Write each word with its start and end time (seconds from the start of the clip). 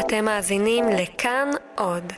אתם 0.00 0.24
מאזינים 0.24 0.84
לכאן 0.88 1.48
עוד. 1.74 2.12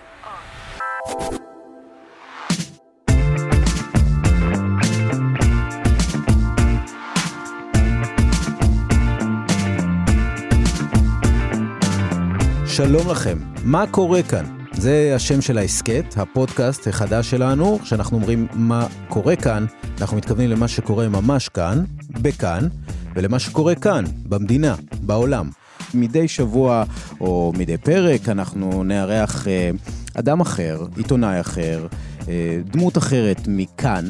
שלום 12.67 13.11
לכם, 13.11 13.39
מה 13.65 13.85
קורה 13.91 14.23
כאן? 14.23 14.45
זה 14.73 15.13
השם 15.17 15.41
של 15.41 15.59
ההסכת, 15.59 16.05
הפודקאסט 16.17 16.87
החדש 16.87 17.31
שלנו, 17.31 17.79
כשאנחנו 17.83 18.17
אומרים 18.17 18.47
מה 18.53 18.87
קורה 19.09 19.37
כאן, 19.37 19.67
אנחנו 20.01 20.17
מתכוונים 20.17 20.51
למה 20.51 20.69
שקורה 20.69 21.09
ממש 21.09 21.49
כאן, 21.49 21.85
בכאן, 22.11 22.69
ולמה 23.15 23.39
שקורה 23.39 23.75
כאן, 23.75 24.05
במדינה, 24.29 24.75
בעולם. 25.01 25.51
מדי 25.95 26.29
שבוע 26.29 26.85
או 27.21 27.53
מדי 27.59 27.77
פרק 27.77 28.29
אנחנו 28.29 28.85
נארח 28.85 29.49
אה, 29.49 29.71
אדם 30.15 30.41
אחר, 30.41 30.87
עיתונאי 30.97 31.41
אחר, 31.41 31.87
אה, 32.29 32.61
דמות 32.65 32.99
אחרת 32.99 33.41
מכאן, 33.49 34.05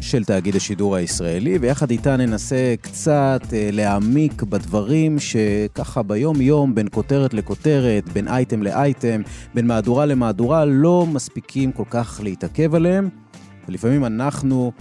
של 0.00 0.24
תאגיד 0.24 0.56
השידור 0.56 0.96
הישראלי, 0.96 1.58
ויחד 1.58 1.90
איתה 1.90 2.16
ננסה 2.16 2.74
קצת 2.80 3.40
אה, 3.52 3.68
להעמיק 3.72 4.42
בדברים 4.42 5.18
שככה 5.18 6.02
ביום-יום, 6.02 6.74
בין 6.74 6.88
כותרת 6.92 7.34
לכותרת, 7.34 8.08
בין 8.12 8.28
אייטם 8.28 8.62
לאייטם, 8.62 9.22
בין 9.54 9.66
מהדורה 9.66 10.06
למהדורה, 10.06 10.64
לא 10.64 11.06
מספיקים 11.12 11.72
כל 11.72 11.84
כך 11.90 12.20
להתעכב 12.22 12.74
עליהם, 12.74 13.08
ולפעמים 13.68 14.04
אנחנו, 14.04 14.72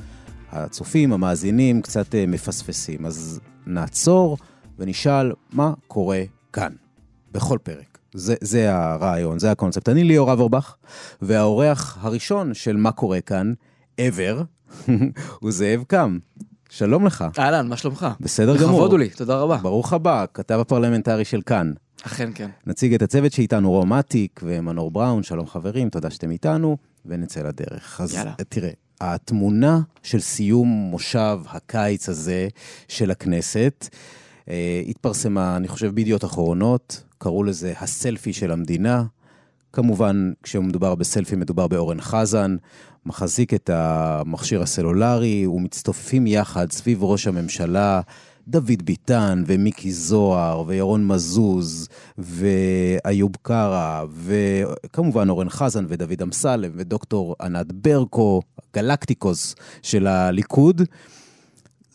הצופים, 0.52 1.14
המאזינים, 1.14 1.82
קצת 1.82 2.16
מפספסים. 2.28 3.06
אז 3.06 3.40
נעצור 3.68 4.38
ונשאל 4.80 5.32
מה 5.54 5.74
קורה 5.88 6.22
כאן, 6.56 6.72
בכל 7.32 7.58
פרק. 7.64 7.98
זה, 8.14 8.36
זה 8.42 8.76
הרעיון, 8.76 9.40
זה 9.40 9.52
הקונספט. 9.52 9.90
אני 9.90 10.04
ליאור 10.04 10.34
אברבך, 10.34 10.76
והאורח 11.22 11.98
הראשון 12.02 12.54
של 12.54 12.78
מה 12.78 12.92
קורה 12.92 13.22
כאן, 13.22 13.54
ever, 14.02 14.44
הוא 15.42 15.52
זאב 15.52 15.84
קם. 15.88 16.18
שלום 16.70 17.06
לך. 17.06 17.26
אהלן, 17.40 17.68
מה 17.68 17.78
שלומך? 17.78 18.08
בסדר 18.20 18.58
גמור. 18.58 18.72
לכבוד 18.72 18.92
הוא 18.92 19.00
לי, 19.00 19.10
תודה 19.10 19.38
רבה. 19.38 19.58
ברוך 19.58 19.94
הבא, 19.94 20.26
כתב 20.34 20.60
הפרלמנטרי 20.60 21.26
של 21.26 21.42
כאן. 21.42 21.72
אכן 22.04 22.30
כן. 22.36 22.50
נציג 22.68 22.94
את 22.94 23.02
הצוות 23.02 23.32
שאיתנו, 23.32 23.72
רום 23.72 23.94
אטיק 23.94 24.42
ומנור 24.44 24.92
בראון, 24.92 25.24
שלום 25.24 25.48
חברים, 25.48 25.90
תודה 25.90 26.10
שאתם 26.10 26.32
איתנו, 26.32 26.78
ונצא 27.06 27.42
לדרך. 27.42 28.02
אז 28.02 28.14
יאללה. 28.14 28.34
תראה, 28.50 28.72
התמונה 29.02 29.80
של 30.04 30.20
סיום 30.20 30.68
מושב 30.68 31.40
הקיץ 31.48 32.10
הזה 32.10 32.48
של 32.88 33.12
הכנסת, 33.12 33.90
התפרסמה, 34.90 35.58
אני 35.58 35.68
חושב, 35.68 35.96
בידיעות 35.96 36.26
אחרונות, 36.26 37.04
קראו 37.18 37.44
לזה 37.44 37.74
הסלפי 37.80 38.34
של 38.34 38.52
המדינה. 38.52 39.04
כמובן, 39.74 40.32
כשמדובר 40.44 40.96
בסלפי 40.96 41.36
מדובר 41.36 41.68
באורן 41.68 42.02
חזן, 42.02 42.56
מחזיק 43.06 43.54
את 43.54 43.70
המכשיר 43.74 44.62
הסלולרי 44.62 45.48
ומצטופפים 45.48 46.28
יחד 46.28 46.72
סביב 46.72 47.04
ראש 47.04 47.28
הממשלה. 47.28 48.02
דוד 48.48 48.82
ביטן 48.84 49.44
ומיקי 49.48 49.92
זוהר 49.92 50.64
וירון 50.68 51.08
מזוז 51.08 51.88
ואיוב 52.18 53.32
קרא 53.42 54.04
וכמובן 54.24 55.30
אורן 55.30 55.50
חזן 55.50 55.86
ודוד 55.88 56.22
אמסלם 56.22 56.72
ודוקטור 56.76 57.36
ענת 57.42 57.72
ברקו, 57.72 58.42
גלקטיקוס 58.76 59.56
של 59.82 60.08
הליכוד. 60.08 60.82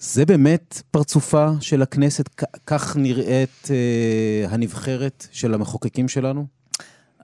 זה 0.01 0.27
באמת 0.27 0.83
פרצופה 0.91 1.49
של 1.61 1.83
הכנסת? 1.83 2.29
כך 2.67 2.97
נראית 2.97 3.69
אה, 3.71 4.49
הנבחרת 4.51 5.27
של 5.33 5.55
המחוקקים 5.55 6.09
שלנו? 6.09 6.47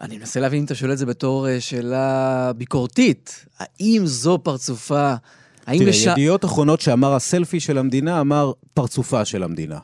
אני 0.00 0.18
מנסה 0.18 0.40
להבין 0.40 0.58
אם 0.58 0.64
אתה 0.64 0.74
שואל 0.74 0.92
את 0.92 0.98
זה 0.98 1.06
בתור 1.06 1.48
אה, 1.48 1.60
שאלה 1.60 2.52
ביקורתית. 2.56 3.46
האם 3.58 4.02
זו 4.04 4.38
פרצופה? 4.42 5.14
האם 5.66 5.78
תראה, 5.78 5.90
לש... 5.90 6.06
ידיעות 6.06 6.44
אחרונות 6.44 6.80
שאמר 6.80 7.14
הסלפי 7.14 7.60
של 7.60 7.78
המדינה, 7.78 8.20
אמר 8.20 8.52
פרצופה 8.74 9.24
של 9.24 9.42
המדינה. 9.42 9.78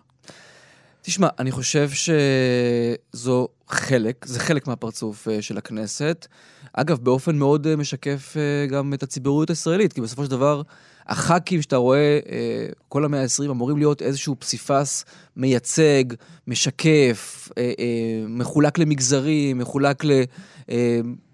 תשמע, 1.02 1.28
אני 1.38 1.50
חושב 1.50 1.90
שזו 1.90 3.48
חלק, 3.68 4.24
זה 4.26 4.40
חלק 4.40 4.66
מהפרצוף 4.66 5.28
אה, 5.28 5.42
של 5.42 5.58
הכנסת. 5.58 6.26
אגב, 6.72 6.98
באופן 6.98 7.36
מאוד 7.36 7.66
אה, 7.66 7.76
משקף 7.76 8.34
אה, 8.36 8.66
גם 8.66 8.94
את 8.94 9.02
הציבוריות 9.02 9.50
הישראלית, 9.50 9.92
כי 9.92 10.00
בסופו 10.00 10.24
של 10.24 10.30
דבר, 10.30 10.62
הח"כים 11.08 11.62
שאתה 11.62 11.76
רואה, 11.76 12.18
אה, 12.30 12.66
כל 12.88 13.04
המאה 13.04 13.22
ה-20 13.22 13.50
אמורים 13.50 13.76
להיות 13.76 14.02
איזשהו 14.02 14.36
פסיפס 14.38 15.04
מייצג, 15.36 16.04
משקף, 16.46 17.48
אה, 17.58 17.72
אה, 17.78 18.24
מחולק 18.28 18.78
למגזרים, 18.78 19.58
מחולק 19.58 20.02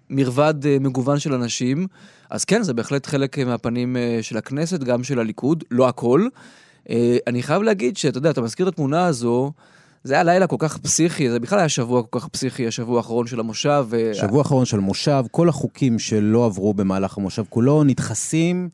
למרבד 0.09 0.53
מגוון 0.79 1.19
של 1.19 1.33
אנשים. 1.33 1.87
אז 2.29 2.45
כן, 2.45 2.63
זה 2.63 2.73
בהחלט 2.73 3.05
חלק 3.05 3.39
מהפנים 3.39 3.97
של 4.21 4.37
הכנסת, 4.37 4.79
גם 4.79 5.03
של 5.03 5.19
הליכוד, 5.19 5.63
לא 5.71 5.87
הכל. 5.87 6.27
אני 7.27 7.43
חייב 7.43 7.61
להגיד 7.61 7.97
שאתה 7.97 8.17
יודע, 8.17 8.29
אתה 8.29 8.41
מזכיר 8.41 8.67
את 8.67 8.73
התמונה 8.73 9.05
הזו, 9.05 9.51
זה 10.03 10.13
היה 10.13 10.23
לילה 10.23 10.47
כל 10.47 10.55
כך 10.59 10.77
פסיכי, 10.77 11.29
זה 11.29 11.39
בכלל 11.39 11.59
היה 11.59 11.69
שבוע 11.69 12.03
כל 12.03 12.19
כך 12.19 12.27
פסיכי, 12.27 12.67
השבוע 12.67 12.97
האחרון 12.97 13.27
של 13.27 13.39
המושב. 13.39 13.85
ו- 13.89 14.13
שבוע 14.13 14.41
אחרון 14.41 14.65
של 14.65 14.79
מושב, 14.79 15.23
כל 15.31 15.49
החוקים 15.49 15.99
שלא 15.99 16.45
עברו 16.45 16.73
במהלך 16.73 17.17
המושב 17.17 17.43
כולו 17.49 17.83
נדחסים 17.83 18.69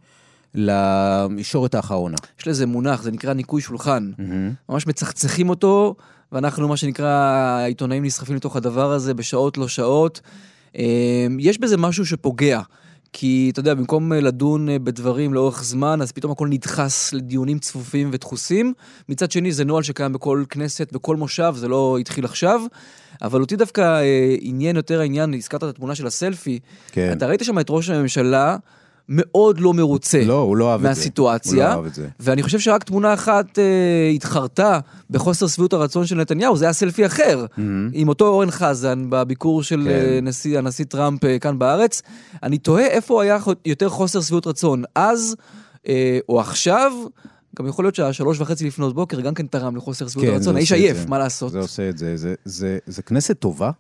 לישורת 0.56 1.76
האחרונה. 1.76 2.16
יש 2.40 2.48
לזה 2.48 2.66
מונח, 2.66 3.02
זה 3.02 3.12
נקרא 3.12 3.34
ניקוי 3.34 3.62
שולחן. 3.62 4.12
מהמם. 4.18 4.54
ממש 4.70 4.88
מצחצחים 4.88 5.50
אותו, 5.50 5.96
ואנחנו, 6.32 6.68
מה 6.68 6.78
שנקרא, 6.78 7.08
העיתונאים 7.08 8.06
נסחפים 8.06 8.36
לתוך 8.36 8.56
הדבר 8.56 8.92
הזה 8.92 9.14
בשעות 9.14 9.58
לא 9.58 9.68
שעות. 9.68 10.22
אה, 10.78 11.28
יש 11.40 11.60
בזה 11.60 11.78
משהו 11.78 12.06
שפוגע. 12.06 12.62
כי 13.18 13.50
אתה 13.54 13.60
יודע, 13.60 13.74
במקום 13.74 14.14
אה, 14.14 14.22
לדון 14.22 14.70
אה, 14.70 14.80
בדברים 14.80 15.34
לאורך 15.34 15.64
זמן, 15.64 16.02
אז 16.02 16.12
פתאום 16.12 16.32
הכל 16.32 16.48
נדחס 16.48 17.14
לדיונים 17.14 17.60
צפופים 17.60 18.10
ודחוסים. 18.14 18.74
מצד 19.10 19.32
שני, 19.32 19.52
זה 19.52 19.66
נוהל 19.66 19.84
שקיים 19.84 20.14
בכל 20.14 20.44
כנסת, 20.50 20.94
בכל 20.94 21.16
מושב, 21.16 21.54
זה 21.58 21.68
לא 21.68 21.98
התחיל 21.98 22.26
עכשיו. 22.26 22.62
אבל 23.22 23.42
אותי 23.42 23.56
דווקא 23.56 23.82
אה, 23.82 24.36
עניין 24.40 24.76
יותר 24.76 25.00
העניין, 25.00 25.34
הזכרת 25.34 25.64
את 25.64 25.70
התמונה 25.70 25.96
של 25.96 26.08
הסלפי. 26.08 26.60
כן. 26.92 27.18
אתה 27.18 27.28
ראית 27.28 27.44
שם 27.44 27.60
את 27.60 27.66
ראש 27.70 27.90
הממשלה 27.90 28.58
מאוד 29.10 29.60
לא 29.60 29.74
מרוצה. 29.74 30.24
לא, 30.24 30.40
הוא 30.40 30.58
לא 30.58 30.72
אהב 30.72 30.82
זה. 30.82 30.88
מהסיטואציה. 30.88 31.66
הוא 31.66 31.74
לא 31.74 31.78
אהב 31.78 31.86
את 31.86 31.94
זה. 31.94 32.08
ואני 32.20 32.44
חושב 32.44 32.60
שרק 32.60 32.84
תמונה 32.84 33.14
אחת 33.14 33.60
אה, 33.60 34.12
התחרתה 34.16 34.80
בחוסר 35.10 35.48
שביעות 35.48 35.74
הרצון 35.74 36.06
של 36.06 36.16
נתניהו, 36.16 36.58
זה 36.58 36.66
היה 36.66 36.74
סלפי 36.74 37.06
אחר, 37.06 37.46
מהמם. 37.58 37.90
עם 37.94 38.10
אותו 38.10 38.28
אורן 38.28 38.52
חזן 38.52 39.06
בביקור 39.10 39.64
של 39.64 39.82
כן. 39.84 39.90
אה, 39.90 40.20
נשיא, 40.22 40.58
הנשיא 40.58 40.86
טראמפ 40.86 41.24
אה, 41.24 41.40
כאן 41.40 41.60
בארץ. 41.60 42.02
אני 42.44 42.58
תוהה 42.58 42.86
איפה 42.86 43.24
היה 43.24 43.38
יותר 43.66 43.90
חוסר 43.90 44.22
שביעות 44.22 44.48
רצון, 44.48 44.84
אז 44.96 45.36
אה, 45.88 46.20
או 46.30 46.40
עכשיו. 46.40 46.92
גם 47.60 47.68
יכול 47.68 47.86
להיות 47.86 47.96
שהשלוש 47.96 48.40
וחצי 48.40 48.68
לפנות 48.68 48.96
בוקר 48.96 49.22
גם 49.22 49.34
כן 49.34 49.48
תרם 49.48 49.76
לחוסר 49.76 50.08
שביעות 50.08 50.28
כן, 50.28 50.34
הרצון. 50.34 50.54
זה 50.54 50.58
האיש 50.58 50.72
עייף, 50.72 50.98
זה. 50.98 51.08
מה 51.08 51.20
לעשות? 51.20 51.52
זה 51.52 51.60
עושה 51.60 51.90
את 51.90 51.98
זה. 51.98 52.18
זה, 52.18 52.34
זה, 52.46 52.78
זה 52.86 53.02
כנסת 53.02 53.40
טובה? 53.40 53.72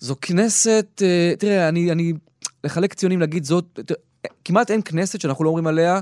זו 0.00 0.14
כנסת, 0.20 1.02
אה, 1.02 1.32
תראה, 1.38 1.68
אני, 1.68 1.92
אני 1.92 2.12
לחלק 2.64 2.94
ציונים 2.94 3.20
להגיד 3.20 3.44
זאת, 3.44 3.80
כמעט 4.44 4.70
אין 4.70 4.80
כנסת 4.84 5.20
שאנחנו 5.20 5.44
לא 5.44 5.48
אומרים 5.48 5.66
עליה, 5.66 6.00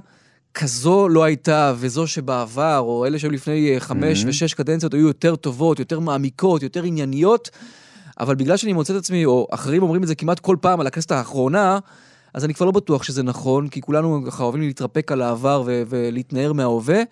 כזו 0.54 1.08
לא 1.08 1.24
הייתה, 1.24 1.72
וזו 1.76 2.06
שבעבר, 2.06 2.78
או 2.78 3.06
אלה 3.06 3.18
שהיו 3.18 3.30
לפני 3.30 3.74
אה, 3.74 3.80
חמש 3.80 4.22
Mhm. 4.24 4.28
ושש 4.28 4.54
קדנציות, 4.54 4.94
היו 4.94 5.06
יותר 5.06 5.36
טובות, 5.36 5.78
יותר 5.78 6.00
מעמיקות, 6.00 6.62
יותר 6.62 6.82
ענייניות, 6.82 7.50
אבל 8.20 8.34
בגלל 8.34 8.56
שאני 8.56 8.72
מוצא 8.72 8.92
את 8.92 8.98
עצמי, 8.98 9.24
או 9.24 9.46
אחרים 9.50 9.82
אומרים 9.82 10.02
את 10.02 10.08
זה 10.08 10.14
כמעט 10.14 10.40
כל 10.40 10.56
פעם 10.60 10.80
על 10.80 10.86
הכנסת 10.86 11.12
האחרונה, 11.12 11.78
אז 12.34 12.44
אני 12.44 12.54
כבר 12.54 12.66
לא 12.66 12.72
בטוח 12.72 13.02
שזה 13.02 13.22
נכון, 13.22 13.68
כי 13.68 13.80
כולנו 13.80 14.24
ככה 14.26 14.42
אוהבים 14.44 14.60
להתרפק 14.62 15.12
על 15.12 15.22
העבר 15.22 15.62
ו- 15.66 15.82
ולהתנער 15.88 16.52
מההווה. 16.52 17.02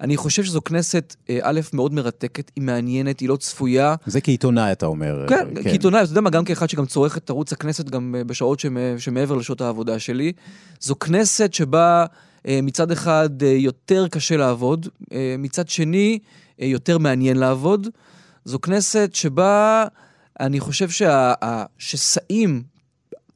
אני 0.00 0.16
חושב 0.16 0.44
שזו 0.44 0.60
כנסת, 0.62 1.16
אה, 1.30 1.38
א', 1.42 1.60
מאוד 1.72 1.94
מרתקת, 1.94 2.50
היא 2.56 2.64
מעניינת, 2.64 3.20
היא 3.20 3.28
לא 3.28 3.36
צפויה. 3.36 3.94
זה 4.06 4.20
כעיתונאי, 4.20 4.72
אתה 4.72 4.86
אומר. 4.86 5.26
כן, 5.28 5.48
כעיתונאי, 5.62 6.02
אתה 6.02 6.10
יודע 6.10 6.20
מה, 6.20 6.30
גם 6.30 6.44
כאחד 6.44 6.68
שגם 6.70 6.86
צורך 6.86 7.16
את 7.16 7.30
ערוץ 7.30 7.52
הכנסת 7.52 7.90
גם 7.90 8.14
אה, 8.18 8.24
בשעות 8.24 8.60
שמ- 8.60 8.66
שמעבר 8.98 9.34
לשעות 9.34 9.60
העבודה 9.60 9.98
שלי. 9.98 10.32
זו 10.80 10.98
כנסת 10.98 11.54
שבה 11.54 12.04
אה, 12.48 12.60
מצד 12.62 12.90
אחד 12.90 13.42
אה, 13.42 13.48
יותר 13.48 14.08
קשה 14.08 14.36
לעבוד, 14.36 14.88
אה, 15.12 15.34
מצד 15.38 15.68
שני 15.68 16.18
אה, 16.60 16.66
יותר 16.66 16.98
מעניין 16.98 17.36
לעבוד. 17.36 17.88
זו 18.44 18.60
כנסת 18.60 19.10
שבה 19.14 19.84
אני 20.40 20.60
חושב 20.60 20.88
שהשסעים 20.90 22.62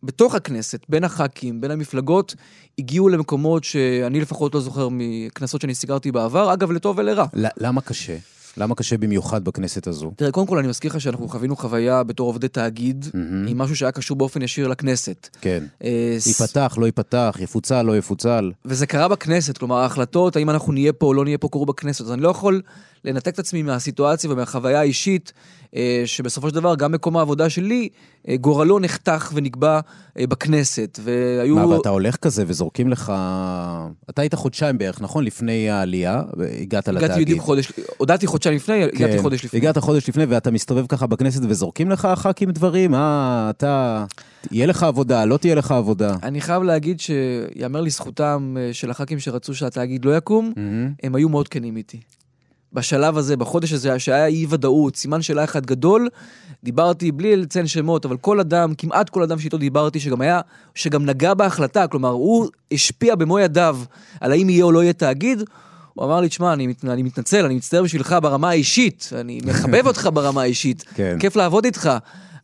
בתוך 0.03 0.35
הכנסת, 0.35 0.81
בין 0.89 1.05
הח"כים, 1.05 1.61
בין 1.61 1.71
המפלגות, 1.71 2.35
הגיעו 2.79 3.09
למקומות 3.09 3.65
שאני 3.65 4.21
לפחות 4.21 4.55
לא 4.55 4.61
זוכר 4.61 4.89
מכנסות 4.93 5.61
שאני 5.61 5.75
סיקרתי 5.75 6.13
בעבר, 6.13 6.53
אגב, 6.53 6.71
לטוב 6.73 6.99
ולרע. 6.99 7.27
למה 7.35 7.81
קשה? 7.81 8.17
למה 8.57 8.75
קשה 8.75 8.99
במיוחד 8.99 9.45
בכנסת 9.45 9.87
הזו? 9.87 10.13
תראה, 10.17 10.31
קודם 10.31 10.47
כל 10.47 10.59
אני 10.59 10.69
מזכיר 10.69 10.91
לך 10.91 11.01
שאנחנו 11.01 11.29
חווינו 11.29 11.57
חוויה 11.57 12.03
בתור 12.03 12.27
עובדי 12.27 12.49
תאגיד. 12.49 13.07
עם 13.49 13.59
משהו 13.59 13.77
שהיה 13.77 13.93
קשור 13.93 14.17
באופן 14.17 14.43
ישיר 14.43 14.69
לכנסת. 14.69 15.29
כן. 15.41 15.65
אה, 15.85 16.17
ייפתח, 16.27 16.77
לא 16.81 16.87
ייפתח, 16.87 17.37
יפוצל, 17.41 17.83
לא 17.83 17.97
יפוצל. 17.99 18.53
וזה 18.65 18.87
קרה 18.87 19.09
בכנסת, 19.09 19.59
כלומר 19.59 19.77
ההחלטות, 19.77 20.37
האם 20.37 20.51
אנחנו 20.51 20.73
נהיה 20.73 20.93
פה 20.93 21.07
או 21.07 21.15
לא 21.15 21.25
נהיה 21.25 21.39
פה, 21.39 21.49
קרו 21.49 21.67
בכנסת. 21.67 22.01
אז 22.01 22.13
אני 22.13 22.23
לא 22.23 22.29
יכול 22.29 22.63
לנתק 23.05 23.35
את 23.35 23.39
עצמי 23.39 23.63
מהסיטואציה 23.63 24.31
ומהחוויה 24.31 24.81
האישית, 24.81 25.33
אה, 25.77 26.03
שבסופו 26.07 26.49
של 26.49 26.55
דבר 26.55 26.75
גם 26.75 26.93
מקום 26.93 27.17
העבודה 27.17 27.51
שלי, 27.51 27.89
אה, 28.29 28.37
גורלו 28.37 28.79
נחתך 28.79 29.31
ונקבע 29.35 29.81
בכנסת. 30.19 30.99
והיו... 31.03 31.55
מה, 31.55 31.69
ואתה 31.69 31.89
הולך 31.89 32.17
כזה 32.17 32.45
וזורקים 32.47 32.89
לך... 32.89 33.13
אתה 34.11 34.23
היית 34.23 34.35
חודשיים 34.35 34.79
בערך, 34.79 35.01
נכון? 35.01 35.25
לפני 35.25 35.71
העלייה, 35.71 36.23
הגעת 36.61 36.89
לתאגיד. 36.89 37.05
הגעתי 37.05 37.25
בדיוק 37.25 37.41
חודש, 37.41 37.73
הודעתי 37.97 38.27
חודשיים 38.27 38.40
לפני, 38.47 38.83
הגעתי 38.83 39.17
כן. 39.17 39.23
חודש 39.23 39.45
לפני. 39.45 39.61
הגעת 39.61 39.79
חודש 39.79 40.09
לפני, 40.09 40.25
ואתה 40.25 40.51
מסתובב 40.51 40.87
ככה 40.87 41.07
בכנסת 41.07 41.41
וזורקים 41.49 41.91
לך 41.91 42.05
הח"כים 42.05 42.51
דברים? 42.51 42.95
אה, 42.95 43.51
אתה... 43.51 44.05
יהיה 44.51 44.67
לך 44.67 44.83
עבודה, 44.83 45.25
לא 45.25 45.37
תהיה 45.37 45.55
לך 45.55 45.71
עבודה. 45.71 46.15
אני 46.23 46.41
חייב 46.41 46.63
להגיד 46.63 47.01
שיאמר 47.01 47.81
לזכותם 47.81 48.57
אה, 48.61 48.73
של 48.73 48.91
הח"כים 48.91 49.19
שרצו 49.19 49.55
שהתאגיד 49.55 50.05
לא 50.05 50.17
יקום, 50.17 50.53
מהמם. 50.57 50.93
הם 51.03 51.15
היו 51.15 51.29
מאוד 51.29 51.49
כנים 51.49 51.77
איתי. 51.77 52.01
בשלב 52.73 53.17
הזה, 53.17 53.37
בחודש 53.37 53.73
הזה, 53.73 53.99
שהיה 53.99 54.27
אי 54.27 54.47
ודאות, 54.49 54.97
סימן 54.97 55.23
שאלה 55.23 55.45
אחד 55.45 55.67
גדול, 55.67 56.09
דיברתי 56.65 57.13
בלי 57.13 57.37
לציין 57.37 57.67
שמות, 57.67 58.05
אבל 58.05 58.17
כל 58.17 58.41
אדם, 58.41 58.75
כמעט 58.75 59.09
כל 59.09 59.23
אדם 59.23 59.39
שאיתו 59.39 59.59
דיברתי, 59.59 60.01
שגם 60.01 60.21
היה, 60.21 60.41
שגם 60.75 61.07
נגע 61.07 61.35
בהחלטה, 61.35 61.87
כלומר, 61.87 62.09
הוא 62.09 62.49
השפיע 62.73 63.15
במו 63.15 63.39
ידיו 63.39 63.79
על 64.21 64.33
האם 64.33 64.51
יהיה 64.51 64.65
או 64.65 64.73
לא 64.73 64.83
יהיה 64.83 64.93
תאגיד, 64.93 65.43
הוא 66.01 66.07
אמר 66.07 66.21
לי, 66.21 66.29
תשמע, 66.29 66.53
אני, 66.53 66.67
מת- 66.67 66.85
אני 66.85 67.03
מתנצל, 67.03 67.45
אני 67.45 67.55
מצטער 67.55 67.83
בשבילך 67.83 68.17
ברמה 68.23 68.51
האישית, 68.51 69.11
אני 69.13 69.41
מחבב 69.45 69.87
אותך 69.87 70.09
ברמה 70.13 70.43
האישית, 70.43 70.85
כן. 70.95 71.17
כיף 71.21 71.37
לעבוד 71.37 71.65
איתך, 71.65 71.91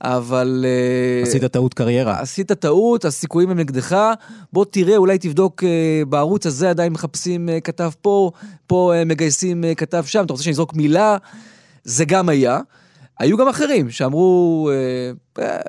אבל... 0.03 0.64
אה, 0.69 1.23
עשית 1.23 1.44
טעות 1.44 1.75
קריירה. 1.75 2.20
עשית 2.20 2.53
טעות, 2.53 3.05
הסיכויים 3.05 3.50
הם 3.50 3.58
נגדך, 3.58 3.97
בוא 4.53 4.64
תראה, 4.70 4.97
אולי 4.97 5.19
תבדוק 5.19 5.64
אה, 5.64 6.03
בערוץ 6.08 6.47
הזה 6.47 6.70
עדיין 6.70 6.93
מחפשים 6.93 7.49
אה, 7.49 7.61
כתב 7.61 7.91
פה, 8.03 8.31
פה 8.67 8.93
מגייסים 9.06 9.64
כתב 9.76 10.05
שם, 10.06 10.25
אתה 10.25 10.32
רוצה 10.32 10.44
שאני 10.44 10.53
אזרוק 10.53 10.75
מילה? 10.75 11.17
זה 11.85 12.05
גם 12.05 12.29
היה. 12.29 12.61
היו 13.19 13.37
גם 13.37 13.49
אחרים 13.49 13.91
שאמרו, 13.91 14.70
אה, 15.38 15.44
אה, 15.44 15.61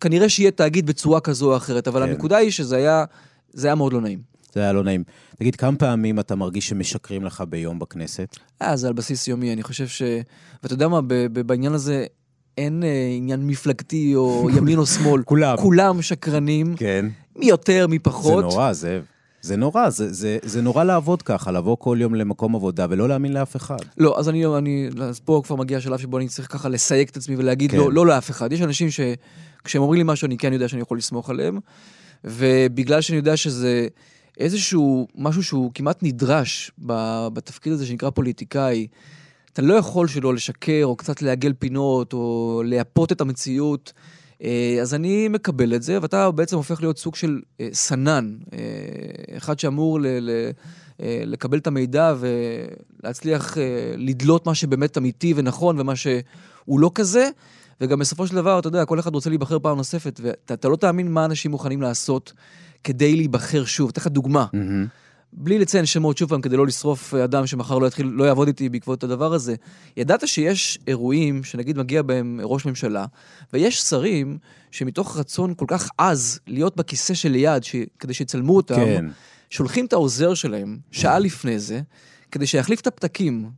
כנראה 0.00 0.28
שיהיה 0.28 0.50
תאגיד 0.50 0.86
בצורה 0.86 1.20
כזו 1.20 1.52
או 1.52 1.56
אחרת, 1.56 1.88
אבל 1.88 2.02
כן. 2.04 2.10
הנקודה 2.10 2.36
היא 2.36 2.50
שזה 2.50 2.76
היה, 2.76 3.04
זה 3.52 3.66
היה 3.66 3.74
מאוד 3.74 3.92
לא 3.92 4.00
נעים. 4.00 4.29
זה 4.54 4.60
היה 4.60 4.72
לא 4.72 4.84
נעים. 4.84 5.04
תגיד, 5.36 5.56
כמה 5.56 5.76
פעמים 5.76 6.20
אתה 6.20 6.34
מרגיש 6.34 6.68
שמשקרים 6.68 7.24
לך 7.24 7.44
ביום 7.48 7.78
בכנסת? 7.78 8.36
אה, 8.62 8.76
זה 8.76 8.88
על 8.88 8.92
בסיס 8.92 9.28
יומי, 9.28 9.52
אני 9.52 9.62
חושב 9.62 9.88
ש... 9.88 10.02
ואתה 10.62 10.74
יודע 10.74 10.88
מה, 10.88 11.00
בעניין 11.32 11.72
הזה 11.72 12.06
אין 12.58 12.82
אה, 12.84 13.14
עניין 13.16 13.46
מפלגתי 13.46 14.14
או 14.14 14.48
ימין 14.56 14.78
או 14.78 14.86
שמאל. 14.86 15.22
כולם. 15.22 15.56
כולם 15.56 16.02
שקרנים, 16.02 16.74
כן. 16.76 17.06
מי 17.36 17.46
יותר, 17.46 17.86
מי 17.86 17.96
זה 17.96 18.02
פחות. 18.02 18.44
נורא, 18.44 18.72
זאב. 18.72 19.02
זה 19.42 19.56
נורא, 19.56 19.90
זה, 19.90 20.12
זה, 20.12 20.38
זה 20.42 20.62
נורא 20.62 20.84
לעבוד 20.84 21.22
ככה, 21.22 21.50
לבוא 21.50 21.76
כל 21.80 21.98
יום 22.00 22.14
למקום 22.14 22.54
עבודה 22.54 22.86
ולא 22.90 23.08
להאמין 23.08 23.32
לאף 23.32 23.56
אחד. 23.56 23.76
לא, 23.98 24.18
אז 24.18 24.28
אני, 24.28 24.46
אני, 24.46 24.88
אז 25.02 25.20
פה 25.20 25.42
כבר 25.44 25.56
מגיע 25.56 25.78
השלב 25.78 25.98
שבו 25.98 26.18
אני 26.18 26.28
צריך 26.28 26.52
ככה 26.52 26.68
לסייג 26.68 27.08
את 27.08 27.16
עצמי 27.16 27.36
ולהגיד 27.36 27.70
כן. 27.70 27.76
לא, 27.76 27.92
לא 27.92 28.06
לאף 28.06 28.30
אחד. 28.30 28.52
יש 28.52 28.62
אנשים 28.62 28.88
שכשהם 28.90 29.82
אומרים 29.82 29.98
לי 29.98 30.12
משהו, 30.12 30.26
אני 30.26 30.38
כן 30.38 30.52
יודע 30.52 30.68
שאני 30.68 30.82
יכול 30.82 30.98
לסמוך 30.98 31.30
עליהם, 31.30 31.58
ובגלל 32.24 33.00
שאני 33.00 33.16
יודע 33.16 33.36
שזה 33.36 33.86
איזשהו 34.40 35.08
משהו 35.14 35.42
שהוא 35.42 35.70
כמעט 35.74 35.98
נדרש 36.02 36.70
בתפקיד 37.32 37.72
הזה 37.72 37.86
שנקרא 37.86 38.10
פוליטיקאי, 38.10 38.86
אתה 39.52 39.62
לא 39.62 39.74
יכול 39.74 40.08
שלא 40.08 40.34
לשקר, 40.34 40.80
או 40.84 40.96
קצת 40.96 41.22
לעגל 41.22 41.52
פינות, 41.58 42.12
או 42.12 42.62
לייפות 42.64 43.12
את 43.12 43.20
המציאות. 43.20 43.92
אה, 44.42 44.78
אז 44.82 44.94
אני 44.94 45.28
מקבל 45.28 45.74
את 45.74 45.82
זה, 45.82 45.98
ואתה 46.02 46.30
בעצם 46.30 46.56
הופך 46.56 46.80
להיות 46.80 46.98
סוג 46.98 47.14
של 47.14 47.40
אה, 47.60 47.68
סנן, 47.72 48.36
אה, 48.52 48.58
אחד 49.36 49.58
שאמור 49.58 50.00
ל- 50.00 50.06
ל- 50.06 50.50
לקבל 51.02 51.58
את 51.58 51.66
המידע 51.66 52.14
ולהצליח 52.18 53.56
לדלות 53.96 54.46
מה 54.46 54.54
שבאמת 54.54 54.98
אמיתי 54.98 55.34
ונכון 55.36 55.80
ומה 55.80 55.96
שהוא 55.96 56.80
לא 56.80 56.90
כזה. 56.94 57.28
וגם 57.80 57.98
בסופו 57.98 58.26
של 58.26 58.36
דבר, 58.36 58.58
אתה 58.58 58.68
יודע, 58.68 58.84
כל 58.84 59.00
אחד 59.00 59.14
רוצה 59.14 59.30
להיבחר 59.30 59.58
פעם 59.58 59.76
נוספת, 59.76 60.20
ואתה 60.22 60.54
אתה 60.54 60.68
לא 60.68 60.76
תאמין 60.76 61.12
מה 61.12 61.24
אנשים 61.24 61.50
מוכנים 61.50 61.82
לעשות 61.82 62.32
כדי 62.84 63.16
להיבחר 63.16 63.64
שוב. 63.64 63.90
אתן 63.90 64.00
לך 64.00 64.06
דוגמה. 64.06 64.46
בלי 65.32 65.58
לציין 65.58 65.86
שמות 65.86 66.18
שוב 66.18 66.28
פעם, 66.28 66.40
כדי 66.40 66.56
לא 66.56 66.66
לשרוף 66.66 67.14
אה, 67.14 67.24
אדם 67.24 67.46
שמחר 67.46 67.78
לא 67.78 67.86
יתחיל, 67.86 68.06
לא 68.06 68.24
יעבוד 68.24 68.48
איתי 68.48 68.68
בעקבות 68.68 69.04
הדבר 69.04 69.34
הזה. 69.34 69.54
ידעת 69.96 70.28
שיש 70.28 70.78
אירועים 70.86 71.44
שנגיד 71.44 71.78
מגיע 71.78 72.02
בהם 72.02 72.40
ראש 72.42 72.66
ממשלה, 72.66 73.06
ויש 73.52 73.82
שרים 73.82 74.38
שמתוך 74.70 75.16
רצון 75.16 75.54
כל 75.56 75.64
כך 75.68 75.88
עז 75.98 76.40
להיות 76.46 76.76
בכיסא 76.76 77.14
שליד, 77.14 77.64
ש... 77.64 77.76
כדי 77.98 78.14
שיצלמו 78.14 78.56
אותם, 78.56 78.74
כן. 78.74 79.06
שולחים 79.50 79.86
את 79.86 79.92
העוזר 79.92 80.34
שלהם 80.34 80.78
שעה 80.90 81.18
לפני 81.18 81.58
זה, 81.58 81.80
כדי 82.30 82.46
שיחליף 82.46 82.80
את 82.80 82.86
הפתקים 82.86 83.50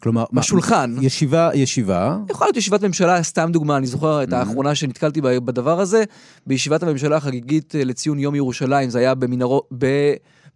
כלומר, 0.00 0.24
מה- 0.32 0.40
בשולחן. 0.40 0.94
ישיבה, 1.00 1.50
ישיבה, 1.54 2.18
יכולה 2.30 2.46
להיות 2.46 2.56
ישיבת 2.56 2.82
ממשלה, 2.84 3.22
סתם 3.22 3.48
דוגמה, 3.52 3.76
אני 3.76 3.86
זוכר 3.86 4.22
את 4.22 4.32
האחרונה 4.32 4.74
שנתקלתי 4.74 5.20
בדבר 5.20 5.80
הזה, 5.80 6.04
בישיבת 6.46 6.82
הממשלה 6.82 7.16
החגיגית 7.16 7.74
אה, 7.76 7.84
לציון 7.84 8.18
יום 8.18 8.34
ירושלים, 8.34 8.90
זה 8.90 8.98
היה 8.98 9.14
במנהרו, 9.14 9.62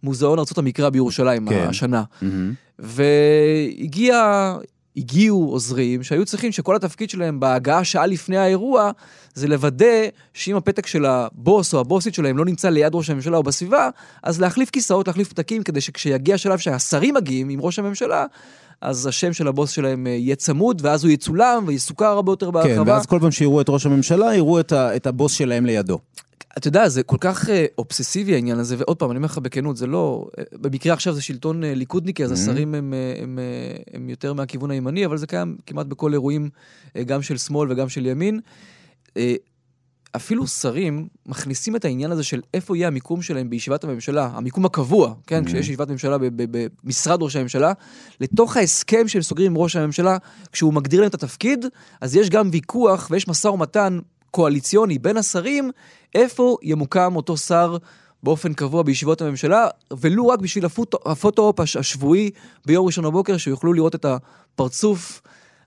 במוזיאון 0.03 0.39
ארצות 0.39 0.57
המקרא 0.57 0.89
בירושלים 0.89 1.49
כן. 1.49 1.65
השנה. 1.69 2.03
מהמם. 2.21 2.53
והגיע, 2.79 4.53
הגיעו 4.97 5.49
עוזרים 5.51 6.03
שהיו 6.03 6.25
צריכים 6.25 6.51
שכל 6.51 6.75
התפקיד 6.75 7.09
שלהם 7.09 7.39
בהגעה 7.39 7.83
שעה 7.83 8.05
לפני 8.05 8.37
האירוע, 8.37 8.91
זה 9.33 9.47
לוודא 9.47 9.85
שאם 10.33 10.55
הפתק 10.55 10.87
של 10.87 11.05
הבוס 11.05 11.73
או 11.73 11.79
הבוסית 11.79 12.13
שלהם 12.13 12.37
לא 12.37 12.45
נמצא 12.45 12.69
ליד 12.69 12.95
ראש 12.95 13.09
הממשלה 13.09 13.37
או 13.37 13.43
בסביבה, 13.43 13.89
אז 14.23 14.41
להחליף 14.41 14.69
כיסאות, 14.69 15.07
להחליף 15.07 15.29
פתקים, 15.29 15.63
כדי 15.63 15.81
שכשיגיע 15.81 16.35
השלב 16.35 16.57
שהשרים 16.59 17.13
מגיעים 17.13 17.49
עם 17.49 17.61
ראש 17.61 17.79
הממשלה, 17.79 18.25
אז 18.83 19.07
השם 19.07 19.33
של 19.33 19.47
הבוס 19.47 19.69
שלהם 19.71 20.07
אה, 20.07 20.11
יהיה 20.11 20.35
צמוד, 20.35 20.81
ואז 20.85 21.03
הוא 21.03 21.11
יצולם 21.11 21.63
ויסוכר 21.67 22.05
הרבה 22.05 22.31
יותר 22.31 22.45
כן, 22.45 22.51
בהרחבה. 22.51 22.93
ואז 22.93 23.05
כל 23.05 23.19
פעם 23.21 23.31
שיראו 23.31 23.61
את 23.61 23.69
ראש 23.69 23.85
הממשלה, 23.85 24.35
יראו 24.35 24.59
את, 24.59 24.71
ה, 24.71 24.95
את 24.95 25.07
הבוס 25.07 25.33
שלהם 25.33 25.65
לידו. 25.65 25.99
אתה 26.57 26.67
יודע, 26.67 26.89
זה 26.89 27.03
כל 27.03 27.17
כך 27.19 27.49
אה, 27.49 27.65
אובססיבי 27.77 28.33
העניין 28.33 28.59
הזה, 28.59 28.75
ועוד 28.79 28.97
פעם, 28.97 29.11
אני 29.11 29.17
אומר 29.17 29.25
לך 29.25 29.37
בכנות, 29.37 29.77
זה 29.77 29.87
לא... 29.87 30.27
אה, 30.37 30.43
במקרה 30.53 30.93
עכשיו 30.93 31.13
זה 31.13 31.21
שלטון 31.21 31.63
אה, 31.63 31.73
ליכודניקי, 31.75 32.23
אז 32.23 32.31
Mhm. 32.31 32.33
השרים 32.33 32.75
הם, 32.75 32.93
הם, 33.23 33.39
אה, 33.39 33.77
הם 33.93 34.09
יותר 34.09 34.33
מהכיוון 34.33 34.71
הימני, 34.71 35.05
אבל 35.05 35.17
זה 35.17 35.27
קיים 35.27 35.57
כמעט 35.65 35.85
בכל 35.85 36.13
אירועים, 36.13 36.49
אה, 36.95 37.03
גם 37.03 37.21
של 37.21 37.37
שמאל 37.37 37.71
וגם 37.71 37.89
של 37.89 38.05
ימין. 38.05 38.39
אה, 39.17 39.35
אפילו 40.15 40.47
שרים 40.47 41.07
מכניסים 41.25 41.75
את 41.75 41.85
העניין 41.85 42.11
הזה 42.11 42.23
של 42.23 42.41
איפה 42.53 42.77
יהיה 42.77 42.87
המיקום 42.87 43.21
שלהם 43.21 43.49
בישיבת 43.49 43.83
הממשלה, 43.83 44.29
המיקום 44.33 44.65
הקבוע, 44.65 45.13
כן, 45.27 45.43
Mhm. 45.43 45.47
כשיש 45.47 45.59
ישיבת 45.67 45.89
ממשלה 45.89 46.17
במשרד 46.83 47.21
ראש 47.21 47.35
הממשלה, 47.35 47.73
לתוך 48.19 48.57
ההסכם 48.57 49.07
שהם 49.07 49.21
סוגרים 49.21 49.51
עם 49.51 49.57
ראש 49.57 49.75
הממשלה, 49.75 50.17
כשהוא 50.51 50.73
מגדיר 50.73 50.99
להם 51.01 51.09
את 51.09 51.13
התפקיד, 51.13 51.65
אז 52.01 52.15
יש 52.15 52.29
גם 52.29 52.49
ויכוח 52.51 53.07
ויש 53.11 53.27
משא 53.27 53.47
ומתן 53.47 53.99
קואליציוני 54.31 54.99
בין 54.99 55.17
השרים, 55.17 55.71
איפה 56.15 56.57
ימוקם 56.61 57.15
אותו 57.15 57.37
שר 57.37 57.77
באופן 58.23 58.53
קבוע 58.53 58.83
בישיבות 58.83 59.21
הממשלה, 59.21 59.67
ולו 59.99 60.27
רק 60.27 60.39
בשביל 60.39 60.65
הפוטו- 60.65 61.11
הפוטו-אופ 61.11 61.59
הש- 61.59 61.75
השבועי 61.77 62.29
ביום 62.65 62.85
ראשון 62.85 63.03
בבוקר, 63.05 63.37
שיוכלו 63.37 63.73
לראות 63.73 63.95
את 63.95 64.05
הפרצוף. 64.05 65.21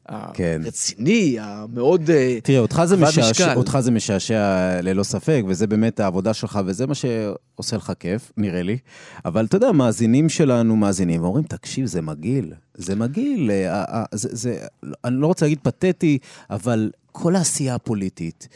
הרציני, 0.09 1.37
המאוד... 1.41 2.11
אה, 2.11 2.39
תראה, 2.43 2.59
אותך 2.59 2.83
זה, 2.85 2.97
משעשע, 2.97 3.31
משקל. 3.31 3.55
אותך 3.57 3.79
זה 3.81 3.91
משעשע 3.91 4.81
ללא 4.83 5.03
ספק, 5.03 5.43
וזה 5.49 5.67
באמת 5.67 6.01
העבודה 6.01 6.35
שלך, 6.35 6.61
וזה 6.67 6.87
מה 6.87 6.95
שעושה 6.95 7.77
לך 7.77 7.93
כיף, 8.01 8.33
נראה 8.37 8.63
לי. 8.63 8.79
אבל 9.25 9.45
אתה 9.45 9.57
יודע, 9.57 9.73
מאזינים 9.73 10.29
שלנו 10.29 10.77
מאזינים, 10.77 11.23
ואומרים, 11.23 11.45
תקשיב, 11.45 11.87
זה 11.87 12.03
מגעיל. 12.03 12.53
זה 12.75 12.95
מגעיל. 12.95 13.51
אה, 13.51 13.85
אה, 13.85 14.05
זה, 14.13 14.29
זה, 14.33 14.59
אני 15.05 15.17
לא 15.17 15.27
רוצה 15.27 15.45
להגיד 15.45 15.59
פתטי, 15.63 16.19
אבל 16.51 16.91
כל 17.13 17.37
העשייה 17.37 17.75
הפוליטית, 17.75 18.49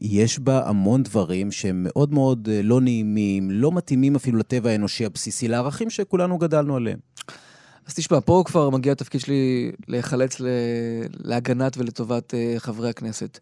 יש 0.00 0.38
בה 0.38 0.68
המון 0.68 1.02
דברים 1.02 1.52
שהם 1.52 1.86
מאוד 1.88 2.12
מאוד 2.12 2.48
לא 2.62 2.80
נעימים, 2.80 3.50
לא 3.50 3.72
מתאימים 3.72 4.16
אפילו 4.16 4.38
לטבע 4.38 4.70
האנושי 4.70 5.04
הבסיסי, 5.04 5.48
לערכים 5.48 5.90
שכולנו 5.90 6.38
גדלנו 6.38 6.76
עליהם. 6.76 6.98
אז 7.86 7.94
תשמע, 7.94 8.20
פה 8.20 8.42
כבר 8.46 8.70
מגיע 8.70 8.92
התפקיד 8.92 9.20
שלי 9.20 9.72
להיחלץ. 9.88 10.36
להגנת 11.24 11.78
ולטובת 11.78 12.34
uh, 12.34 12.60
חברי 12.60 12.90
הכנסת. 12.90 13.38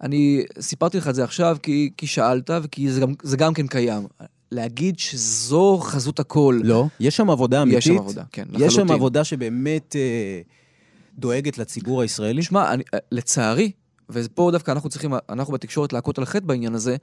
אני 0.00 0.44
סיפרתי 0.60 0.98
לך 0.98 1.08
את 1.08 1.14
זה 1.14 1.24
עכשיו 1.24 1.56
כי, 1.62 1.90
כי 1.96 2.06
שאלת 2.06 2.50
וכי 2.62 2.90
זה 2.90 3.00
גם, 3.00 3.14
זה 3.22 3.36
גם 3.36 3.54
כן 3.54 3.66
קיים. 3.66 4.06
להגיד 4.52 4.98
שזו 4.98 5.78
חזות 5.82 6.20
הכל. 6.20 6.60
לא, 6.64 6.86
יש 7.00 7.16
שם 7.16 7.30
עבודה 7.30 7.62
אמיתית. 7.62 7.78
יש 7.78 7.84
שם 7.84 7.98
עבודה, 7.98 8.22
כן, 8.32 8.44
יש 8.52 8.60
שם 8.60 8.66
לחלוטין. 8.66 8.90
עבודה 8.90 9.24
שבאמת 9.24 9.96
אה, 9.96 10.40
דואגת 11.18 11.58
לציבור 11.58 12.02
הישראלי. 12.02 12.40
תשמע, 12.40 12.72
אני, 12.72 12.82
אה, 12.94 12.98
לצערי, 13.12 13.70
ופה 14.10 14.50
דווקא 14.52 14.70
אנחנו 14.70 14.90
צריכים, 14.90 15.14
אנחנו 15.28 15.52
בתקשורת 15.52 15.92
להכות 15.92 16.18
על 16.18 16.24
חטא 16.24 16.46
בעניין 16.46 16.74
הזה, 16.74 16.96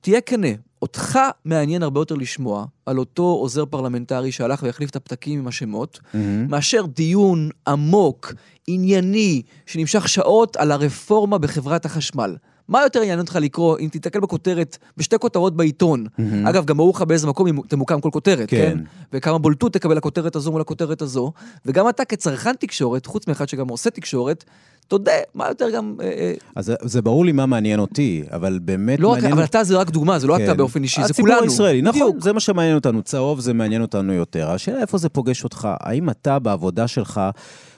תהיה 0.00 0.20
כנה. 0.20 0.48
אותך 0.82 1.18
מעניין 1.44 1.82
הרבה 1.82 2.00
יותר 2.00 2.14
לשמוע 2.14 2.64
על 2.86 2.98
אותו 2.98 3.22
עוזר 3.22 3.64
פרלמנטרי 3.66 4.32
שהלך 4.32 4.62
והחליף 4.62 4.90
את 4.90 4.96
הפתקים 4.96 5.38
עם 5.38 5.48
השמות, 5.48 6.00
מהמם. 6.14 6.46
מאשר 6.50 6.84
דיון 6.86 7.50
עמוק, 7.66 8.32
ענייני, 8.66 9.42
שנמשך 9.66 10.08
שעות 10.08 10.56
על 10.56 10.72
הרפורמה 10.72 11.38
בחברת 11.38 11.84
החשמל. 11.84 12.36
מה 12.72 12.82
יותר 12.82 12.98
יעניין 12.98 13.18
אותך 13.18 13.36
לקרוא 13.40 13.78
אם 13.78 13.88
תיתקל 13.92 14.20
בכותרת, 14.20 14.78
בשתי 14.96 15.16
כותרות 15.18 15.56
בעיתון? 15.56 16.06
מהמם. 16.18 16.46
אגב, 16.46 16.64
גם 16.64 16.76
ברור 16.76 16.94
לך 16.96 17.02
באיזה 17.02 17.26
מקום 17.26 17.46
אם 17.46 17.56
תמוקם 17.68 18.00
כל 18.00 18.10
כותרת, 18.12 18.48
כן. 18.50 18.56
כן? 18.56 18.78
וכמה 19.12 19.38
בולטות 19.38 19.72
תקבל 19.72 19.98
הכותרת 19.98 20.36
הזו 20.36 20.52
מול 20.52 20.60
הכותרת 20.60 21.02
הזו. 21.02 21.32
וגם 21.66 21.88
אתה 21.88 22.04
כצרכן 22.04 22.52
תקשורת, 22.54 23.06
חוץ 23.06 23.26
מאחד 23.28 23.48
שגם 23.48 23.68
עושה 23.68 23.90
תקשורת, 23.90 24.44
תודה, 24.88 25.12
מה 25.34 25.48
יותר 25.48 25.70
גם... 25.70 25.94
אה, 26.00 26.06
אה, 26.06 26.34
אז 26.56 26.72
זה- 26.82 27.02
ברור 27.02 27.24
לי 27.24 27.32
מה 27.32 27.46
מעניין 27.46 27.80
אותי, 27.80 28.22
אבל 28.32 28.58
באמת 28.62 29.00
לא 29.00 29.08
רק, 29.08 29.14
מעניין... 29.14 29.32
אבל 29.32 29.44
אתה 29.44 29.64
זה 29.64 29.76
רק 29.76 29.90
דוגמה, 29.90 30.18
זה 30.18 30.26
לא 30.26 30.36
כן. 30.38 30.44
אתה 30.44 30.54
באופן 30.54 30.82
אישי, 30.82 31.00
זה 31.00 31.06
הציבור 31.10 31.28
כולנו. 31.30 31.42
הישראלי, 31.44 31.82
נכון, 31.82 32.00
בדיוק. 32.00 32.22
זה 32.22 32.32
מה 32.32 32.40
שמעניין 32.40 32.74
אותנו. 32.74 33.02
צהוב 33.02 33.40
זה 33.40 33.52
מעניין 33.52 33.82
אותנו 33.82 34.12
יותר. 34.12 34.50
השאלה 34.50 34.80
איפה 34.80 34.98
זה 34.98 35.08
פוגש 35.08 35.44
אותך. 35.44 35.68
האם 35.80 36.10
אתה 36.10 36.38
בעבודה 36.38 36.88
שלך 36.88 37.20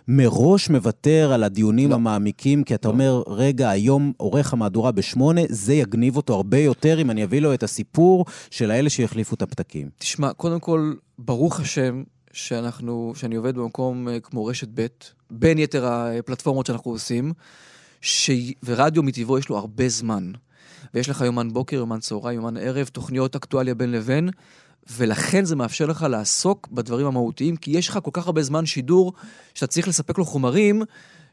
מראש 0.08 0.70
מוותר 0.70 1.30
על 1.32 1.44
הדיונים 1.44 1.90
לא. 1.90 1.94
המעמיקים, 1.94 2.64
כי 2.64 2.74
אתה 2.74 2.88
לא. 2.88 2.92
אומר, 2.92 3.22
רגע, 3.26 3.70
היום 3.70 4.12
עורך 4.16 4.52
המהדורה 4.52 4.92
בשמונה, 4.92 5.40
זה 5.48 5.74
יגניב 5.74 6.16
אותו 6.16 6.34
הרבה 6.34 6.58
יותר 6.58 7.00
אם 7.00 7.10
אני 7.10 7.24
אביא 7.24 7.40
לו 7.40 7.54
את 7.54 7.62
הסיפור 7.62 8.24
של 8.50 8.70
האלה 8.70 8.90
שהחליפו 8.90 9.34
את 9.34 9.42
הפתקים. 9.42 9.88
תשמע, 9.98 10.32
קודם 10.32 10.60
כל, 10.60 10.92
ברוך 11.18 11.60
השם 11.60 12.02
שאנחנו, 12.32 13.12
שאני 13.16 13.34
עובד 13.34 13.54
במקום 13.54 14.08
אה, 14.08 14.20
כמו 14.20 14.44
רשת 14.44 14.68
ב', 14.74 14.86
בין 15.30 15.58
יתר 15.58 15.86
הפלטפורמות 15.86 16.66
שאנחנו 16.66 16.90
עושים, 16.90 17.32
ש... 18.00 18.30
ורדיו 18.62 19.02
מטבעו 19.02 19.38
יש 19.38 19.48
לו 19.48 19.58
הרבה 19.58 19.88
זמן. 19.88 20.32
ויש 20.94 21.08
לך 21.08 21.20
יומן 21.20 21.52
בוקר, 21.52 21.76
יומן 21.76 22.00
צהריים, 22.00 22.40
יומן 22.40 22.56
ערב, 22.56 22.86
תוכניות 22.86 23.36
אקטואליה 23.36 23.74
בין 23.74 23.92
לבין, 23.92 24.30
ולכן 24.90 25.44
זה 25.44 25.56
מאפשר 25.56 25.86
לך 25.86 26.06
לעסוק 26.10 26.68
בדברים 26.72 27.06
המהותיים, 27.06 27.56
כי 27.56 27.70
יש 27.70 27.88
לך 27.88 27.98
כל 28.02 28.10
כך 28.12 28.26
הרבה 28.26 28.42
זמן 28.42 28.66
שידור 28.66 29.12
שאתה 29.54 29.66
צריך 29.66 29.88
לספק 29.88 30.18
לו 30.18 30.24
חומרים, 30.24 30.82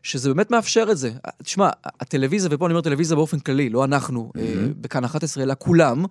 שזה 0.04 0.34
באמת 0.34 0.52
מאפשר 0.52 0.88
את 0.92 0.98
זה. 0.98 1.12
תשמע, 1.44 1.70
הטלוויזיה, 1.84 2.50
ופה 2.54 2.66
אני 2.66 2.74
אומר 2.74 2.82
טלוויזיה 2.82 3.16
באופן 3.16 3.40
כללי, 3.40 3.70
לא 3.70 3.84
אנחנו, 3.84 4.32
אה, 4.38 4.54
בכאן 4.82 5.04
11, 5.04 5.44
אלא 5.44 5.54
כולם, 5.60 6.06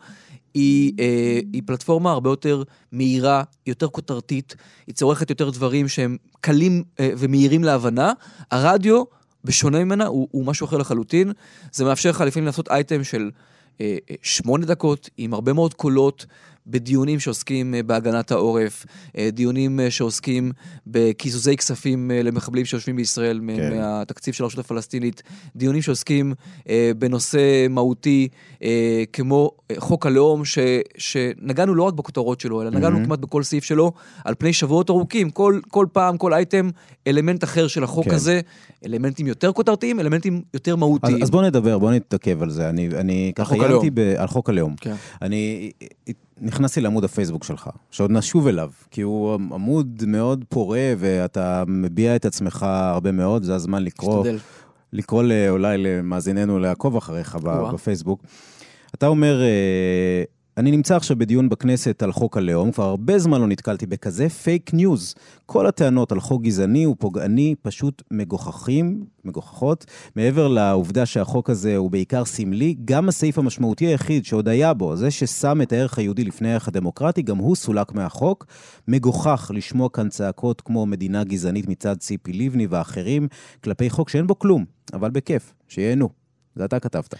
היא, 0.54 0.92
אה, 1.00 1.40
היא 1.52 1.62
פלטפורמה 1.66 2.10
הרבה 2.10 2.30
יותר 2.30 2.62
מהירה, 2.92 3.42
יותר 3.66 3.88
כותרתית, 3.88 4.56
היא 4.86 4.94
צורכת 4.94 5.30
יותר 5.30 5.50
דברים 5.50 5.88
שהם 5.88 6.16
קלים 6.40 6.82
אה, 7.00 7.10
ומהירים 7.18 7.64
להבנה. 7.64 8.12
הרדיו, 8.50 9.04
בשונה 9.44 9.84
ממנה, 9.84 10.06
הוא, 10.06 10.28
הוא 10.30 10.46
משהו 10.46 10.66
אחר 10.66 10.76
לחלוטין. 10.76 11.32
זה 11.72 11.84
מאפשר 11.84 12.10
לך 12.10 12.20
לפעמים 12.20 12.46
לעשות 12.46 12.68
אייטם 12.68 13.04
של 13.04 13.30
אה, 13.80 13.96
אה, 14.10 14.14
שמונה 14.22 14.66
דקות, 14.66 15.10
עם 15.16 15.34
הרבה 15.34 15.52
מאוד 15.52 15.74
קולות. 15.74 16.26
בדיונים 16.70 17.20
שעוסקים 17.20 17.74
אה, 17.74 17.82
בהגנת 17.82 18.30
העורף, 18.30 18.86
אה, 19.18 19.28
דיונים 19.32 19.80
אה, 19.80 19.90
שעוסקים 19.90 20.52
בקיזוזי 20.86 21.56
כספים 21.56 22.10
למחבלים 22.14 22.64
שיושבים 22.64 22.96
בישראל 22.96 23.40
כן. 23.56 23.76
מהתקציב 23.76 24.34
של 24.34 24.44
הרשות 24.44 24.58
הפלסטינית, 24.58 25.22
דיונים 25.56 25.82
שעוסקים 25.82 26.34
בנושא 26.98 27.66
מהותי 27.70 28.28
כמו 29.12 29.50
חוק 29.78 30.06
הלאום, 30.06 30.44
ש, 30.44 30.58
שנגענו 30.98 31.74
לא 31.74 31.82
רק 31.82 31.94
בכותרות 31.94 32.40
שלו, 32.40 32.62
אלא 32.62 32.70
נגענו 32.70 32.90
מהמם. 32.90 33.04
כמעט 33.04 33.18
בכל 33.18 33.42
סעיף 33.42 33.64
שלו, 33.64 33.92
על 34.24 34.34
פני 34.38 34.52
שבועות 34.52 34.90
ארוכים, 34.90 35.30
כל, 35.30 35.60
כל 35.68 35.86
פעם, 35.92 36.16
כל 36.16 36.34
אייטם, 36.34 36.70
אלמנט 37.06 37.44
אחר 37.44 37.66
של 37.66 37.84
החוק 37.84 38.04
כן. 38.04 38.14
הזה, 38.14 38.40
אלמנטים 38.86 39.26
יותר 39.26 39.52
כותרתיים, 39.52 40.00
אלמנטים 40.00 40.42
יותר 40.54 40.72
אז, 40.72 40.78
מהותיים. 40.78 41.22
אז 41.22 41.30
בוא 41.30 41.42
נדבר, 41.42 41.78
בוא 41.78 41.92
נתעכב 41.92 42.42
על 42.42 42.50
זה. 42.50 42.68
אני, 42.68 42.88
אני 42.88 43.32
ככה 43.34 43.54
עיינתי 43.54 43.90
על 44.16 44.26
חוק 44.26 44.48
הלאום. 44.48 44.74
כן. 44.80 44.94
אני 45.22 45.70
נכנסתי 46.40 46.80
לעמוד 46.80 47.04
הפייסבוק 47.04 47.44
שלך, 47.44 47.70
שעוד 47.90 48.10
נשוב 48.10 48.46
אליו, 48.46 48.70
כי 48.90 49.02
הוא 49.02 49.34
עמוד 49.34 50.04
מאוד 50.06 50.44
פורה 50.48 50.92
ואתה 50.98 51.64
מביע 51.66 52.16
את 52.16 52.24
עצמך 52.24 52.62
הרבה 52.62 53.12
מאוד, 53.12 53.42
זה 53.42 53.54
הזמן 53.54 53.82
לקרוא, 53.82 54.20
משתדל. 54.20 54.38
לקרוא 54.92 55.24
אולי 55.48 55.78
למאזיננו 55.78 56.58
לעקוב 56.58 56.96
אחריך. 56.96 57.38
בפייסבוק. 57.74 58.22
אתה 58.94 59.06
אומר, 59.06 59.42
אה, 59.42 60.22
אני 60.60 60.70
נמצא 60.70 60.96
עכשיו 60.96 61.16
בדיון 61.18 61.48
בכנסת 61.48 62.02
על 62.02 62.12
חוק 62.12 62.36
הלאום, 62.36 62.72
כבר 62.72 62.84
הרבה 62.84 63.18
זמן 63.18 63.40
לא 63.40 63.46
נתקלתי 63.46 63.86
בכזה 63.86 64.28
fake 64.28 64.74
news. 64.74 65.14
כל 65.46 65.66
הטענות 65.66 66.12
על 66.12 66.20
חוק 66.20 66.42
גזעני 66.42 66.86
ופוגעני 66.86 67.54
פשוט 67.62 68.02
מגוחכים, 68.10 69.04
מגוחכות. 69.24 69.84
מעבר 70.16 70.48
לעובדה 70.48 71.06
שהחוק 71.06 71.50
הזה 71.50 71.76
הוא 71.76 71.90
בעיקר 71.90 72.24
סמלי, 72.24 72.76
גם 72.84 73.08
הסעיף 73.08 73.38
המשמעותי 73.38 73.86
היחיד 73.86 74.24
שעוד 74.24 74.48
היה 74.48 74.74
בו, 74.74 74.96
זה 74.96 75.10
ששם 75.10 75.62
את 75.62 75.72
הערך 75.72 75.98
היהודי 75.98 76.24
לפני 76.24 76.50
הערך 76.50 76.68
הדמוקרטי, 76.68 77.22
גם 77.22 77.36
הוא 77.36 77.56
סולק 77.56 77.92
מהחוק. 77.92 78.46
מגוחך 78.88 79.50
לשמוע 79.54 79.88
כאן 79.92 80.08
צעקות 80.08 80.60
כמו 80.60 80.86
מדינה 80.86 81.24
גזענית 81.24 81.68
מצד 81.68 81.96
ציפי 81.98 82.32
לבני 82.32 82.66
ואחרים, 82.70 83.28
כלפי 83.64 83.90
חוק 83.90 84.08
שאין 84.08 84.26
בו 84.26 84.38
כלום, 84.38 84.64
אבל 84.92 85.10
בכיף, 85.10 85.54
שיהנו. 85.68 86.08
זה 86.56 86.64
אתה 86.64 86.80
כתבת. 86.80 87.14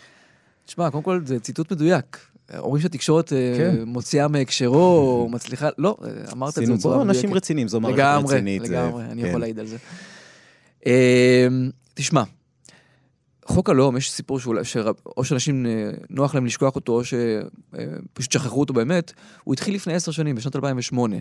תשמע, 0.66 0.90
קודם 0.90 1.04
כל 1.04 1.20
זה 1.24 1.40
ציטוט 1.40 1.72
מדויק. 1.72 2.30
אומרים 2.58 2.82
שהתקשורת 2.82 3.32
אה, 3.32 3.54
כן. 3.58 3.76
מוציאה 3.86 4.28
מהקשרו, 4.28 4.76
או 4.76 5.28
מצליחה, 5.34 5.68
לא, 5.78 5.96
אה, 6.04 6.08
אמרת 6.32 6.58
את 6.58 6.66
זה 6.66 6.72
מדויקת. 6.72 7.00
אנשים 7.02 7.34
רציניים, 7.34 7.68
זו 7.68 7.80
מערכת 7.80 7.98
לגמרי, 7.98 8.34
רצינית. 8.34 8.64
זה- 8.64 8.72
לגמרי, 8.72 9.04
אני 9.04 9.22
כן. 9.22 9.28
יכול 9.28 9.40
להעיד 9.40 9.58
על 9.58 9.66
זה. 9.66 9.76
אה, 10.86 11.48
תשמע, 11.94 12.22
חוק 13.44 13.70
הלאום, 13.70 13.96
יש 13.96 14.10
סיפור 14.12 14.40
שאולי, 14.40 14.62
או 15.16 15.24
שאנשים 15.24 15.66
אה, 15.66 15.90
נוח 16.10 16.34
להם 16.34 16.46
לשכוח 16.46 16.74
אותו, 16.76 16.92
או 16.92 17.02
שפשוט 17.04 18.32
שכחו 18.32 18.60
אותו 18.60 18.72
באמת, 18.74 19.12
הוא 19.44 19.54
התחיל 19.54 19.74
לפני 19.74 19.94
עשר 19.94 20.12
שנים, 20.12 20.36
בשנת 20.36 20.56
2008. 20.56 21.16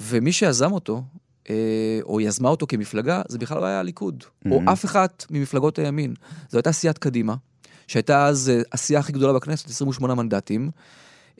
ומי 0.00 0.32
שיזם 0.32 0.72
אותו, 0.72 1.02
או 2.02 2.20
יזמה 2.20 2.48
אותו 2.48 2.66
כמפלגה, 2.66 3.22
זה 3.28 3.38
בכלל 3.38 3.60
לא 3.60 3.66
היה 3.66 3.80
הליכוד, 3.80 4.24
או 4.50 4.60
Mhm. 4.66 4.72
אף 4.72 4.84
אחת 4.84 5.26
ממפלגות 5.30 5.78
הימין. 5.78 6.14
זו 6.50 6.58
הייתה 6.58 6.72
סיעת 6.72 6.98
קדימה, 6.98 7.34
שהייתה 7.86 8.26
אז 8.26 8.50
אה, 8.50 8.62
הסיעה 8.72 9.00
הכי 9.00 9.12
גדולה 9.12 9.32
בכנסת, 9.32 9.70
28 9.70 10.14
מנדטים. 10.14 10.70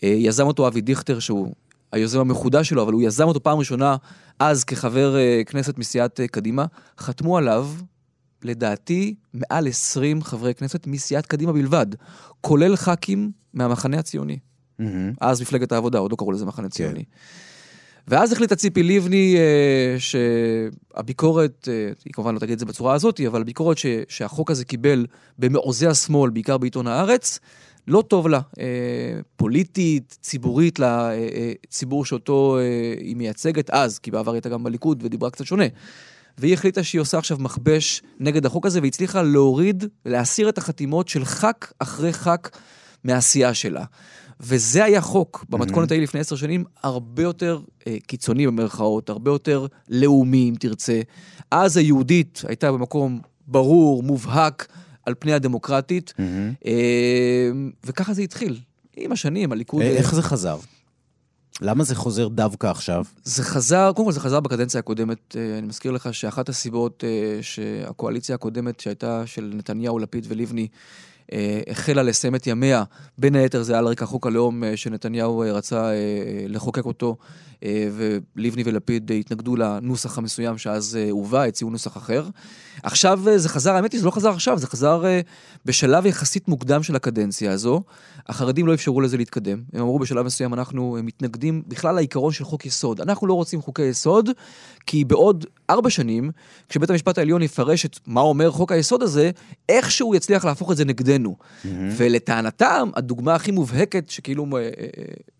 אה, 0.02 0.08
יזם 0.08 0.46
אותו 0.46 0.68
אבי 0.68 0.80
דיכטר, 0.80 1.18
שהוא 1.18 1.54
היוזם 1.92 2.20
המחודש 2.20 2.68
שלו, 2.68 2.82
אבל 2.82 2.92
הוא 2.92 3.02
יזם 3.02 3.24
אותו 3.24 3.42
פעם 3.42 3.58
ראשונה 3.58 3.96
אז 4.38 4.64
כחבר 4.64 5.16
אה, 5.16 5.42
כנסת 5.46 5.78
מסיעת 5.78 6.20
קדימה. 6.30 6.66
חתמו 6.98 7.38
עליו, 7.38 7.68
לדעתי, 8.42 9.14
מעל 9.34 9.68
20 9.68 10.22
חברי 10.22 10.54
כנסת 10.54 10.86
מסיעת 10.86 11.26
קדימה 11.26 11.52
בלבד, 11.52 11.86
כולל 12.40 12.76
ח"כים 12.76 13.30
מהמחנה 13.54 13.98
הציוני. 13.98 14.38
מהמם. 14.78 15.12
אז 15.20 15.40
מפלגת 15.40 15.72
העבודה, 15.72 15.98
עוד 15.98 16.10
לא 16.10 16.16
קראו 16.16 16.32
לזה 16.32 16.44
מחנה 16.44 16.68
ציוני. 16.68 17.04
ואז 18.08 18.32
החליטה 18.32 18.56
ציפי 18.56 18.82
לבני 18.82 19.36
אה, 19.36 19.96
שהביקורת, 19.98 21.68
אה, 21.70 21.92
היא 22.04 22.12
כמובן 22.12 22.34
לא 22.34 22.38
תגיד 22.38 22.52
את 22.52 22.58
זה 22.58 22.66
בצורה 22.66 22.94
הזאת, 22.94 23.20
אבל 23.26 23.40
הביקורת 23.40 23.78
ש, 23.78 23.86
שהחוק 24.08 24.50
הזה 24.50 24.64
קיבל 24.64 25.06
במעוזי 25.38 25.86
השמאל, 25.86 26.30
בעיקר 26.30 26.58
בעיתון 26.58 26.86
הארץ, 26.86 27.40
לא 27.88 28.02
טוב 28.02 28.28
לה, 28.28 28.40
אה, 28.58 28.64
פוליטית, 29.36 30.18
ציבורית, 30.20 30.78
לציבור 30.78 32.04
שאותו 32.04 32.58
אה, 32.58 32.94
היא 33.00 33.16
מייצגת 33.16 33.70
אז, 33.70 33.98
כי 33.98 34.10
בעבר 34.10 34.32
הייתה 34.32 34.48
גם 34.48 34.64
בליכוד 34.64 35.02
ודיברה 35.04 35.30
קצת 35.30 35.44
שונה. 35.44 35.64
והיא 36.38 36.54
החליטה 36.54 36.82
שהיא 36.82 37.00
עושה 37.00 37.18
עכשיו 37.18 37.38
מכבש 37.40 38.02
נגד 38.20 38.46
החוק 38.46 38.66
הזה, 38.66 38.80
והצליחה 38.82 39.22
להוריד, 39.22 39.84
להסיר 40.04 40.48
את 40.48 40.58
החתימות 40.58 41.08
של 41.08 41.25
ח"כ 41.25 41.72
אחרי 41.78 42.12
ח"כ 42.12 42.48
מהעשייה 43.04 43.54
שלה. 43.54 43.84
וזה 44.40 44.85
היה 44.85 45.00
חוק, 45.00 45.45
במתכונת 45.49 45.90
ההיא 45.90 46.02
לפני 46.02 46.21
עשר 46.21 46.37
שנים, 46.37 46.64
הרבה 46.83 47.23
יותר 47.23 47.61
אה, 47.87 47.97
קיצוני 48.07 48.47
במרכאות, 48.47 49.11
הרבה 49.11 49.31
יותר 49.31 49.66
לאומי, 49.88 50.49
אם 50.50 50.55
תרצה. 50.61 51.00
אז 51.50 51.76
היהודית 51.76 52.43
הייתה 52.49 52.73
במקום 52.73 53.21
ברור, 53.47 54.02
מובהק, 54.02 54.69
על 55.07 55.14
פני 55.19 55.33
הדמוקרטית, 55.33 56.12
מהמם. 56.19 56.52
אה, 56.66 57.50
וככה 57.85 58.14
זה 58.14 58.23
התחיל. 58.23 58.61
עם 58.97 59.12
השנים, 59.12 59.52
הליכוד... 59.52 59.83
אה, 59.83 59.88
אה, 59.88 59.97
איך 59.97 60.14
זה 60.14 60.23
חזר? 60.23 60.59
למה 61.61 61.85
זה 61.85 61.95
חוזר 61.95 62.28
דווקא 62.28 62.66
עכשיו? 62.66 63.05
זה 63.25 63.43
חזר, 63.43 63.93
קודם 63.97 64.07
כל 64.07 64.12
זה 64.12 64.21
חזר 64.21 64.40
בקדנציה 64.40 64.81
הקודמת. 64.81 65.37
אה, 65.37 65.59
אני 65.59 65.66
מזכיר 65.66 65.93
לך 65.93 66.14
שאחת 66.14 66.49
הסיבות 66.49 67.05
אה, 67.07 67.43
שהקואליציה 67.43 68.35
הקודמת 68.35 68.81
שהייתה 68.81 69.26
של 69.26 69.52
נתניהו, 69.55 69.99
לפיד 69.99 70.26
ולבני, 70.28 70.69
החלה 71.71 72.02
לסיים 72.02 72.35
את 72.35 72.47
ימיה, 72.47 72.85
בין 73.18 73.35
היתר 73.35 73.62
זה 73.62 73.78
על 73.78 73.87
רקע 73.87 74.06
חוק 74.06 74.26
הלאום 74.26 74.64
אה, 74.64 74.76
שנתניהו 74.76 75.42
אה, 75.42 75.52
רצה 75.52 75.85
אה, 75.85 75.90
אה, 75.90 76.45
לחוקק 76.49 76.85
אותו, 76.85 77.16
אה, 77.21 77.55
ולבני 77.62 78.62
ולפיד 78.66 79.10
אה, 79.10 79.16
התנגדו 79.16 79.56
לנוסח 79.56 80.18
המסוים 80.18 80.58
שאז 80.58 80.96
אה, 80.96 81.10
הובא, 81.10 81.42
הציעו 81.42 81.70
נוסח 81.70 81.96
אחר. 81.96 82.28
עכשיו 82.82 83.28
אה, 83.28 83.38
זה 83.38 83.48
חזר, 83.48 83.75
האמת 83.75 83.92
היא, 83.92 84.00
זה 84.00 84.06
לא 84.06 84.10
חזר 84.10 84.30
עכשיו, 84.30 84.58
זה 84.58 84.66
חזר 84.66 85.06
אה, 85.06 85.20
בשלב 85.64 86.06
יחסית 86.06 86.48
מוקדם 86.48 86.82
של 86.82 86.96
הקדנציה 86.96 87.52
הזו. 87.52 87.82
החרדים 88.28 88.66
לא 88.66 88.75
אפשרו 88.75 89.00
לזה 89.00 89.16
להתקדם. 89.16 89.62
הם 89.72 89.80
אמרו 89.80 89.98
בשלב 89.98 90.26
מסוים, 90.26 90.54
אנחנו 90.54 90.96
אה, 90.96 91.02
מתנגדים 91.02 91.62
בכלל 91.68 91.94
לעיקרון 91.94 92.32
של 92.32 92.44
חוק 92.44 92.66
יסוד. 92.66 93.00
אנחנו 93.00 93.26
לא 93.26 93.34
רוצים 93.34 93.62
חוקי 93.62 93.82
יסוד, 93.82 94.30
כי 94.86 95.04
בעוד 95.04 95.46
ארבע 95.70 95.90
שנים, 95.90 96.30
כשבית 96.68 96.90
המשפט 96.90 97.18
העליון 97.18 97.42
יפרש 97.42 97.86
את 97.86 97.98
מה 98.06 98.20
אומר 98.20 98.50
חוק 98.50 98.72
היסוד 98.72 99.02
הזה, 99.02 99.30
איכשהו 99.68 100.14
יצליח 100.14 100.44
להפוך 100.44 100.72
את 100.72 100.76
זה 100.76 100.84
נגדנו. 100.84 101.36
עבורנו. 101.64 101.90
ולטענתם, 101.96 102.90
הדוגמה 102.96 103.34
הכי 103.34 103.50
מובהקת 103.50 104.10
שכאילו 104.10 104.46
אה, 104.56 104.60
אה, 104.60 104.68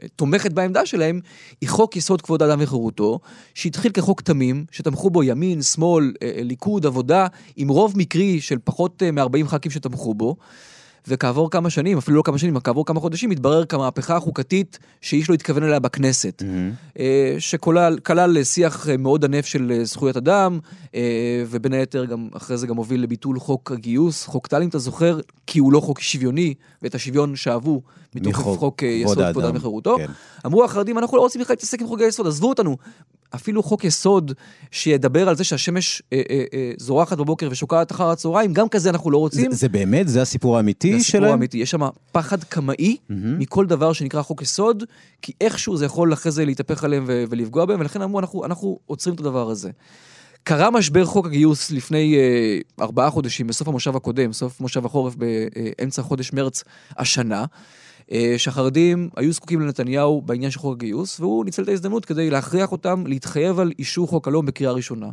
אה, 0.03 0.09
תומכת 0.17 0.53
בעמדה 0.53 0.87
שלהם, 0.87 1.21
היא 1.61 1.69
חוק 1.69 1.97
יסוד 1.97 2.06
כבוד 2.23 2.43
האדם 2.43 2.59
וחירותו, 2.61 3.19
שהתחיל 3.55 3.93
כחוק 3.93 4.21
תמים, 4.21 4.65
שתמכו 4.71 5.11
בו 5.11 5.23
ימין, 5.23 5.63
שמאל, 5.63 6.13
אה, 6.23 6.33
אה, 6.37 6.43
ליכוד, 6.43 6.87
עבודה, 6.87 7.27
עם 7.57 7.69
רוב 7.69 7.93
מקרי 7.97 8.41
של 8.41 8.59
פחות 8.65 9.03
אה, 9.03 9.11
מ-40 9.11 9.47
ח"כים 9.47 9.71
שתמכו 9.71 10.15
בו. 10.15 10.37
וכעבור 11.09 11.51
כמה 11.51 11.71
שנים, 11.71 11.99
אפילו 11.99 12.17
לא 12.17 12.23
כמה 12.23 12.39
שנים, 12.39 12.61
כעבור 12.61 12.87
כמה 12.87 13.01
חודשים, 13.01 13.31
התברר 13.31 13.65
כמהפכה 13.65 14.17
החוקתית 14.17 14.79
שאיש 15.01 15.31
לא 15.31 15.35
התכוון 15.35 15.63
אליה 15.63 15.79
בכנסת. 15.79 16.43
אה, 16.99 17.37
שכלל 17.39 17.99
כלל 17.99 18.45
שיח 18.45 18.87
מאוד 18.99 19.25
ענף 19.25 19.47
של 19.47 19.73
אה, 19.73 19.85
זכויות 19.85 20.17
אדם, 20.17 20.59
אה, 20.95 21.45
ובין 21.49 21.73
היתר 21.73 22.05
גם 22.05 22.29
אחרי 22.37 22.57
זה 22.57 22.67
גם 22.67 22.77
הוביל 22.77 23.03
לביטול 23.03 23.41
חוק 23.41 23.73
הגיוס, 23.73 24.27
חוק 24.27 24.47
טל 24.47 24.63
אם 24.63 24.69
אתה 24.69 24.79
זוכר, 24.79 25.21
כי 25.47 25.59
הוא 25.59 25.73
לא 25.73 25.81
חוק 25.81 26.01
שוויוני, 26.01 26.55
ואת 26.83 26.95
השוויון 26.95 27.37
שאבו 27.37 27.83
מחוק 28.15 28.59
חוק 28.59 28.83
יסוד 28.83 29.19
כבוד 29.31 29.45
האדם 29.45 29.57
וחירותו. 29.57 29.97
כן. 29.97 30.07
אמרו 30.47 30.65
החרדים, 30.65 30.99
אנחנו 30.99 31.17
לא 31.17 31.23
רוצים 31.23 31.41
בכלל 31.41 31.55
להתעסק 31.55 31.81
עם 31.81 31.87
חוקי 31.87 32.05
היסוד, 32.05 32.27
עזבו 32.27 32.49
אותנו. 32.49 32.77
אפילו 33.37 33.63
חוק 33.63 33.85
יסוד 33.85 34.33
שידבר 34.71 35.29
על 35.29 35.37
זה 35.37 35.45
שהשמש 35.45 36.03
אה, 36.13 36.23
אה, 36.31 36.45
אה, 36.55 36.73
זורחת 36.79 37.19
בבוקר 37.19 37.49
ושוקעת 37.51 37.93
אחר 37.93 38.11
הצהריים, 38.11 38.53
גם 38.53 38.69
כזה 38.69 38.91
אנחנו 38.91 39.11
לא 39.11 39.19
זה, 39.19 39.21
רוצים. 39.21 39.53
זה 39.53 39.69
באמת, 39.69 40.09
זה 40.09 40.23
הסיפור 40.23 40.57
האמיתי 40.57 40.99
זה 40.99 41.05
שלהם? 41.05 41.23
הסיפור 41.23 41.33
האמיתי, 41.33 41.59
יש 41.59 41.71
שם 41.71 41.81
פחד 42.13 42.45
קמאי 42.45 42.97
מכל 43.11 43.67
דבר 43.67 43.93
שנקרא 43.93 44.23
חוק 44.23 44.43
יסוד, 44.43 44.85
כי 45.23 45.33
איכשהו 45.41 45.77
זה 45.77 45.85
יכול 45.85 46.13
אחרי 46.13 46.33
זה 46.33 46.45
להתהפך 46.45 46.85
עליהם 46.85 47.05
ו- 47.07 47.25
ולפגוע 47.29 47.65
בהם, 47.65 47.81
ולכן 47.81 48.03
אמרו, 48.03 48.21
אנחנו, 48.21 48.45
אנחנו 48.45 48.79
עוצרים 48.87 49.15
את 49.15 49.21
הדבר 49.21 49.51
הזה. 49.51 49.71
קרה 50.43 50.71
משבר 50.71 51.05
חוק 51.05 51.27
הגיוס 51.27 51.71
לפני 51.71 52.17
אה, 52.17 52.85
ארבעה 52.85 53.11
חודשים, 53.11 53.47
בסוף 53.47 53.69
המושב 53.69 53.97
הקודם, 53.97 54.33
סוף 54.33 54.61
מושב 54.61 54.87
החורף 54.87 55.15
באמצע 55.15 56.03
חודש 56.03 56.33
מרץ 56.33 56.65
השנה, 56.99 57.45
שהחרדים 58.37 59.09
היו 59.17 59.33
זקוקים 59.33 59.61
לנתניהו 59.61 60.23
בעניין 60.23 60.51
של 60.51 60.59
חוק 60.59 60.73
הגיוס, 60.73 61.21
והוא 61.21 61.45
ניצל 61.45 61.63
את 61.63 61.69
ההזדמנות 61.69 62.05
כדי 62.05 62.31
להכריח 62.31 62.73
אותם 62.73 63.05
להתחייב 63.07 63.61
על 63.61 63.73
אישור 63.79 64.09
חוק 64.09 64.29
הלאום 64.29 64.47
בקריאה 64.47 64.73
ראשונה. 64.73 65.11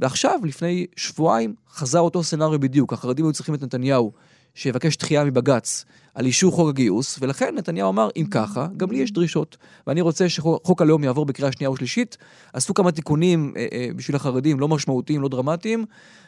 ועכשיו, 0.00 0.40
לפני 0.44 0.86
שבועיים, 0.96 1.54
חזר 1.72 2.00
אותו 2.00 2.22
סצנריו 2.22 2.60
בדיוק. 2.60 2.92
החרדים 2.92 3.24
היו 3.24 3.32
צריכים 3.32 3.54
את 3.54 3.62
נתניהו, 3.62 4.12
שיבקש 4.54 4.96
דחייה 4.96 5.24
מבג"ץ 5.24 5.84
על 6.14 6.26
אישור 6.26 6.52
חוק 6.52 6.68
הגיוס, 6.68 7.18
ולכן 7.20 7.54
נתניהו 7.54 7.90
אמר, 7.90 8.08
אם 8.16 8.26
ככה, 8.30 8.66
גם 8.76 8.90
לי 8.90 8.98
יש 8.98 9.12
דרישות. 9.12 9.56
ואני 9.86 10.00
רוצה 10.00 10.28
שחוק 10.28 10.82
הלאום 10.82 11.04
יעבור 11.04 11.26
בקריאה 11.26 11.52
שנייה 11.52 11.70
ושלישית. 11.70 12.16
עשו 12.52 12.74
כמה 12.74 12.92
תיקונים 12.92 13.52
אה, 13.56 13.66
אה, 13.72 13.88
בשביל 13.96 14.16
החרדים, 14.16 14.60
לא 14.60 14.68
משמעותיים, 14.68 15.22
לא 15.22 15.28
דרמטיים, 15.28 15.84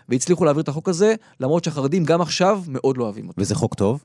והצליחו 0.09 0.45
להעביר 0.45 0.63
את 0.63 0.69
החוק 0.69 0.89
הזה, 0.89 1.15
למרות 1.41 1.65
שהחרדים 1.65 2.05
גם 2.05 2.21
עכשיו 2.21 2.63
מאוד 2.69 2.97
לא 2.97 3.05
אוהבים 3.05 3.29
אותו. 3.29 3.41
וזה 3.43 3.55
חוק 3.55 3.75
טוב? 3.75 4.05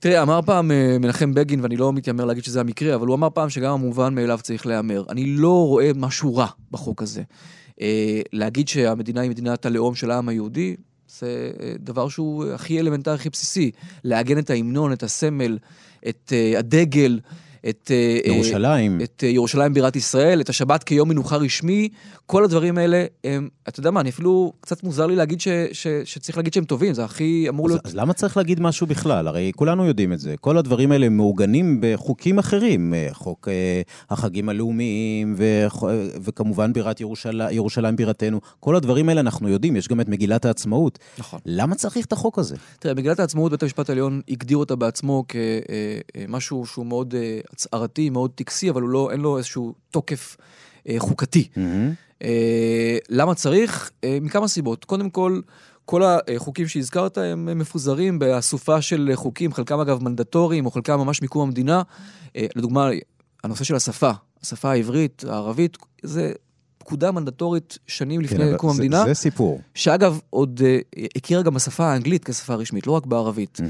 תראה, 0.00 0.22
אמר 0.22 0.40
פעם 0.46 0.70
אה, 0.70 0.96
מנחם 1.00 1.34
בגין, 1.34 1.60
ואני 1.60 1.76
לא 1.76 1.92
מתיימר 1.92 2.24
להגיד 2.24 2.44
שזה 2.44 2.60
המקרה, 2.60 2.94
אבל 2.94 3.06
הוא 3.06 3.14
אמר 3.14 3.28
פעם 3.30 3.50
שגם 3.50 3.72
המובן 3.72 4.14
מאליו 4.14 4.38
צריך 4.42 4.66
להיאמר. 4.66 5.04
אני 5.08 5.26
לא 5.26 5.66
רואה 5.66 5.90
משהו 5.96 6.36
רע 6.36 6.46
בחוק 6.70 7.02
הזה. 7.02 7.22
אה, 7.80 8.20
להגיד 8.32 8.68
שהמדינה 8.68 9.20
היא 9.20 9.30
מדינת 9.30 9.66
הלאום 9.66 9.94
של 9.94 10.10
העם 10.10 10.28
היהודי, 10.28 10.76
זה 11.18 11.50
אה, 11.62 11.72
דבר 11.80 12.08
שהוא 12.08 12.46
הכי 12.46 12.80
אלמנטרי, 12.80 13.14
הכי 13.14 13.30
בסיסי. 13.30 13.70
לעגן 14.04 14.38
את 14.38 14.50
ההמנון, 14.50 14.92
את 14.92 15.02
הסמל, 15.02 15.58
את 16.08 16.32
הדגל, 16.58 17.20
את... 17.68 17.90
אה, 17.90 18.18
אה, 18.26 18.32
ירושלים. 18.34 19.00
את 19.02 19.24
אה, 19.26 19.28
ירושלים 19.28 19.74
בירת 19.74 19.96
ישראל, 19.96 20.40
את 20.40 20.48
השבת 20.48 20.84
כיום 20.84 21.08
מנוחה 21.08 21.36
רשמי, 21.36 21.88
כל 22.26 22.44
הדברים 22.44 22.78
האלה 22.78 23.04
הם, 23.24 23.48
אתה 23.68 23.80
יודע 23.80 23.90
מה, 23.90 24.00
אני 24.00 24.10
אפילו, 24.10 24.52
קצת 24.60 24.82
מוזר 24.82 25.06
לי 25.06 25.16
להגיד 25.16 25.40
ש, 25.40 25.48
ש, 25.72 25.86
שצריך 26.04 26.36
להגיד 26.36 26.52
שהם 26.52 26.64
טובים, 26.64 26.94
זה 26.94 27.04
הכי 27.04 27.46
אמור 27.48 27.66
אז, 27.66 27.72
להיות... 27.72 27.86
אז 27.86 27.94
למה 27.94 28.12
צריך 28.12 28.36
להגיד 28.36 28.60
משהו 28.60 28.86
בכלל? 28.86 29.28
הרי 29.28 29.52
כולנו 29.56 29.86
יודעים 29.86 30.12
את 30.12 30.20
זה. 30.20 30.34
כל 30.40 30.58
הדברים 30.58 30.92
האלה 30.92 31.08
מעוגנים 31.08 31.78
בחוקים 31.80 32.38
אחרים, 32.38 32.94
חוק 33.12 33.48
החגים 34.10 34.48
הלאומיים, 34.48 35.36
אה, 35.40 35.66
וכמובן 36.22 36.72
בירת 36.72 37.00
ירושלים, 37.00 37.56
ירושלים 37.56 37.96
בירתנו. 37.96 38.40
כל 38.60 38.76
הדברים 38.76 39.08
האלה 39.08 39.20
אנחנו 39.20 39.48
יודעים, 39.48 39.76
יש 39.76 39.88
גם 39.88 40.00
את 40.00 40.08
מגילת 40.08 40.44
העצמאות. 40.44 40.98
נכון. 41.18 41.40
למה 41.46 41.74
צריך 41.74 42.06
את 42.06 42.12
החוק 42.12 42.38
הזה? 42.38 42.56
תראה, 42.78 42.94
מגילת 42.94 43.20
העצמאות, 43.20 43.50
בית 43.50 43.62
המשפט 43.62 43.88
העליון 43.88 44.20
הגדיר 44.28 44.56
אותה 44.56 44.76
בעצמו 44.76 45.24
כמשהו 45.28 46.66
שהוא 46.66 46.86
מאוד 46.86 47.14
הצהרתי, 47.52 48.10
מאוד 48.10 48.30
טקסי, 48.34 48.70
אבל 48.70 48.82
לא, 48.82 49.10
אין 49.10 49.20
לו 49.20 49.38
איזשהו 49.38 49.74
תוקף 49.90 50.36
אה, 50.88 50.94
חוקתי. 50.98 51.48
אה, 52.22 52.98
למה 53.08 53.34
צריך? 53.34 53.90
אה, 54.04 54.18
מכמה 54.20 54.48
סיבות. 54.48 54.84
קודם 54.84 55.10
כל, 55.10 55.40
כל 55.84 56.02
החוקים 56.04 56.68
שהזכרת 56.68 57.18
הם 57.18 57.58
מפוזרים 57.58 58.18
באסופה 58.18 58.82
של 58.82 59.10
חוקים, 59.14 59.52
חלקם 59.52 59.80
אגב 59.80 60.02
מנדטוריים, 60.02 60.66
או 60.66 60.70
חלקם 60.70 60.98
ממש 60.98 61.22
מקום 61.22 61.42
המדינה. 61.42 61.82
אה, 62.36 62.46
לדוגמה, 62.56 62.90
הנושא 63.44 63.64
של 63.64 63.74
השפה, 63.74 64.10
השפה 64.42 64.70
העברית, 64.70 65.24
הערבית, 65.28 65.78
זה 66.02 66.32
פקודה 66.80 67.12
מנדטורית 67.12 67.78
שנים 67.86 68.20
לפני 68.20 68.38
כן, 68.38 68.56
קום 68.56 68.70
המדינה. 68.70 69.04
זה 69.04 69.14
סיפור. 69.14 69.60
שאגב, 69.74 70.20
עוד 70.30 70.60
אה, 70.64 70.78
הכירה 71.16 71.42
גם 71.42 71.54
בשפה 71.54 71.84
האנגלית 71.84 72.24
כשפה 72.24 72.54
רשמית, 72.54 72.86
לא 72.86 72.92
רק 72.92 73.06
בערבית. 73.06 73.60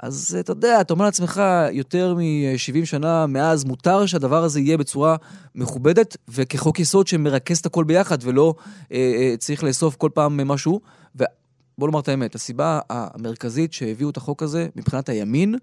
אז 0.00 0.32
אה, 0.34 0.40
אתה 0.40 0.52
יודע, 0.52 0.80
אתה 0.80 0.94
אומר 0.94 1.04
לעצמך, 1.04 1.42
יותר 1.72 2.14
מ-70 2.14 2.84
שנה 2.84 3.26
מאז, 3.26 3.64
מותר 3.64 4.06
שהדבר 4.06 4.44
הזה 4.44 4.60
יהיה 4.60 4.76
בצורה 4.76 5.16
מכובדת, 5.54 6.16
וכחוק 6.28 6.80
יסוד 6.80 7.06
שמרכז 7.06 7.58
את 7.58 7.66
הכל 7.66 7.84
ביחד, 7.84 8.18
ולא 8.22 8.54
אה, 8.92 9.34
צריך 9.38 9.64
לאסוף 9.64 9.96
כל 9.96 10.10
פעם 10.14 10.48
משהו. 10.48 10.80
ובוא 11.14 11.88
נאמר 11.88 12.00
את 12.00 12.08
האמת, 12.08 12.34
הסיבה 12.34 12.80
המרכזית 12.90 13.72
שהביאו 13.72 14.10
את 14.10 14.16
החוק 14.16 14.42
הזה, 14.42 14.68
מבחינת 14.76 15.08
הימין, 15.08 15.54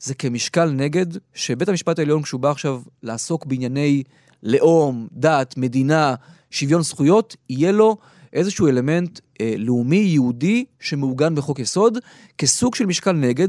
זה 0.00 0.14
כמשקל 0.14 0.70
נגד, 0.70 1.06
שבית 1.34 1.68
המשפט 1.68 1.98
העליון, 1.98 2.22
כשהוא 2.22 2.40
בא 2.40 2.50
עכשיו 2.50 2.82
לעסוק 3.02 3.46
בענייני 3.46 4.02
לאום, 4.44 5.08
דת, 5.12 5.54
מדינה, 5.56 6.14
שוויון 6.50 6.82
זכויות, 6.82 7.36
יהיה 7.50 7.72
לו 7.72 7.96
איזשהו 8.32 8.68
אלמנט 8.68 9.20
אה, 9.40 9.54
לאומי 9.58 9.96
יהודי 9.96 10.64
שמעוגן 10.80 11.34
בחוק 11.34 11.58
יסוד, 11.58 11.98
כסוג 12.38 12.74
של 12.74 12.86
משקל 12.86 13.12
נגד 13.12 13.48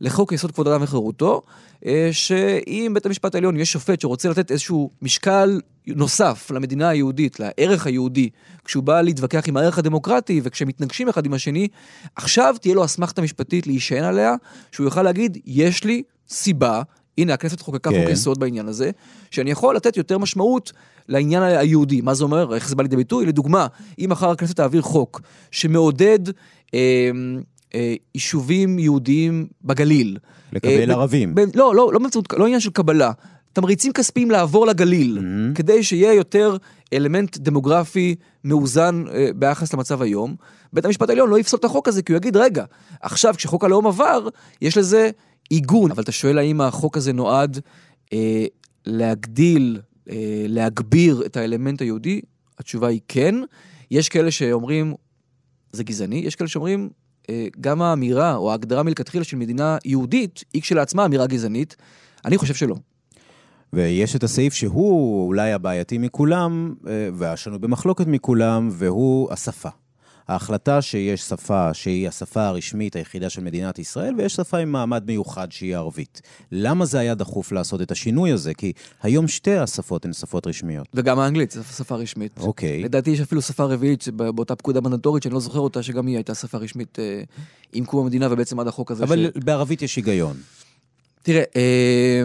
לחוק 0.00 0.32
יסוד 0.32 0.52
כבוד 0.52 0.68
אדם 0.68 0.82
וחירותו, 0.82 1.42
אה, 1.86 2.08
שאם 2.12 2.90
בית 2.94 3.06
המשפט 3.06 3.34
העליון 3.34 3.56
יש 3.56 3.72
שופט 3.72 4.00
שרוצה 4.00 4.28
לתת 4.28 4.50
איזשהו 4.50 4.90
משקל 5.02 5.60
נוסף 5.86 6.50
למדינה 6.50 6.88
היהודית, 6.88 7.40
לערך 7.40 7.86
היהודי, 7.86 8.30
כשהוא 8.64 8.84
בא 8.84 9.00
להתווכח 9.00 9.48
עם 9.48 9.56
הערך 9.56 9.78
הדמוקרטי 9.78 10.40
וכשמתנגשים 10.44 11.08
אחד 11.08 11.26
עם 11.26 11.34
השני, 11.34 11.68
עכשיו 12.16 12.54
תהיה 12.60 12.74
לו 12.74 12.84
אסמכתה 12.84 13.22
משפטית 13.22 13.66
להישען 13.66 14.04
עליה, 14.04 14.34
שהוא 14.72 14.84
יוכל 14.84 15.02
להגיד, 15.02 15.38
יש 15.46 15.84
לי 15.84 16.02
סיבה, 16.28 16.82
הנה 17.18 17.34
הכנסת 17.34 17.60
חוקקה 17.60 17.90
כן. 17.90 18.00
חוק 18.00 18.10
יסוד 18.10 18.40
בעניין 18.40 18.68
הזה, 18.68 18.90
שאני 19.30 19.50
יכול 19.50 19.76
לתת 19.76 19.96
יותר 19.96 20.18
משמעות 20.18 20.72
לעניין 21.08 21.42
היהודי. 21.42 22.00
מה 22.00 22.14
זה 22.14 22.24
אומר? 22.24 22.54
איך 22.54 22.68
זה 22.68 22.76
בא 22.76 22.82
לידי 22.82 22.96
ביטוי? 22.96 23.26
לדוגמה, 23.26 23.66
אם 23.98 24.06
מחר 24.10 24.30
הכנסת 24.30 24.56
תעביר 24.56 24.82
חוק 24.82 25.20
שמעודד 25.50 26.18
אה, 26.74 27.10
אה, 27.74 27.94
יישובים 28.14 28.78
יהודיים 28.78 29.46
בגליל. 29.64 30.18
לקבל 30.52 30.80
אה, 30.80 30.86
ב- 30.86 30.90
ערבים. 30.90 31.34
ב- 31.34 31.40
לא, 31.54 31.74
לא, 31.74 31.90
לא, 31.92 31.98
באמצעות- 31.98 32.32
לא 32.38 32.44
עניין 32.44 32.60
של 32.60 32.70
קבלה. 32.70 33.10
תמריצים 33.52 33.92
כספיים 33.92 34.30
לעבור 34.30 34.66
לגליל, 34.66 35.18
Mhm. 35.18 35.54
כדי 35.56 35.82
שיהיה 35.82 36.12
יותר 36.14 36.56
אלמנט 36.92 37.36
דמוגרפי 37.38 38.14
מאוזן 38.44 39.04
אה, 39.14 39.28
ביחס 39.36 39.74
למצב 39.74 40.02
היום. 40.02 40.34
בית 40.72 40.84
המשפט 40.84 41.08
העליון 41.08 41.30
לא 41.30 41.38
יפסול 41.38 41.58
את 41.60 41.64
החוק 41.64 41.88
הזה, 41.88 42.02
כי 42.02 42.12
הוא 42.12 42.16
יגיד, 42.16 42.36
רגע, 42.36 42.64
עכשיו 43.02 43.34
כשחוק 43.36 43.64
הלאום 43.64 43.86
עבר, 43.86 44.28
יש 44.62 44.76
לזה 44.78 45.10
עיגון. 45.52 45.90
אבל 45.90 46.02
אתה 46.02 46.12
שואל 46.12 46.38
האם 46.38 46.60
החוק 46.60 46.96
הזה 46.96 47.12
נועד 47.12 47.60
אה, 48.12 48.44
להגדיל, 48.86 49.80
אה, 50.10 50.44
להגביר 50.48 51.22
את 51.26 51.36
האלמנט 51.36 51.80
היהודי? 51.80 52.20
התשובה 52.58 52.88
היא 52.88 53.00
כן. 53.08 53.34
יש 53.90 54.08
כאלה 54.08 54.30
שאומרים, 54.30 54.94
זה 55.72 55.84
גזעני, 55.84 56.16
יש 56.16 56.36
כאלה 56.36 56.48
שאומרים, 56.48 56.90
אה, 57.30 57.46
גם 57.60 57.82
האמירה 57.82 58.36
או 58.36 58.50
ההגדרה 58.50 58.82
מלכתחילה 58.82 59.24
של 59.24 59.36
מדינה 59.36 59.78
יהודית, 59.84 60.44
היא 60.54 60.62
כשלעצמה 60.62 61.04
אמירה 61.04 61.26
גזענית. 61.26 61.76
אני 62.24 62.38
חושב 62.38 62.54
שלא. 62.54 62.76
ויש 63.72 64.16
את 64.16 64.22
הסעיף 64.22 64.54
שהוא 64.54 65.26
אולי 65.26 65.52
הבעייתי 65.52 65.98
מכולם, 65.98 66.74
אה, 66.86 67.08
והשנוי 67.14 67.58
במחלוקת 67.58 68.06
מכולם, 68.06 68.68
והוא 68.72 69.32
השפה. 69.32 69.68
ההחלטה 70.28 70.82
שיש 70.82 71.20
שפה 71.20 71.74
שהיא 71.74 72.08
השפה 72.08 72.46
הרשמית 72.46 72.96
היחידה 72.96 73.30
של 73.30 73.42
מדינת 73.42 73.78
ישראל, 73.78 74.14
ויש 74.18 74.34
שפה 74.34 74.58
עם 74.58 74.72
מעמד 74.72 75.02
מיוחד 75.06 75.52
שהיא 75.52 75.76
ערבית. 75.76 76.22
למה 76.52 76.84
זה 76.84 76.98
היה 76.98 77.14
דחוף 77.14 77.52
לעשות 77.52 77.82
את 77.82 77.90
השינוי 77.90 78.32
הזה? 78.32 78.54
כי 78.54 78.72
היום 79.02 79.28
שתי 79.28 79.56
השפות 79.56 80.04
הן 80.04 80.12
שפות 80.12 80.46
רשמיות. 80.46 80.88
וגם 80.94 81.18
האנגלית, 81.18 81.50
זו 81.50 81.64
שפה 81.64 81.94
רשמית. 81.94 82.32
אוקיי. 82.40 82.82
לדעתי 82.82 83.10
יש 83.10 83.20
אפילו 83.20 83.42
שפה 83.42 83.64
רביעית 83.64 84.08
באותה 84.08 84.56
פקודה 84.56 84.80
מנדטורית, 84.80 85.22
שאני 85.22 85.34
לא 85.34 85.40
זוכר 85.40 85.58
אותה, 85.58 85.82
שגם 85.82 86.06
היא 86.06 86.16
הייתה 86.16 86.34
שפה 86.34 86.58
רשמית 86.58 86.98
אה, 86.98 87.22
עם 87.72 87.84
קום 87.84 88.04
המדינה 88.04 88.28
ובעצם 88.30 88.60
עד 88.60 88.66
החוק 88.66 88.90
הזה. 88.90 89.04
אבל 89.04 89.30
ש... 89.34 89.38
בערבית 89.44 89.82
יש 89.82 89.96
היגיון. 89.96 90.36
תראה, 91.22 91.42
אה, 91.56 92.22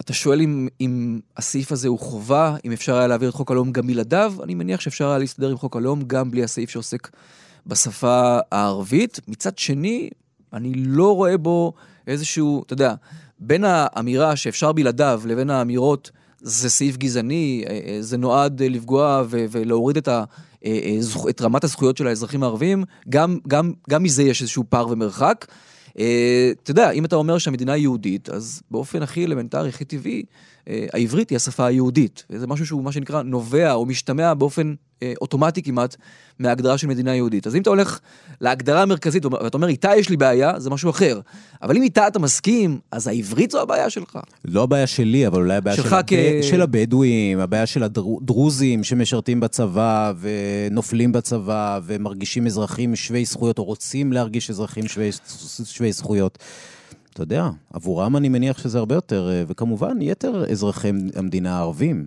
אתה 0.00 0.12
שואל 0.12 0.40
אם, 0.40 0.68
אם 0.80 1.20
הסעיף 1.36 1.72
הזה 1.72 1.88
הוא 1.88 1.98
חובה, 1.98 2.56
אם 2.64 2.72
אפשר 2.72 2.96
היה 2.96 3.06
להעביר 3.06 3.28
את 3.28 3.34
חוק 3.34 3.50
הלאום 3.50 3.72
גם 3.72 3.86
בלעדיו, 3.86 4.34
אני 4.42 4.54
מניח 4.54 4.80
שאפשר 4.80 5.08
היה 5.08 5.18
להסתדר 5.18 5.50
עם 5.50 5.56
חוק 5.56 5.76
הלאום 5.76 6.02
גם 6.06 6.30
בלי 6.30 6.44
הסעיף 6.44 6.70
שעוסק 6.70 7.08
בשפה 7.66 8.38
הערבית. 8.52 9.20
מצד 9.28 9.58
שני, 9.58 10.10
אני 10.52 10.72
לא 10.76 11.14
רואה 11.16 11.38
בו 11.38 11.72
איזשהו, 12.06 12.62
אתה 12.66 12.72
יודע, 12.72 12.94
בין 13.38 13.64
האמירה 13.64 14.36
שאפשר 14.36 14.72
בלעדיו 14.72 15.22
לבין 15.26 15.50
האמירות, 15.50 16.10
זה 16.40 16.70
סעיף 16.70 16.96
גזעני, 16.96 17.64
אה, 17.68 17.80
אה, 17.86 17.96
זה 18.00 18.16
נועד 18.16 18.62
אה, 18.62 18.68
לפגוע 18.68 19.24
ולהוריד 19.28 19.96
את, 19.96 20.08
ה- 20.08 20.24
את 21.28 21.40
רמת 21.40 21.64
הזכויות 21.64 21.96
של 21.96 22.06
האזרחים 22.06 22.42
הערבים, 22.42 22.84
גם, 23.08 23.38
גם, 23.48 23.72
גם 23.90 24.02
מזה 24.02 24.22
יש 24.22 24.40
איזשהו 24.40 24.64
פער 24.68 24.88
ומרחק. 24.88 25.46
אתה 26.62 26.70
יודע, 26.70 26.90
אם 26.90 27.04
אתה 27.04 27.16
אומר 27.16 27.38
שהמדינה 27.38 27.76
יהודית, 27.76 28.28
אז 28.30 28.62
באופן 28.70 29.02
הכי 29.02 29.24
אלמנטרי, 29.24 29.68
הכי 29.68 29.84
טבעי, 29.84 30.22
העברית 30.92 31.30
היא 31.30 31.36
השפה 31.36 31.66
היהודית. 31.66 32.24
זה 32.32 32.46
משהו 32.46 32.66
שהוא 32.66 32.84
מה 32.84 32.92
שנקרא 32.92 33.22
נובע 33.22 33.72
או 33.72 33.86
משתמע 33.86 34.34
באופן 34.34 34.74
אה, 35.02 35.12
אוטומטי 35.20 35.62
כמעט 35.62 35.96
מההגדרה 36.38 36.78
של 36.78 36.86
מדינה 36.86 37.14
יהודית. 37.14 37.46
אז 37.46 37.56
אם 37.56 37.62
אתה 37.62 37.70
הולך 37.70 38.00
להגדרה 38.40 38.82
המרכזית 38.82 39.24
ואתה 39.24 39.56
אומר, 39.56 39.68
איתה 39.68 39.90
יש 39.96 40.08
לי 40.08 40.16
בעיה, 40.16 40.60
זה 40.60 40.70
משהו 40.70 40.90
אחר. 40.90 41.20
אבל 41.62 41.76
אם 41.76 41.82
איתה 41.82 42.06
אתה 42.06 42.18
מסכים, 42.18 42.78
אז 42.90 43.06
העברית 43.08 43.50
זו 43.50 43.60
הבעיה 43.60 43.90
שלך. 43.90 44.18
לא 44.44 44.62
הבעיה 44.62 44.86
שלי, 44.86 45.26
אבל 45.26 45.40
אולי 45.40 45.56
הבעיה 45.56 45.76
של, 45.76 45.82
כ... 46.06 46.12
של 46.42 46.62
הבדואים, 46.62 47.38
הבעיה 47.38 47.66
של 47.66 47.82
הדרוזים 47.82 48.84
שמשרתים 48.84 49.40
בצבא 49.40 50.12
ונופלים 50.20 51.12
בצבא 51.12 51.80
ומרגישים 51.84 52.46
אזרחים 52.46 52.96
שווי 52.96 53.24
זכויות, 53.24 53.58
או 53.58 53.64
רוצים 53.64 54.12
להרגיש 54.12 54.50
אזרחים 54.50 54.88
שווי, 54.88 55.10
שווי 55.64 55.92
זכויות. 55.92 56.38
אתה 57.22 57.34
יודע, 57.34 57.50
עבורם 57.72 58.16
אני 58.16 58.28
מניח 58.28 58.58
שזה 58.58 58.78
הרבה 58.78 58.94
יותר, 58.94 59.28
אה, 59.30 59.44
וכמובן, 59.48 60.02
יתר 60.02 60.44
אזרחי 60.50 60.90
המדינה 61.14 61.56
הערבים. 61.56 62.06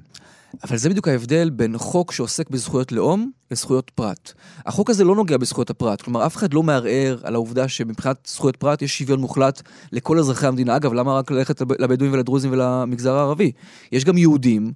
אבל 0.63 0.77
זה 0.77 0.89
בדיוק 0.89 1.07
ההבדל 1.07 1.49
בין 1.49 1.77
חוק 1.77 2.11
שעוסק 2.11 2.49
בזכויות 2.49 2.91
לאום 2.91 3.31
לזכויות 3.51 3.91
פרט. 3.95 4.33
החוק 4.65 4.89
הזה 4.89 5.03
לא 5.03 5.15
נוגע 5.15 5.37
בזכויות 5.37 5.69
הפרט, 5.69 6.01
כלומר 6.01 6.25
אף 6.25 6.35
אחד 6.35 6.53
לא 6.53 6.63
מערער 6.63 7.19
על 7.23 7.35
העובדה 7.35 7.67
שמבחינת 7.67 8.27
זכויות 8.27 8.55
פרט 8.55 8.81
יש 8.81 8.97
שוויון 8.97 9.19
מוחלט 9.19 9.61
לכל 9.91 10.19
אזרחי 10.19 10.47
המדינה. 10.47 10.75
אגב, 10.75 10.93
למה 10.93 11.13
רק 11.13 11.31
ללכת 11.31 11.61
לבדואים 11.79 12.13
ולדרוזים 12.13 12.51
ולמגזר 12.51 13.13
הערבי? 13.13 13.51
יש 13.91 14.05
גם 14.05 14.17
יהודים 14.17 14.73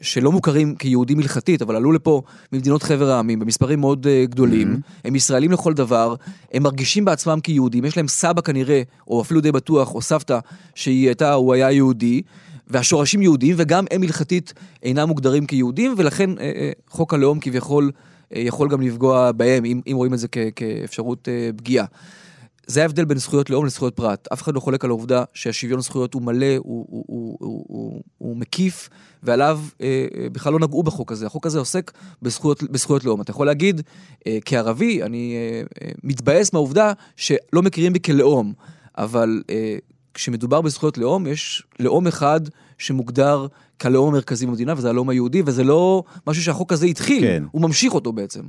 שלא 0.00 0.32
מוכרים 0.32 0.74
כיהודים 0.74 1.18
הלכתית, 1.18 1.62
אבל 1.62 1.76
עלו 1.76 1.92
לפה 1.92 2.22
ממדינות 2.52 2.82
חבר 2.82 3.10
העמים 3.10 3.38
במספרים 3.38 3.80
מאוד 3.80 4.06
אה, 4.06 4.24
גדולים, 4.26 4.74
mm-hmm. 4.74 5.00
הם 5.04 5.14
ישראלים 5.14 5.52
לכל 5.52 5.74
דבר, 5.74 6.14
הם 6.52 6.62
מרגישים 6.62 7.04
בעצמם 7.04 7.38
כיהודים, 7.42 7.84
יש 7.84 7.96
להם 7.96 8.08
סבא 8.08 8.40
כנראה, 8.40 8.82
או 9.08 9.22
אפילו 9.22 9.40
די 9.40 9.52
בטוח, 9.52 9.94
או 9.94 10.02
סבתא 10.02 10.38
שהיא 10.74 11.06
הייתה, 11.06 11.32
הוא 11.32 11.54
היה 11.54 11.72
יהודי, 11.72 12.22
והשורשים 12.68 13.22
יהודיים, 13.22 13.54
וגם 13.58 13.84
הם 13.90 14.02
הלכתית 14.02 14.54
אינם 14.82 15.08
מוגדרים 15.08 15.46
כיהודים, 15.46 15.94
ולכן 15.96 16.30
אה, 16.30 16.52
אה, 16.56 16.70
חוק 16.88 17.14
הלאום 17.14 17.40
כביכול 17.40 17.90
אה, 18.34 18.40
יכול 18.40 18.68
גם 18.68 18.82
לפגוע 18.82 19.32
בהם, 19.32 19.64
אם, 19.64 19.80
אם 19.86 19.96
רואים 19.96 20.14
את 20.14 20.18
זה 20.18 20.28
כ, 20.32 20.38
כאפשרות 20.56 21.28
אה, 21.28 21.50
פגיעה. 21.56 21.86
זה 22.66 22.82
ההבדל 22.82 23.04
בין 23.04 23.18
זכויות 23.18 23.50
לאום 23.50 23.66
לזכויות 23.66 23.96
פרט. 23.96 24.28
אף 24.32 24.42
אחד 24.42 24.54
לא 24.54 24.60
חולק 24.60 24.84
על 24.84 24.90
העובדה 24.90 25.24
שהשוויון 25.34 25.80
זכויות 25.80 26.14
הוא 26.14 26.22
מלא, 26.22 26.56
הוא, 26.58 26.86
הוא, 26.88 27.04
הוא, 27.06 27.36
הוא, 27.40 27.64
הוא, 27.68 28.02
הוא 28.18 28.36
מקיף, 28.36 28.88
ועליו 29.22 29.60
אה, 29.80 30.06
אה, 30.18 30.28
בכלל 30.30 30.52
לא 30.52 30.58
נגעו 30.58 30.82
בחוק 30.82 31.12
הזה. 31.12 31.26
החוק 31.26 31.46
הזה 31.46 31.58
עוסק 31.58 31.92
בזכויות, 32.22 32.62
בזכויות 32.62 33.04
לאום. 33.04 33.20
אתה 33.20 33.30
יכול 33.30 33.46
להגיד, 33.46 33.82
אה, 34.26 34.38
כערבי, 34.44 35.02
אני 35.02 35.34
אה, 35.34 35.62
אה, 35.82 35.92
מתבאס 36.04 36.52
מהעובדה 36.52 36.92
שלא 37.16 37.62
מכירים 37.62 37.92
בי 37.92 38.00
כלאום, 38.00 38.52
אבל 38.98 39.42
אה, 39.50 39.76
כשמדובר 40.14 40.60
בזכויות 40.60 40.98
לאום, 40.98 41.26
יש 41.26 41.62
לאום 41.80 42.06
אחד 42.06 42.40
שמוגדר 42.78 43.46
כלאום 43.80 44.08
המרכזי 44.08 44.46
במדינה, 44.46 44.74
וזה 44.76 44.90
הלאום 44.90 45.08
היהודי, 45.08 45.42
וזה 45.46 45.64
לא 45.64 46.02
משהו 46.26 46.42
שהחוק 46.42 46.72
הזה 46.72 46.86
התחיל, 46.86 47.22
כן. 47.22 47.42
הוא 47.50 47.62
ממשיך 47.62 47.94
אותו 47.94 48.12
בעצם. 48.12 48.40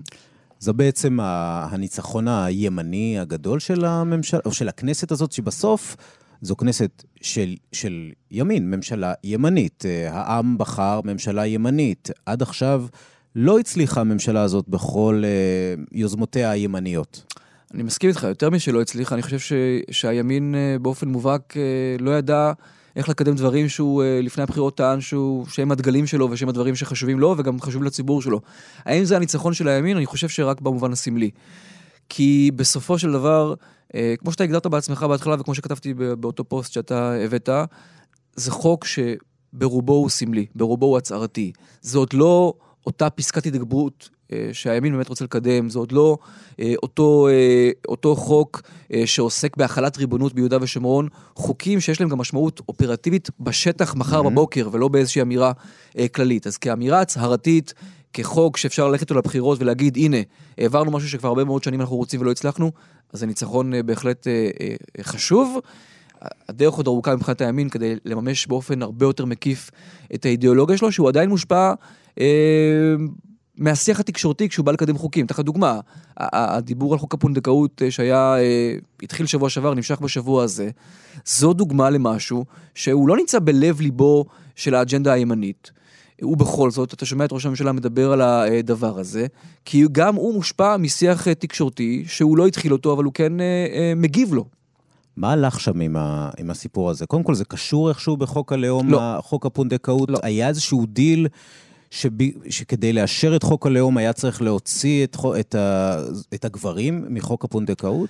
זה 0.60 0.74
בעצם 0.74 1.18
הניצחון 1.22 2.28
הימני 2.28 3.20
הגדול 3.20 3.60
של 3.60 3.86
הממשלה, 3.86 4.40
או 4.46 4.52
של 4.52 4.70
הכנסת 4.70 5.12
הזאת, 5.12 5.32
שבסוף 5.32 5.96
זו 6.42 6.58
כנסת 6.58 7.04
של, 7.22 7.56
של 7.72 8.12
ימין, 8.32 8.72
ממשלה 8.72 9.14
ימנית. 9.24 9.84
העם 10.10 10.58
בחר 10.58 11.02
ממשלה 11.04 11.46
ימנית. 11.46 12.10
עד 12.26 12.42
עכשיו 12.42 12.86
לא 13.36 13.60
הצליחה 13.60 14.02
הממשלה 14.02 14.42
הזאת 14.42 14.70
בכל 14.70 15.24
uh, 15.24 15.90
יוזמותיה 15.92 16.52
הימניות. 16.52 17.34
אני 17.74 17.84
מסכים 17.84 18.10
איתך, 18.10 18.24
יותר 18.24 18.50
משלא 18.50 18.82
הצליחה, 18.82 19.16
אני 19.16 19.22
חושב 19.22 19.40
ש, 19.40 19.54
שהימין 19.92 20.56
אה, 20.56 20.80
באופן 20.80 21.08
מובהק 21.08 21.58
אה, 21.58 21.62
לא 22.00 22.12
ידע 22.12 22.52
איך 22.98 23.10
לקדם 23.10 23.36
דברים 23.36 23.70
שהוא 23.70 24.04
אה, 24.04 24.20
לפני 24.24 24.44
הבחירות 24.44 24.78
טען 24.78 25.02
שהוא, 25.02 25.46
שהם 25.46 25.72
הדגלים 25.72 26.08
שלו 26.08 26.32
ושהם 26.32 26.50
הדברים 26.50 26.76
שחשובים 26.76 27.20
לו 27.20 27.36
וגם 27.38 27.62
חשובים 27.62 27.84
לציבור 27.84 28.22
שלו. 28.22 28.42
האם 28.86 29.06
זה 29.06 29.16
הניצחון 29.16 29.54
של 29.54 29.68
הימין? 29.68 29.98
אני 29.98 30.06
חושב 30.06 30.30
שרק 30.30 30.62
במובן 30.62 30.92
הסמלי. 30.92 31.32
כי 32.10 32.52
בסופו 32.56 33.00
של 33.00 33.12
דבר, 33.12 33.54
כמו 34.18 34.32
שאתה 34.32 34.44
הגדרת 34.44 34.68
בעצמך 34.68 35.04
בהתחלה 35.04 35.36
וכמו 35.40 35.56
שכתבתי 35.56 35.94
באותו 35.94 36.44
פוסט 36.44 36.72
שאתה 36.72 37.14
הבאת, 37.14 37.50
זה 38.36 38.52
חוק 38.52 38.86
שברובו 38.86 39.94
הוא 39.94 40.10
סמלי, 40.10 40.46
ברובו 40.56 40.86
הוא 40.86 40.98
הצהרתי. 40.98 41.52
זה 41.82 41.98
עוד 41.98 42.14
לא 42.14 42.54
אותה 42.86 43.10
פסקת 43.10 43.46
התגברות 43.46 44.10
אה, 44.12 44.17
שהימין 44.52 44.94
באמת 44.94 45.10
רוצה 45.10 45.24
לקדם, 45.26 45.70
זה 45.70 45.80
עוד 45.80 45.92
לא 45.92 46.18
אה, 46.60 46.74
אותו, 46.84 47.28
אה, 47.28 47.70
אותו 47.88 48.16
חוק 48.16 48.62
שעוסק 49.06 49.58
בהחלת 49.58 49.98
ריבונות 49.98 50.34
ביהודה 50.34 50.58
ושומרון, 50.62 51.08
חוקים 51.36 51.80
שיש 51.80 52.02
להם 52.02 52.10
גם 52.10 52.18
משמעות 52.18 52.62
אופרטיבית 52.70 53.30
בשטח 53.40 53.96
מחר 53.96 54.22
mm-hmm. 54.22 54.30
בבוקר, 54.30 54.70
ולא 54.72 54.88
באיזושהי 54.88 55.22
אמירה 55.22 55.52
כללית. 56.16 56.48
אז 56.48 56.58
כאמירה 56.58 57.02
הצהרתית, 57.02 57.74
כחוק 58.14 58.58
שאפשר 58.58 58.88
ללכת 58.88 59.02
איתו 59.02 59.14
לבחירות 59.16 59.62
ולהגיד, 59.62 59.98
הנה, 59.98 60.18
העברנו 60.58 60.92
משהו 60.92 61.10
שכבר 61.10 61.30
הרבה 61.30 61.44
מאוד 61.44 61.64
שנים 61.64 61.82
אנחנו 61.82 61.96
רוצים 61.96 62.22
ולא 62.22 62.32
הצלחנו, 62.32 62.72
אז 63.14 63.20
זה 63.20 63.26
ניצחון 63.26 63.74
בהחלט 63.86 64.28
חשוב. 65.02 65.60
הדרך 66.50 66.74
עוד 66.74 66.88
ארוכה 66.88 67.16
מבחינת 67.16 67.42
הימין 67.42 67.70
כדי 67.70 67.96
לממש 68.06 68.48
באופן 68.48 68.82
הרבה 68.82 69.06
יותר 69.06 69.26
מקיף 69.26 69.72
את 70.16 70.26
האידיאולוגיה 70.26 70.78
שלו, 70.78 70.92
שהוא 70.92 71.10
עדיין 71.10 71.30
מושפע 71.30 71.74
מהשיח 73.58 74.00
התקשורתי 74.00 74.50
כשהוא 74.50 74.66
בא 74.66 74.72
לקדם 74.72 74.98
חוקים. 74.98 75.26
אתן 75.26 75.34
לך 75.34 75.40
דוגמה, 75.40 75.80
הדיבור 76.18 76.94
על 76.94 77.00
חוק 77.00 77.14
הפונדקאות 77.14 77.82
אה, 77.82 77.92
שהיה, 77.92 78.38
אה, 78.38 78.76
התחיל 79.04 79.26
שבוע 79.26 79.50
שעבר, 79.50 79.74
נמשך 79.74 80.00
בשבוע 80.02 80.44
הזה, 80.44 80.70
זו 81.26 81.54
דוגמה 81.54 81.90
למשהו 81.90 82.46
שהוא 82.76 83.08
לא 83.08 83.18
נמצא 83.18 83.40
בלב 83.40 83.82
ליבו 83.82 84.26
של 84.56 84.76
האג'נדה 84.76 85.14
הימנית. 85.14 85.72
ובכל 86.22 86.72
זאת, 86.72 86.94
אתה 86.94 87.06
שומע 87.06 87.26
את 87.26 87.32
ראש 87.32 87.46
הממשלה 87.46 87.72
מדבר 87.72 88.12
על 88.12 88.22
הדבר 88.22 89.00
הזה, 89.00 89.28
כי 89.66 89.86
גם 89.92 90.16
הוא 90.16 90.34
מושפע 90.34 90.78
משיח 90.78 91.28
אה, 91.28 91.36
תקשורתי, 91.36 92.04
שהוא 92.08 92.38
לא 92.38 92.48
התחיל 92.48 92.74
אותו, 92.74 92.94
אבל 92.94 93.04
הוא 93.04 93.14
כן 93.14 93.34
מגיב 93.96 94.34
לו. 94.34 94.46
מה 95.18 95.32
הלך 95.32 95.60
שם 95.60 95.82
עם, 95.82 95.98
ה, 95.98 96.30
עם 96.38 96.50
הסיפור 96.50 96.90
הזה? 96.90 97.06
קודם 97.06 97.24
כל, 97.24 97.36
זה 97.36 97.46
קשור 97.46 97.90
איכשהו 97.90 98.18
בחוק 98.18 98.54
הלאום, 98.54 98.90
לא. 98.90 99.18
חוק 99.22 99.46
הפונדקאות? 99.46 100.10
לא. 100.10 100.20
היה 100.24 100.48
איזשהו 100.48 100.86
דיל 100.86 101.28
שב, 101.92 102.10
שכדי 102.50 102.94
לאשר 102.94 103.36
את 103.36 103.44
חוק 103.44 103.68
הלאום 103.68 103.98
היה 103.98 104.14
צריך 104.14 104.42
להוציא 104.42 105.04
את, 105.04 105.18
את, 105.40 105.56
ה, 105.56 105.98
את 106.34 106.46
הגברים 106.46 107.06
מחוק 107.10 107.46
הפונדקאות? 107.46 108.10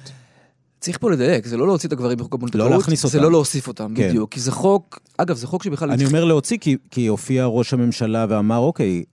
צריך 0.80 0.98
פה 0.98 1.12
לדייק, 1.12 1.46
זה 1.46 1.58
לא 1.58 1.68
להוציא 1.68 1.88
את 1.88 1.94
הגברים 1.94 2.20
מחוק 2.20 2.36
הפונדקאות, 2.36 2.72
לא 2.72 2.78
להכניס 2.78 3.06
אותם. 3.06 3.12
זה 3.12 3.22
לא 3.22 3.32
להוסיף 3.32 3.68
אותם, 3.68 3.94
כן. 3.96 4.10
בדיוק. 4.10 4.32
כי 4.32 4.40
זה 4.40 4.52
חוק, 4.52 5.00
אגב, 5.18 5.36
זה 5.36 5.48
חוק 5.48 5.64
שבכלל... 5.64 5.92
אני 5.92 6.06
אומר 6.06 6.26
להוציא 6.26 6.58
כי, 6.58 6.78
כי 6.92 7.08
הופיע 7.08 7.46
ראש 7.46 7.74
הממשלה 7.74 8.26
ואמר, 8.30 8.58
אוקיי, 8.58 9.04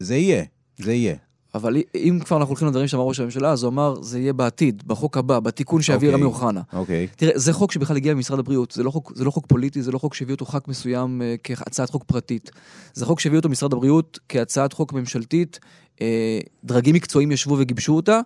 זה 0.00 0.16
יהיה, 0.16 0.44
זה 0.78 0.92
יהיה. 0.92 1.14
אבל 1.54 1.76
אם 1.94 2.18
כבר 2.24 2.36
אנחנו 2.36 2.50
הולכים 2.50 2.68
לדברים 2.68 2.88
שאמר 2.88 3.02
ראש 3.02 3.20
הממשלה, 3.20 3.50
אז 3.50 3.62
הוא 3.62 3.70
אמר, 3.70 4.02
זה 4.02 4.18
יהיה 4.18 4.32
בעתיד, 4.32 4.82
בחוק 4.86 5.16
הבא, 5.16 5.40
בתיקון 5.40 5.82
שיביא 5.82 6.10
רמי 6.10 6.24
אוחנה. 6.24 6.60
אוקיי. 6.72 7.06
תראה, 7.16 7.32
זה 7.34 7.52
חוק 7.52 7.72
שבכלל 7.72 7.96
הגיע 7.96 8.14
ממשרד 8.14 8.38
הבריאות, 8.38 8.70
זה 8.70 8.82
לא 8.82 8.90
חוק, 8.90 9.12
זה 9.14 9.24
לא 9.24 9.30
חוק 9.30 9.46
פוליטי, 9.46 9.82
זה 9.82 9.92
לא 9.92 9.98
חוק 9.98 10.14
שהביא 10.14 10.34
אותו 10.34 10.44
ח"כ 10.44 10.68
מסוים 10.68 11.22
אה, 11.22 11.34
כהצעת 11.44 11.90
חוק 11.90 12.04
פרטית. 12.04 12.50
זה 12.94 13.06
חוק 13.06 13.20
שהביא 13.20 13.38
אותו 13.38 13.48
משרד 13.48 13.72
הבריאות 13.72 14.18
כהצעת 14.28 14.72
חוק 14.72 14.92
ממשלתית, 14.92 15.58
אה, 16.00 16.40
דרגים 16.64 16.94
מקצועיים 16.94 17.32
ישבו 17.32 17.56
וגיבשו 17.58 17.96
אותה, 17.96 18.20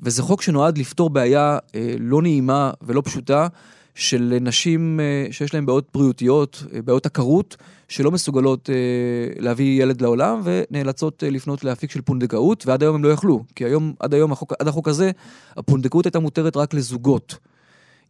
וזה 0.00 0.22
חוק 0.22 0.42
שנועד 0.42 0.78
לפתור 0.78 1.10
בעיה 1.10 1.58
אה, 1.74 1.94
לא 1.98 2.22
נעימה 2.22 2.70
ולא 2.82 3.02
פשוטה. 3.04 3.46
של 4.00 4.38
נשים 4.40 5.00
אה, 5.00 5.32
שיש 5.32 5.54
להן 5.54 5.66
בעיות 5.66 5.88
בריאותיות, 5.94 6.62
אה, 6.74 6.82
בעיות 6.82 7.06
עקרות, 7.06 7.56
שלא 7.88 8.10
מסוגלות 8.10 8.70
אה, 8.70 8.74
להביא 9.42 9.82
ילד 9.82 10.00
לעולם 10.00 10.40
ונאלצות 10.44 11.22
לפנות 11.26 11.64
לאפיק 11.64 11.90
של 11.90 12.00
פונדקאות, 12.00 12.66
ועד 12.66 12.82
היום 12.82 12.94
הם 12.94 13.04
לא 13.04 13.08
יכלו, 13.08 13.44
כי 13.54 13.64
היום, 13.64 13.92
עד 14.00 14.14
היום, 14.14 14.32
החוק, 14.32 14.52
עד 14.58 14.68
החוק 14.68 14.88
הזה, 14.88 15.10
הפונדקאות 15.56 16.06
הייתה 16.06 16.18
מותרת 16.18 16.56
רק 16.56 16.74
לזוגות. 16.74 17.38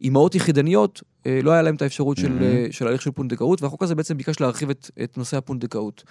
אימהות 0.01 0.35
יחידניות, 0.35 1.01
לא 1.25 1.51
היה 1.51 1.61
להם 1.61 1.75
את 1.75 1.81
האפשרות 1.81 2.17
mm-hmm. 2.17 2.21
של, 2.21 2.67
של 2.71 2.87
הליך 2.87 3.01
של 3.01 3.11
פונדקאות, 3.11 3.61
והחוק 3.61 3.83
הזה 3.83 3.95
בעצם 3.95 4.17
ביקש 4.17 4.39
להרחיב 4.39 4.69
את, 4.69 4.91
את 5.03 5.17
נושא 5.17 5.37
הפונדקאות. 5.37 6.03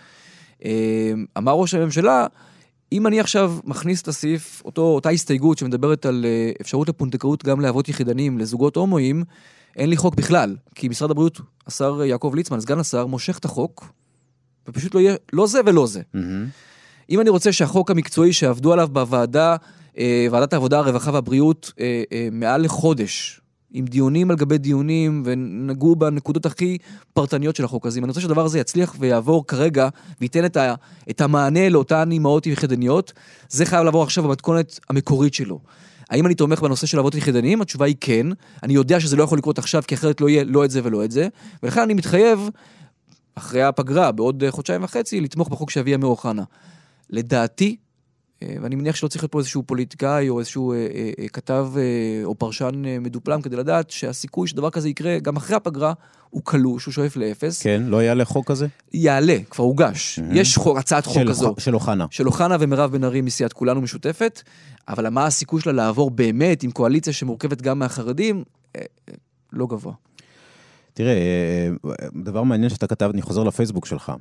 אמר 1.39 1.53
ראש 1.53 1.75
הממשלה, 1.75 2.27
אם 2.93 3.07
אני 3.07 3.21
עכשיו 3.21 3.55
מכניס 3.65 4.03
את 4.03 4.09
הסעיף, 4.09 4.63
אותו, 4.65 4.83
אותה 4.83 5.11
הסתייגות 5.11 5.59
שמדברת 5.59 6.07
על 6.07 6.27
אפשרות 6.61 6.89
לפונדקאות 6.89 7.45
גם 7.45 7.61
לאבות 7.61 7.89
יחידניים, 7.89 8.39
לזוגות 8.39 8.77
הומואים, 8.77 9.25
אין 9.77 9.91
לי 9.91 9.97
חוק 9.97 10.15
בכלל, 10.15 10.57
כי 10.75 10.89
משרד 10.89 11.11
הבריאות, 11.11 11.41
השר 11.67 12.05
יעקב 12.05 12.33
ליצמן, 12.37 12.61
סגן 12.61 12.79
השר, 12.79 13.07
מושך 13.07 13.39
את 13.39 13.45
החוק, 13.45 13.93
ופשוט 14.69 14.95
לא 14.95 15.01
יהיה, 15.01 15.15
לא 15.33 15.47
זה 15.47 15.61
ולא 15.67 15.87
זה. 15.87 16.01
Mm-hmm. 16.01 17.09
אם 17.11 17.21
אני 17.21 17.31
רוצה 17.31 17.53
שהחוק 17.53 17.91
המקצועי 17.91 18.33
שעבדו 18.33 18.73
עליו 18.73 18.89
בוועדה, 18.93 19.57
אה, 19.99 20.27
ועדת 20.31 20.53
העבודה, 20.53 20.79
הרווחה 20.79 21.11
והבריאות, 21.13 21.73
אה, 21.81 22.03
אה, 22.13 22.29
מעל 22.33 22.63
לחודש, 22.65 23.40
עם 23.73 23.85
דיונים 23.85 24.31
על 24.31 24.37
גבי 24.37 24.59
דיונים, 24.59 25.23
ונגעו 25.27 25.97
בנקודות 25.97 26.47
הכי 26.47 26.79
פרטניות 27.13 27.57
של 27.57 27.65
החוק 27.65 27.87
הזה. 27.87 27.99
אם 27.99 28.05
אני 28.05 28.11
רוצה 28.11 28.21
שהדבר 28.21 28.45
הזה 28.45 28.59
יצליח 28.59 28.95
ויעבור 28.99 29.47
כרגע, 29.47 29.89
וייתן 30.21 30.45
את, 30.45 30.57
ה, 30.57 30.75
את 31.11 31.21
המענה 31.21 31.69
לאותן 31.69 32.13
אימהות 32.13 32.47
יחידניות, 32.47 33.13
זה 33.49 33.65
חייב 33.65 33.85
לעבור 33.85 34.03
עכשיו 34.03 34.25
במתכונת 34.25 34.81
המקורית 34.91 35.35
שלו. 35.35 35.61
האם 36.11 36.27
אני 36.27 36.35
תומך 36.35 36.61
בנושא 36.61 36.87
של 36.87 36.99
אבות 36.99 37.15
יחידניים? 37.15 37.63
התשובה 37.63 37.87
היא 37.87 37.97
כן. 38.01 38.27
אני 38.63 38.75
יודע 38.75 39.01
שזה 39.01 39.17
לא 39.17 39.23
יכול 39.23 39.39
לקרות 39.39 39.59
עכשיו, 39.59 39.83
כי 39.87 39.95
אחרת 39.95 40.21
לא 40.21 40.29
יהיה 40.29 40.45
לא 40.45 40.65
את 40.65 40.71
זה 40.71 40.81
ולא 40.85 41.05
את 41.05 41.11
זה. 41.11 41.29
ולכן 41.63 41.81
אני 41.81 41.95
מתחייב, 41.95 42.49
אחרי 43.35 43.63
הפגרה, 43.63 44.13
בעוד 44.13 44.45
חודשיים 44.51 44.85
וחצי, 44.85 45.21
לתמוך 45.21 45.49
בחוק 45.49 45.71
שאביא 45.71 45.95
אמיר 45.95 46.07
אוחנה. 46.07 46.43
לדעתי, 47.11 47.77
ואני 48.63 48.77
מניח 48.77 48.97
שלא 48.97 49.09
צריך 49.09 49.23
להיות 49.23 49.33
פה 49.33 49.39
איזשהו 49.39 49.63
פוליטיקאי 49.63 50.29
או 50.29 50.39
איזשהו 50.39 50.73
אה, 50.73 50.77
אה, 50.77 51.11
אה, 51.19 51.29
כתב 51.29 51.69
אה, 51.77 51.83
או 52.25 52.35
פרשן 52.35 52.85
אה, 52.87 52.99
מדופלם 53.01 53.43
כדי 53.43 53.57
לדעת 53.57 53.91
שהסיכוי 53.91 54.49
שדבר 54.49 54.71
כזה 54.71 54.89
יקרה 54.89 55.19
גם 55.19 55.37
אחרי 55.37 55.57
הפגרה 55.57 55.93
הוא 56.31 56.43
קלוש, 56.45 56.85
הוא 56.85 56.93
שואף 56.93 57.17
לאפס. 57.17 57.63
כן, 57.63 57.83
לא 57.87 58.03
יעלה 58.03 58.25
חוק 58.25 58.49
כזה? 58.49 58.67
יעלה, 58.93 59.37
כבר 59.51 59.65
הוגש. 59.65 60.19
Mhm. 60.19 60.23
יש 60.33 60.57
חוק, 60.57 60.79
הצעת 60.79 61.07
חוק 61.07 61.23
כזו. 61.29 61.55
של 61.59 61.75
אוחנה. 61.75 62.07
של 62.11 62.27
אוחנה 62.27 62.57
ומירב 62.61 62.93
בן 62.93 63.05
ארי 63.05 63.21
מסיעת 63.21 63.53
כולנו 63.53 63.81
משותפת, 63.81 64.43
אבל 64.89 65.09
מה 65.09 65.27
הסיכוי 65.27 65.61
שלה 65.61 65.73
לעבור 65.73 66.11
באמת 66.11 66.63
עם 66.63 66.71
קואליציה 66.71 67.13
שמורכבת 67.13 67.63
גם 67.63 67.79
מהחרדים? 67.79 68.45
אה, 68.77 68.81
אה, 69.09 69.15
לא 69.53 69.67
גבוה. 69.67 69.93
תראה, 70.95 71.13
אה, 71.13 71.69
דבר 72.15 72.43
מעניין 72.43 72.71
שאתה 72.71 72.87
כתב, 72.87 73.11
אני 73.13 73.23
חוזר 73.23 73.45
לפייסבוק 73.45 73.87
שלך, 73.87 74.13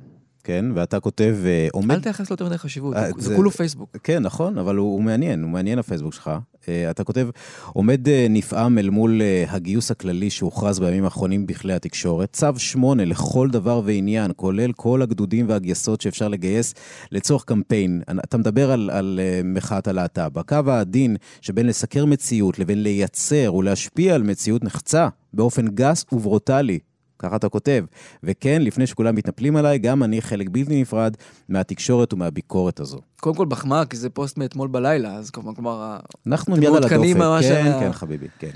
כן? 0.44 0.64
ואתה 0.74 1.00
כותב, 1.00 1.36
אה, 1.44 1.68
עומד... 1.72 1.90
אל 1.90 2.00
תייחס 2.00 2.30
לו 2.30 2.34
יותר 2.34 2.46
מדי 2.46 2.58
חשיבות, 2.58 2.96
אה, 2.96 3.08
זה 3.18 3.36
כולו 3.36 3.50
פייסבוק. 3.50 3.96
כן, 4.02 4.22
נכון, 4.22 4.58
אבל 4.58 4.76
הוא, 4.76 4.92
הוא 4.92 5.02
מעניין, 5.02 5.42
הוא 5.42 5.50
מעניין 5.50 5.78
הפייסבוק 5.78 6.14
שלך. 6.14 6.30
Uh, 6.60 6.62
אתה 6.90 7.04
כותב, 7.04 7.28
עומד 7.72 8.08
נפעם 8.30 8.78
אל 8.78 8.90
מול 8.90 9.22
הגיוס 9.48 9.90
הכללי 9.90 10.30
שהוכרז 10.30 10.80
בימים 10.80 11.04
האחרונים 11.04 11.46
בכלי 11.46 11.72
התקשורת, 11.72 12.32
צו 12.32 12.46
8 12.56 13.04
לכל 13.04 13.48
דבר 13.50 13.82
ועניין, 13.84 14.30
כולל 14.36 14.72
כל 14.72 15.02
הגדודים 15.02 15.48
והגייסות 15.48 16.00
שאפשר 16.00 16.28
לגייס 16.28 16.74
לצורך 17.12 17.44
קמפיין. 17.44 18.02
אתה 18.24 18.38
מדבר 18.38 18.72
על, 18.72 18.90
על 18.92 19.20
מחאת 19.44 19.88
הלהט"ב. 19.88 20.38
הקו 20.38 20.56
העדין 20.66 21.16
שבין 21.40 21.66
לסקר 21.66 22.04
מציאות 22.04 22.58
לבין 22.58 22.82
לייצר 22.82 23.54
ולהשפיע 23.54 24.14
על 24.14 24.22
מציאות 24.22 24.64
נחצה 24.64 25.08
באופן 25.34 25.68
גס 25.68 26.04
וברוטלי. 26.12 26.78
ככה 27.20 27.36
אתה 27.36 27.48
כותב. 27.48 27.84
וכן, 28.22 28.62
לפני 28.62 28.86
שכולם 28.86 29.14
מתנפלים 29.14 29.56
עליי, 29.56 29.78
גם 29.78 30.02
אני 30.02 30.22
חלק 30.22 30.48
בלתי 30.50 30.80
נפרד 30.80 31.16
מהתקשורת 31.48 32.12
ומהביקורת 32.12 32.80
הזו. 32.80 32.98
קודם 33.20 33.36
כל 33.36 33.46
מחמאה, 33.46 33.84
כי 33.86 33.96
זה 33.96 34.10
פוסט 34.10 34.38
מאתמול 34.38 34.68
בלילה, 34.68 35.14
אז 35.14 35.30
כלומר, 35.30 35.54
כלומר, 35.54 35.98
אנחנו 36.26 36.54
אתם 36.54 36.62
עם 36.62 36.68
יד 36.68 36.76
על 36.76 36.84
הדופק. 36.84 37.16
ממש 37.16 37.44
כן, 37.46 37.66
על 37.66 37.72
ה- 37.72 37.80
כן, 37.80 37.92
חביבי, 37.92 38.26
כן. 38.38 38.50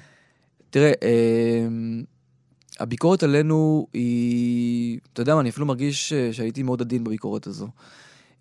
תראה, 0.71 0.93
אמ, 1.03 2.03
הביקורת 2.81 3.23
עלינו 3.23 3.87
היא, 3.93 4.99
אתה 5.13 5.23
יודע 5.23 5.35
מה, 5.35 5.41
אני 5.41 5.49
אפילו 5.51 5.67
מרגיש 5.67 6.13
שהייתי 6.33 6.63
מאוד 6.63 6.81
עדין 6.81 7.05
בביקורת 7.05 7.47
הזו. 7.47 7.69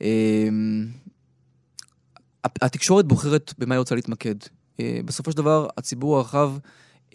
אמ, 0.01 0.87
הת- 2.43 2.63
התקשורת 2.63 3.05
בוחרת 3.05 3.53
במה 3.57 3.75
היא 3.75 3.79
רוצה 3.79 3.95
להתמקד. 3.95 4.35
אה, 4.79 4.99
בסופו 5.05 5.31
של 5.31 5.37
דבר, 5.37 5.67
הציבור 5.77 6.17
הרחב 6.17 6.51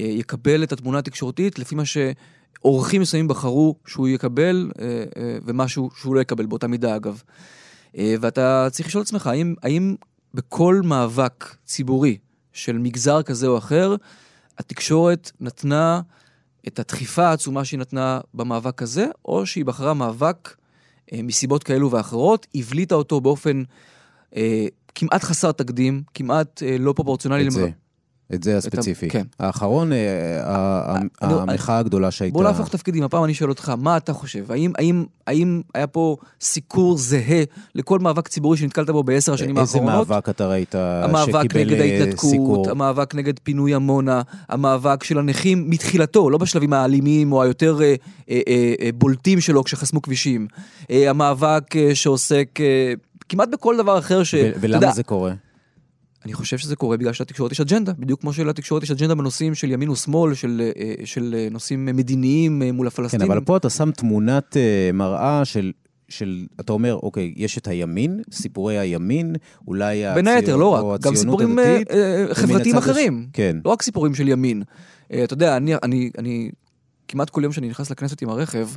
אה, 0.01 0.05
יקבל 0.05 0.63
את 0.63 0.73
התמונה 0.73 0.99
התקשורתית 0.99 1.59
לפי 1.59 1.75
מה 1.75 1.83
שעורכים 2.63 3.01
מסוימים 3.01 3.29
בחרו 3.29 3.75
שהוא 3.87 4.09
יקבל, 4.09 4.71
אה, 4.81 5.05
אה, 5.17 5.39
ומשהו 5.45 5.91
שהוא 5.97 6.15
לא 6.15 6.21
יקבל, 6.21 6.47
באותה 6.47 6.67
מידה 6.67 6.97
אגב. 6.97 7.23
אה, 7.99 8.15
ואתה 8.21 8.69
צריך 8.71 8.89
לשאול 8.89 9.03
את 9.03 9.07
עצמך, 9.07 9.27
האם, 9.27 9.55
האם 9.63 9.95
בכל 10.35 10.81
מאבק 10.85 11.57
ציבורי 11.65 12.19
של 12.53 12.79
מגזר 12.79 13.23
כזה 13.23 13.47
או 13.47 13.59
אחר, 13.59 13.97
התקשורת 14.59 15.31
נתנה 15.41 16.01
את 16.69 16.79
הדחיפה 16.79 17.27
העצומה 17.27 17.65
שהיא 17.65 17.81
נתנה 17.81 18.21
במאבק 18.35 18.83
הזה, 18.83 19.07
או 19.25 19.47
שהיא 19.47 19.65
בחרה 19.65 19.95
מאבק 19.95 20.57
אה, 21.13 21.23
מסיבות 21.23 21.65
כאלו 21.65 21.91
ואחרות, 21.91 22.47
הבליטה 22.55 22.95
אותו 22.95 23.21
באופן 23.21 23.63
אה, 24.37 24.67
כמעט 24.95 25.25
חסר 25.25 25.53
תקדים, 25.53 26.03
כמעט 26.15 26.63
אה, 26.63 26.77
לא 26.79 26.93
פרופורציונלי. 26.93 27.47
את 27.47 27.53
זה, 27.53 27.71
את 28.35 28.43
זה 28.43 28.57
הספציפי. 28.57 29.09
כן. 29.09 29.23
האחרון, 29.41 29.93
אה, 29.93 29.99
ה- 30.45 30.93
ה- 30.93 30.97
אני- 31.23 31.35
המחאה 31.41 31.79
הגדולה 31.79 32.11
שהייתה... 32.11 32.35
בוא 32.35 32.45
נהפוך 32.45 32.69
תפקידים, 32.69 33.03
הפעם 33.03 33.25
אני 33.25 33.35
שואל 33.35 33.51
אותך, 33.51 33.73
מה 33.79 33.97
אתה 33.97 34.13
חושב? 34.13 34.53
האם, 34.53 34.73
האם, 34.79 35.05
האם 35.27 35.63
היה 35.75 35.87
פה 35.87 36.17
סיקור 36.41 36.99
זהה 36.99 37.43
לכל 37.75 37.99
מאבק 37.99 38.29
ציבורי 38.29 38.57
שנתקלת 38.57 38.91
בו 38.91 39.03
בעשר 39.03 39.33
השנים 39.33 39.59
איזה 39.59 39.79
האחרונות? 39.79 40.09
מאבק 40.09 40.29
אתה 40.29 40.47
ראית 40.49 40.75
המאבק 40.75 41.43
שקיבל 41.43 41.61
נגד 41.61 41.81
אה, 41.81 41.85
ההתנתקות, 42.01 42.31
סיקור? 42.31 42.71
המאבק 42.71 43.15
נגד 43.15 43.39
פינוי 43.43 43.75
עמונה, 43.75 44.23
המאבק 44.49 45.05
של 45.05 45.19
הנכים 45.19 45.71
מתחילתו, 45.71 46.31
לא 46.31 46.39
בשלבים 46.39 46.73
האלימים 46.73 47.33
או 47.33 47.43
היותר 47.43 47.79
אה, 47.83 47.95
אה, 48.31 48.41
אה, 48.49 48.75
אה, 48.81 48.91
בולטים 48.95 49.41
שלו 49.41 49.65
כשחסמו 49.65 50.03
כבישים. 50.03 50.47
אה, 50.91 51.11
המאבק 51.11 51.77
אה, 51.77 51.95
שעוסק 51.95 52.49
אה, 52.61 52.93
כמעט 53.29 53.49
בכל 53.53 53.77
דבר 53.77 53.99
אחר 53.99 54.23
ש... 54.23 54.35
ולמה 54.61 54.77
יודע, 54.77 54.93
זה 54.93 55.03
קורה? 55.03 55.33
אני 56.25 56.33
חושב 56.33 56.59
שזה 56.59 56.77
קורה 56.77 56.97
בגלל 56.97 57.13
שלתקשורת 57.13 57.53
יש 57.53 57.61
אג'נדה, 57.61 57.93
בדיוק 57.99 58.21
כמו 58.21 58.33
שלתקשורת 58.33 58.83
יש 58.83 58.91
אג'נדה 58.91 59.15
בנושאים 59.15 59.55
של 59.55 59.71
ימין 59.71 59.89
ושמאל, 59.89 60.35
של, 60.35 60.71
אה, 60.77 61.07
של 61.07 61.35
אה, 61.39 61.49
נושאים 61.51 61.87
מדיניים 61.87 62.63
אה, 62.63 62.73
מול 62.73 62.87
כן, 62.91 62.95
הפלסטינים. 62.95 63.31
אבל 63.31 63.41
פה 63.41 63.57
אתה 63.57 63.71
שם 63.71 63.91
תמונת 63.91 64.57
אה, 64.57 64.91
מראה 64.95 65.45
של... 65.45 65.73
של, 66.11 66.47
אתה 66.61 66.73
אומר, 66.73 66.99
אוקיי, 67.03 67.35
יש 67.37 67.59
את 67.59 67.69
הימין, 67.69 68.23
סיפורי 68.33 68.79
הימין, 68.79 69.35
אולי 69.67 70.03
בין 70.15 70.27
היתר, 70.29 70.39
הציונות- 70.45 70.61
לא 70.61 70.91
רק, 70.95 71.01
גם 71.01 71.13
הציונות 71.13 71.19
סיפורים 71.41 71.59
הדתית, 71.59 71.89
חברתיים 72.33 72.77
הש- 72.77 72.83
אחרים. 72.85 73.27
כן. 73.33 73.57
לא 73.65 73.71
רק 73.71 73.83
סיפורים 73.83 74.15
של 74.15 74.29
ימין. 74.29 74.63
אתה 75.25 75.35
יודע, 75.35 75.57
אני, 75.57 75.75
אני, 75.83 76.11
אני 76.19 76.51
כמעט 77.09 77.31
כל 77.31 77.41
יום 77.45 77.53
שאני 77.53 77.69
נכנס 77.69 77.91
לכנסת 77.91 78.23
עם 78.23 78.29
הרכב, 78.29 78.69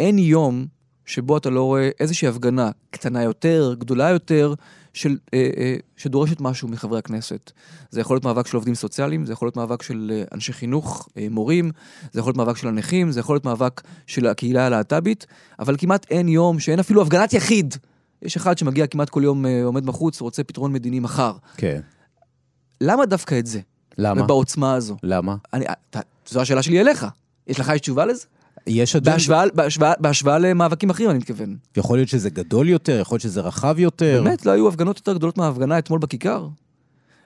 אין 0.00 0.18
יום 0.18 0.66
שבו 1.08 1.36
אתה 1.36 1.50
לא 1.50 1.62
רואה 1.62 1.90
איזושהי 2.00 2.28
הפגנה 2.28 2.70
קטנה 2.90 3.22
יותר, 3.22 3.74
גדולה 3.78 4.10
יותר, 4.10 4.54
של, 4.92 5.16
אה, 5.34 5.50
אה, 5.56 5.76
שדורשת 5.96 6.40
משהו 6.40 6.68
מחברי 6.68 6.98
הכנסת. 6.98 7.52
זה 7.90 8.00
יכול 8.00 8.14
להיות 8.14 8.24
מאבק 8.24 8.46
של 8.46 8.56
עובדים 8.56 8.74
סוציאליים, 8.74 9.26
זה 9.26 9.32
יכול 9.32 9.46
להיות 9.46 9.56
מאבק 9.56 9.82
של 9.82 10.12
אה, 10.14 10.24
אנשי 10.32 10.52
חינוך, 10.52 11.08
אה, 11.16 11.26
מורים, 11.30 11.70
זה 12.12 12.20
יכול 12.20 12.30
להיות 12.30 12.36
מאבק 12.36 12.56
של 12.56 12.68
הנכים, 12.68 13.12
זה 13.12 13.20
יכול 13.20 13.34
להיות 13.34 13.44
מאבק 13.44 13.80
של 14.06 14.26
הקהילה 14.26 14.66
הלהט"בית, 14.66 15.26
אבל 15.58 15.76
כמעט 15.78 16.06
אין 16.10 16.28
יום 16.28 16.58
שאין 16.58 16.78
אפילו 16.78 17.02
הפגנת 17.02 17.32
יחיד. 17.32 17.74
יש 18.22 18.36
אחד 18.36 18.58
שמגיע 18.58 18.86
כמעט 18.86 19.08
כל 19.08 19.20
יום, 19.24 19.46
אה, 19.46 19.64
עומד 19.64 19.86
בחוץ, 19.86 20.20
רוצה 20.20 20.44
פתרון 20.44 20.72
מדיני 20.72 21.00
מחר. 21.00 21.32
כן. 21.56 21.80
למה 22.80 23.06
דווקא 23.06 23.38
את 23.38 23.46
זה? 23.46 23.60
למה? 23.98 24.22
ובעוצמה 24.22 24.74
הזו. 24.74 24.96
למה? 25.02 25.36
אני, 25.52 25.64
אתה, 25.90 26.00
זו 26.28 26.40
השאלה 26.40 26.62
שלי 26.62 26.80
אליך. 26.80 27.06
יש 27.46 27.60
לך 27.60 27.72
יש 27.74 27.80
תשובה 27.80 28.06
לזה? 28.06 28.26
יש 28.66 28.96
אג'נדה? 28.96 29.12
בהשוואה, 29.12 29.44
בהשוואה, 29.54 29.92
בהשוואה 30.00 30.38
למאבקים 30.38 30.90
אחרים, 30.90 31.10
אני 31.10 31.18
מתכוון. 31.18 31.56
יכול 31.76 31.98
להיות 31.98 32.08
שזה 32.08 32.30
גדול 32.30 32.68
יותר, 32.68 33.00
יכול 33.00 33.14
להיות 33.14 33.22
שזה 33.22 33.40
רחב 33.40 33.78
יותר. 33.78 34.22
באמת, 34.24 34.46
לא 34.46 34.50
היו 34.50 34.68
הפגנות 34.68 34.96
יותר 34.98 35.14
גדולות 35.14 35.38
מההפגנה 35.38 35.78
אתמול 35.78 35.98
בכיכר? 35.98 36.48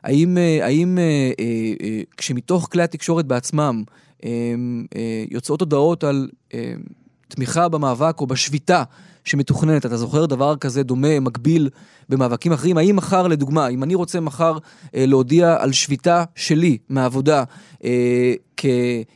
האם, 0.05 0.39
אה, 0.39 0.65
האם 0.65 0.99
אה, 0.99 1.33
אה, 1.41 2.01
כשמתוך 2.17 2.69
כלי 2.73 2.83
התקשורת 2.83 3.27
בעצמם 3.27 3.83
יוצאות 5.31 5.61
הודעות 5.61 6.05
על 6.05 6.29
תמיכה 7.29 7.69
במאבק 7.69 8.21
או 8.21 8.27
בשביתה 8.27 8.83
שמתוכננת, 9.25 9.87
אתה 9.87 9.97
זוכר 9.97 10.27
דבר 10.27 10.57
כזה 10.57 10.83
דומה, 10.83 11.21
מקביל, 11.21 11.69
במאבקים 12.09 12.53
אחרים? 12.53 12.79
האם 12.79 12.97
מחר, 12.97 13.29
לדוגמה, 13.29 13.69
אם 13.69 13.83
אני 13.83 13.95
רוצה 13.95 14.21
מחר 14.21 14.59
להודיע 14.95 15.57
על 15.61 15.73
שביתה 15.73 16.25
שלי 16.35 16.79
מהעבודה 16.89 17.45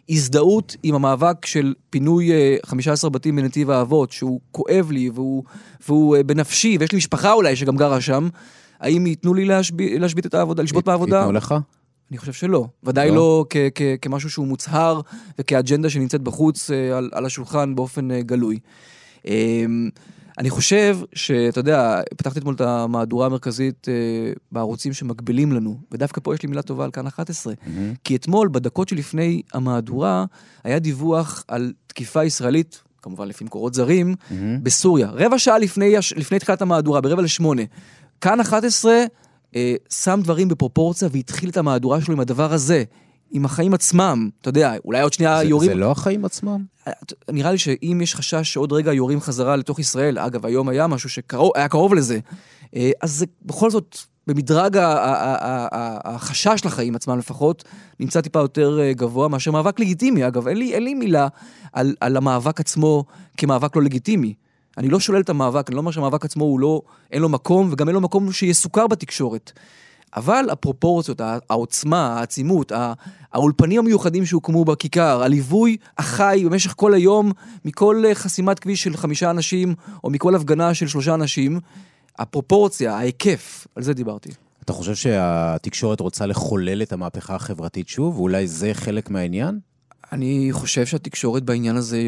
כהזדהות 0.09 0.77
עם 0.83 0.95
המאבק 0.95 1.47
של 1.47 1.75
פינוי 1.91 2.33
אה, 2.33 2.57
15 2.67 3.11
בתים 3.11 3.37
בנתיב 3.37 3.71
האבות, 3.71 4.13
שהוא 4.13 4.41
כואב 4.51 4.91
לי 4.91 5.11
והוא, 5.15 5.43
והוא 5.89 6.17
אה, 6.17 6.23
בנפשי, 6.23 6.77
ויש 6.81 6.93
לי 6.93 6.99
משפחה 6.99 7.33
אולי 7.33 7.57
שגם 7.57 7.77
גרה 7.77 8.01
שם, 8.01 8.29
האם 8.81 9.07
ייתנו 9.07 9.35
לי 9.35 9.45
להשב- 9.45 9.81
להשבית 9.81 10.27
את 10.27 10.35
העבודה, 10.35 10.63
לשבות 10.63 10.87
מהעבודה? 10.87 11.17
ייתנו 11.17 11.33
לך? 11.33 11.55
אני 12.11 12.19
חושב 12.19 12.33
שלא. 12.33 12.67
ודאי 12.85 13.09
לא? 13.09 13.15
לא, 13.17 13.45
כ- 13.51 13.57
כ- 13.75 13.83
כמשהו 14.03 14.31
שהוא 14.31 14.47
מוצהר 14.47 15.01
וכאג'נדה 15.39 15.91
שנמצאת 15.91 16.21
בחוץ 16.23 16.71
אה, 16.71 16.99
על, 16.99 17.11
על 17.13 17.27
השולחן 17.27 17.75
באופן 17.75 18.11
אה, 18.11 18.23
גלוי. 18.23 18.59
אני 20.39 20.51
חושב 20.51 20.99
שאתה 21.15 21.61
יודע, 21.61 22.01
פתחתי 22.17 22.39
אתמול 22.39 22.55
את 22.55 22.61
המהדורה 22.61 23.27
המרכזית 23.27 23.89
אה, 23.89 24.33
בערוצים 24.53 24.93
שמקבילים 24.93 25.53
לנו, 25.53 25.79
ודווקא 25.93 26.21
פה 26.25 26.35
יש 26.35 26.43
לי 26.43 26.49
מילה 26.49 26.63
טובה 26.63 26.85
על 26.85 26.91
כאן 26.91 27.07
11. 27.07 27.55
מהמם. 27.67 27.95
כי 28.05 28.17
אתמול, 28.17 28.49
בדקות 28.49 28.89
שלפני 28.89 29.43
המהדורה, 29.55 30.25
היה 30.65 30.79
דיווח 30.79 31.45
על 31.49 31.73
תקיפה 31.87 32.25
ישראלית, 32.25 32.83
כמובן 33.03 33.29
לפי 33.29 33.45
מקורות 33.45 33.75
זרים, 33.75 34.15
מהמם. 34.31 34.65
בסוריה. 34.65 35.09
רבע 35.13 35.39
שעה 35.39 35.59
לפני, 35.59 35.95
לפני 36.17 36.39
תחילת 36.39 36.63
המהדורה, 36.63 37.01
ברבע 37.01 37.23
לשמונה. 37.23 37.63
כאן 38.21 38.41
11 38.41 39.05
אה, 39.57 39.75
שם 39.91 40.21
דברים 40.23 40.49
בפרופורציה 40.49 41.09
והתחיל 41.13 41.49
את 41.51 41.57
המהדורה 41.57 42.01
שלו 42.01 42.15
עם 42.15 42.21
הדבר 42.21 42.53
הזה, 42.53 42.85
עם 43.31 43.45
החיים 43.45 43.75
עצמם. 43.75 44.29
אתה 44.41 44.49
יודע, 44.49 44.75
אולי 44.85 45.01
עוד 45.01 45.13
שנייה 45.13 45.39
זה- 45.39 45.45
יורים... 45.45 45.71
זה 45.71 45.75
לא 45.75 45.91
החיים 45.91 46.25
עצמם? 46.25 46.65
נראה 47.31 47.53
לי 47.53 47.59
שאם 47.59 48.01
יש 48.03 48.15
חשש 48.15 48.53
שעוד 48.53 48.73
רגע 48.73 48.93
יורים 48.93 49.21
חזרה 49.21 49.57
לתוך 49.57 49.79
ישראל, 49.79 50.19
אגב, 50.19 50.47
היום 50.47 50.69
היה 50.69 50.87
משהו 50.87 51.09
שהיה 51.09 51.69
קרוב 51.69 51.95
לזה, 51.95 52.19
אה, 52.77 52.91
אז 53.03 53.13
זה 53.13 53.27
בכל 53.43 53.71
זאת 53.71 53.99
במדרג 54.27 54.79
החשש 56.05 56.65
לחיים 56.65 56.97
עצמם 56.97 57.19
לפחות, 57.19 57.65
נמצא 58.01 58.21
טיפה 58.21 58.39
יותר 58.39 58.79
אה, 58.81 58.93
גבוה 58.93 59.29
מאשר 59.29 59.51
מאבק 59.51 59.81
לגיטימי. 59.81 60.27
אגב, 60.27 60.49
אין 60.49 60.57
לי, 60.57 60.75
אין 60.75 60.85
לי 60.85 60.95
מילה 60.95 61.29
על, 61.73 61.95
על 62.01 62.17
המאבק 62.17 62.61
עצמו 62.61 63.05
כמאבק 63.37 63.77
לא 63.77 63.83
לגיטימי. 63.83 64.35
אני 64.79 64.89
לא 64.89 65.01
שולל 65.01 65.21
את 65.21 65.29
המאבק, 65.31 65.69
אני 65.69 65.75
לא 65.75 65.81
אומר 65.81 65.91
שהמאבק 65.91 66.25
עצמו 66.25 66.45
הוא 66.45 66.61
לא, 66.61 66.83
אין 67.13 67.23
לו 67.23 67.29
מקום, 67.29 67.69
וגם 67.73 67.89
אין 67.89 67.95
לו 67.95 68.01
מקום 68.01 68.33
שיסוכר 68.33 68.87
בתקשורת. 68.87 69.53
אבל 70.17 70.47
הפרופורציות, 70.51 71.21
העוצמה, 71.51 72.19
העצימות, 72.19 72.73
האולפנים 73.33 73.79
המיוחדים 73.79 74.27
שהוקמו 74.27 74.65
בכיכר, 74.65 75.23
הליווי 75.23 75.77
החי 75.99 76.43
במשך 76.45 76.75
כל 76.77 76.95
היום 76.95 77.33
מכל 77.65 78.03
אה, 78.07 78.15
חסימת 78.15 78.59
כביש 78.59 78.83
של 78.83 78.97
חמישה 78.97 79.31
אנשים, 79.31 79.75
או 80.05 80.11
מכל 80.11 80.35
הפגנה 80.35 80.75
של 80.75 80.87
שלושה 80.87 81.15
אנשים, 81.15 81.61
הפרופורציה, 82.19 82.97
ההיקף, 82.97 83.67
על 83.77 83.83
זה 83.83 83.95
דיברתי. 83.95 84.31
אתה 84.65 84.73
חושב 84.73 84.95
שהתקשורת 84.95 86.01
רוצה 86.01 86.27
לחולל 86.27 86.83
את 86.83 86.93
המהפכה 86.93 87.35
החברתית 87.35 87.89
שוב? 87.89 88.17
ואולי 88.17 88.47
זה 88.47 88.75
חלק 88.75 89.11
מהעניין? 89.11 89.59
אני 90.13 90.49
חושב 90.53 90.87
שהתקשורת 90.87 91.43
בעניין 91.43 91.77
הזה, 91.77 92.03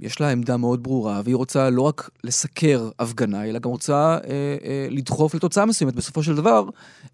יש 0.00 0.20
לה 0.20 0.30
עמדה 0.30 0.56
מאוד 0.56 0.82
ברורה, 0.82 1.20
והיא 1.24 1.36
רוצה 1.36 1.70
לא 1.70 1.82
רק 1.82 2.10
לסקר 2.24 2.90
הפגנה, 2.98 3.44
אלא 3.44 3.58
גם 3.58 3.70
רוצה 3.70 3.94
אה, 3.94 4.18
אה, 4.64 4.86
לדחוף 4.90 5.34
לתוצאה 5.34 5.66
מסוימת 5.66 5.94
בסופו 5.94 6.22
של 6.22 6.34
דבר, 6.34 6.64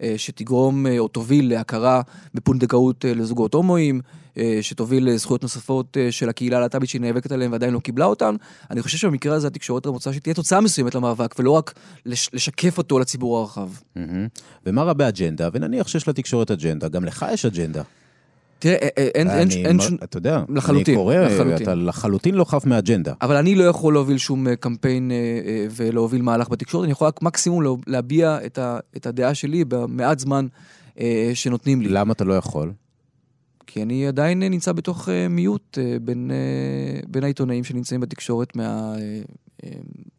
אה, 0.03 0.15
שתגרום 0.17 0.87
אה, 0.87 0.99
או 0.99 1.09
תוביל 1.09 1.51
להכרה 1.51 2.03
בפונדקאות 2.35 3.05
אה, 3.05 3.15
לזוגות 3.15 3.55
הומואים, 3.55 4.01
אה, 4.39 4.59
שתוביל 4.63 5.09
לזכויות 5.11 5.43
נוספות 5.43 5.97
אה, 5.97 6.13
של 6.13 6.29
הקהילה 6.29 6.57
הלהט"בית 6.57 6.89
שהיא 6.89 7.01
נאבקת 7.01 7.33
עליהן 7.33 7.53
ועדיין 7.53 7.75
לא 7.75 7.79
קיבלה 7.79 8.05
אותן. 8.05 8.37
אני 8.71 8.83
חושב 8.83 8.99
שבמקרה 8.99 9.35
הזה 9.35 9.47
התקשורת 9.47 9.87
רוצה 9.87 10.13
שתהיה 10.13 10.35
תוצאה 10.35 10.61
מסוימת 10.61 10.95
למאבק, 10.95 11.35
ולא 11.39 11.51
רק 11.51 11.75
לש, 12.07 12.31
לשקף 12.33 12.79
אותו 12.79 12.99
לציבור 12.99 13.39
הרחב. 13.39 13.69
ומה 14.67 14.83
רע 14.83 14.93
באג'נדה? 14.93 15.49
ונניח 15.53 15.89
שיש 15.89 16.09
לתקשורת 16.09 16.51
אג'נדה, 16.51 16.89
גם 16.89 17.05
לך 17.05 17.27
יש 17.33 17.45
אג'נדה. 17.45 17.83
תראה, 18.59 18.75
אה, 18.75 18.89
אה, 18.99 19.09
אין, 19.15 19.31
אין, 19.31 19.49
אני 19.49 19.67
אין 19.67 19.81
שום... 19.81 19.97
אתה 20.05 20.17
יודע, 20.17 20.43
לחלוטין, 20.49 20.95
אני 20.95 21.03
קורא, 21.03 21.17
לחלוטין. 21.17 21.63
אתה 21.63 21.75
לחלוטין 21.75 22.35
לא 22.35 22.45
חף 22.45 22.67
מאג'נדה. 22.67 23.13
אבל 23.23 23.37
אני 23.37 23.55
לא 23.55 23.65
יכול 23.65 23.93
להוביל 23.93 24.19
שום 24.19 24.49
אה, 24.49 24.57
קמפיין 24.57 25.11
ולהוביל 25.71 26.23
מהלך 26.23 26.49
בתקשורת, 26.49 26.85
אני 26.85 26.93
יכול 26.93 27.07
רק 27.07 27.23
מקסימום 27.23 27.63
לה- 27.63 27.71
להביע 27.87 28.39
את, 28.47 28.59
ה, 28.59 28.79
את 28.97 29.07
הדעה 29.07 29.35
שלי 29.35 29.65
במעט 29.65 30.19
זמן 30.19 30.47
שנותנים 31.35 31.81
לי. 31.81 31.89
למה 31.89 32.13
אתה 32.13 32.25
לא 32.25 32.35
יכול? 32.35 32.73
כי 33.67 33.83
אני 33.83 34.07
עדיין 34.07 34.43
נמצא 34.43 34.73
בתוך 34.73 35.09
מיעוט 35.31 35.79
בין, 36.03 36.31
בין 37.09 37.25
העיתונאים 37.25 37.65
שנמצאים 37.65 38.01
בתקשורת 38.01 38.57
מה... 38.57 38.95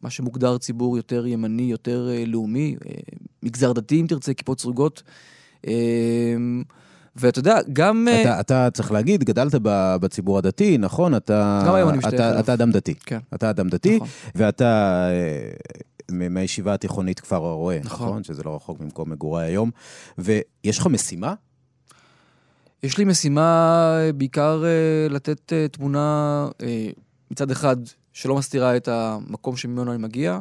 מה 0.02 0.10
שמוגדר 0.10 0.58
ציבור 0.58 0.96
יותר 0.96 1.26
ימני, 1.26 1.62
יותר 1.62 2.08
לאומי, 2.26 2.76
מגזר 3.42 3.72
דתי 3.72 4.00
אם 4.00 4.06
תרצה, 4.08 4.34
כיפות 4.34 4.60
סרוגות. 4.60 5.02
ואתה 7.20 7.38
יודע, 7.38 7.58
גם... 7.72 8.08
אה, 8.10 8.22
אתה, 8.22 8.40
אתה 8.40 8.68
צריך 8.72 8.92
להגיד, 8.92 9.24
גדלת 9.24 9.54
בציבור 10.00 10.38
הדתי, 10.38 10.78
נכון? 10.78 11.14
אתה, 11.14 11.62
גם 11.66 11.74
היום 11.74 11.88
אני 11.88 11.98
משתייך 11.98 12.14
אתה. 12.14 12.40
אתה 12.40 12.54
אדם 12.54 12.70
דתי. 12.70 12.94
כן. 12.94 13.18
אתה 13.34 13.50
אדם 13.50 13.68
דתי, 13.68 13.96
נכון. 13.96 14.08
ואתה 14.34 15.08
אה, 15.10 16.28
מהישיבה 16.30 16.74
התיכונית 16.74 17.20
כפר 17.20 17.36
הרועה, 17.36 17.78
נכון. 17.84 18.08
נכון? 18.08 18.24
שזה 18.24 18.42
לא 18.42 18.56
רחוק 18.56 18.80
ממקום 18.80 19.10
מגוריי 19.10 19.48
היום. 19.48 19.70
ויש 20.18 20.78
לך 20.78 20.86
משימה? 20.86 21.34
יש 22.82 22.98
לי 22.98 23.04
משימה 23.04 23.98
אה, 24.00 24.12
בעיקר 24.12 24.64
לתת 25.10 25.52
תמונה 25.72 26.48
מצד 27.30 27.50
אחד 27.50 27.76
שלא 28.12 28.36
מסתירה 28.36 28.76
את 28.76 28.88
המקום 28.88 29.56
שממנו 29.56 29.92
אני 29.92 30.02
מגיע, 30.02 30.38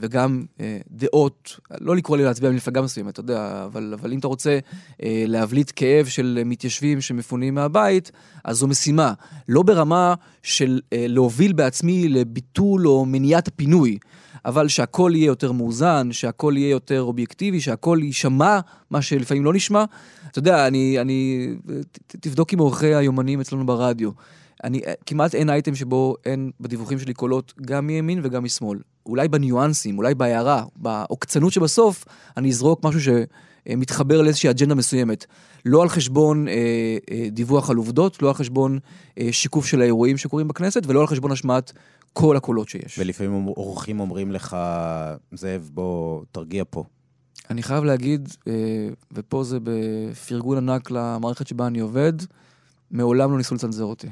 וגם 0.00 0.44
אה, 0.60 0.78
דעות, 0.90 1.60
לא 1.80 1.96
לקרוא 1.96 2.16
לי 2.16 2.24
להצביע 2.24 2.50
ממפלגה 2.50 2.82
מסוימת, 2.82 3.12
אתה 3.12 3.20
יודע, 3.20 3.64
אבל, 3.64 3.94
אבל 4.00 4.12
אם 4.12 4.18
אתה 4.18 4.28
רוצה 4.28 4.58
אה, 5.02 5.24
להבליט 5.26 5.72
כאב 5.76 6.06
של 6.06 6.42
מתיישבים 6.44 7.00
שמפונים 7.00 7.54
מהבית, 7.54 8.10
אז 8.44 8.56
זו 8.56 8.68
משימה. 8.68 9.12
לא 9.48 9.62
ברמה 9.62 10.14
של 10.42 10.80
אה, 10.92 11.04
להוביל 11.08 11.52
בעצמי 11.52 12.08
לביטול 12.08 12.88
או 12.88 13.04
מניעת 13.06 13.48
הפינוי, 13.48 13.98
אבל 14.44 14.68
שהכל 14.68 15.12
יהיה 15.14 15.26
יותר 15.26 15.52
מאוזן, 15.52 16.08
שהכל 16.12 16.54
יהיה 16.56 16.70
יותר 16.70 17.02
אובייקטיבי, 17.02 17.60
שהכל 17.60 17.98
יישמע, 18.02 18.60
מה 18.90 19.02
שלפעמים 19.02 19.44
לא 19.44 19.52
נשמע. 19.52 19.84
אתה 20.30 20.38
יודע, 20.38 20.66
אני, 20.66 21.00
אני, 21.00 21.48
ת- 22.06 22.16
תבדוק 22.20 22.52
עם 22.52 22.58
עורכי 22.58 22.94
היומנים 22.94 23.40
אצלנו 23.40 23.66
ברדיו. 23.66 24.10
אני, 24.64 24.80
כמעט 25.06 25.34
אין 25.34 25.50
אייטם 25.50 25.74
שבו 25.74 26.14
אין 26.24 26.50
בדיווחים 26.60 26.98
שלי 26.98 27.14
קולות 27.14 27.52
גם 27.60 27.86
מימין 27.86 28.20
וגם 28.22 28.44
משמאל. 28.44 28.78
אולי 29.06 29.28
בניואנסים, 29.28 29.98
אולי 29.98 30.14
בהערה, 30.14 30.64
בעוקצנות 30.76 31.52
שבסוף, 31.52 32.04
אני 32.36 32.48
אזרוק 32.48 32.84
משהו 32.84 33.00
שמתחבר 33.00 34.22
לאיזושהי 34.22 34.50
אג'נדה 34.50 34.74
מסוימת. 34.74 35.26
לא 35.64 35.82
על 35.82 35.88
חשבון 35.88 36.48
אה, 36.48 36.54
אה, 37.10 37.28
דיווח 37.30 37.70
על 37.70 37.76
עובדות, 37.76 38.22
לא 38.22 38.28
על 38.28 38.34
חשבון 38.34 38.78
אה, 39.18 39.28
שיקוף 39.32 39.66
של 39.66 39.80
האירועים 39.80 40.16
שקורים 40.16 40.48
בכנסת, 40.48 40.82
ולא 40.86 41.00
על 41.00 41.06
חשבון 41.06 41.32
השמעת 41.32 41.72
כל 42.12 42.36
הקולות 42.36 42.68
שיש. 42.68 42.98
ולפעמים 42.98 43.46
אורחים 43.46 44.00
אומרים 44.00 44.32
לך, 44.32 44.56
זאב, 45.32 45.70
בוא, 45.72 46.22
תרגיע 46.32 46.64
פה. 46.70 46.84
אני 47.50 47.62
חייב 47.62 47.84
להגיד, 47.84 48.28
אה, 48.48 48.88
ופה 49.12 49.44
זה 49.44 49.58
בפרגון 49.62 50.56
ענק 50.56 50.90
למערכת 50.90 51.46
שבה 51.46 51.66
אני 51.66 51.78
עובד, 51.78 52.12
מעולם 52.90 53.30
לא 53.30 53.36
ניסו 53.36 53.54
לצנזר 53.54 53.84
אותי. 53.84 54.08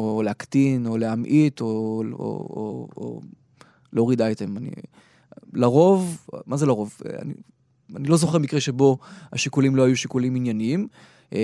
או 0.00 0.22
להקטין, 0.22 0.86
או 0.86 0.98
להמעיט, 0.98 1.60
או, 1.60 1.66
או, 2.12 2.18
או, 2.18 2.88
או 2.96 3.20
להוריד 3.92 4.22
אייטם. 4.22 4.56
אני, 4.56 4.70
לרוב, 5.52 6.26
מה 6.46 6.56
זה 6.56 6.66
לרוב? 6.66 6.94
אני, 7.22 7.34
אני 7.96 8.08
לא 8.08 8.16
זוכר 8.16 8.38
מקרה 8.38 8.60
שבו 8.60 8.98
השיקולים 9.32 9.76
לא 9.76 9.82
היו 9.82 9.96
שיקולים 9.96 10.34
ענייניים. 10.34 10.88
אה, 11.32 11.38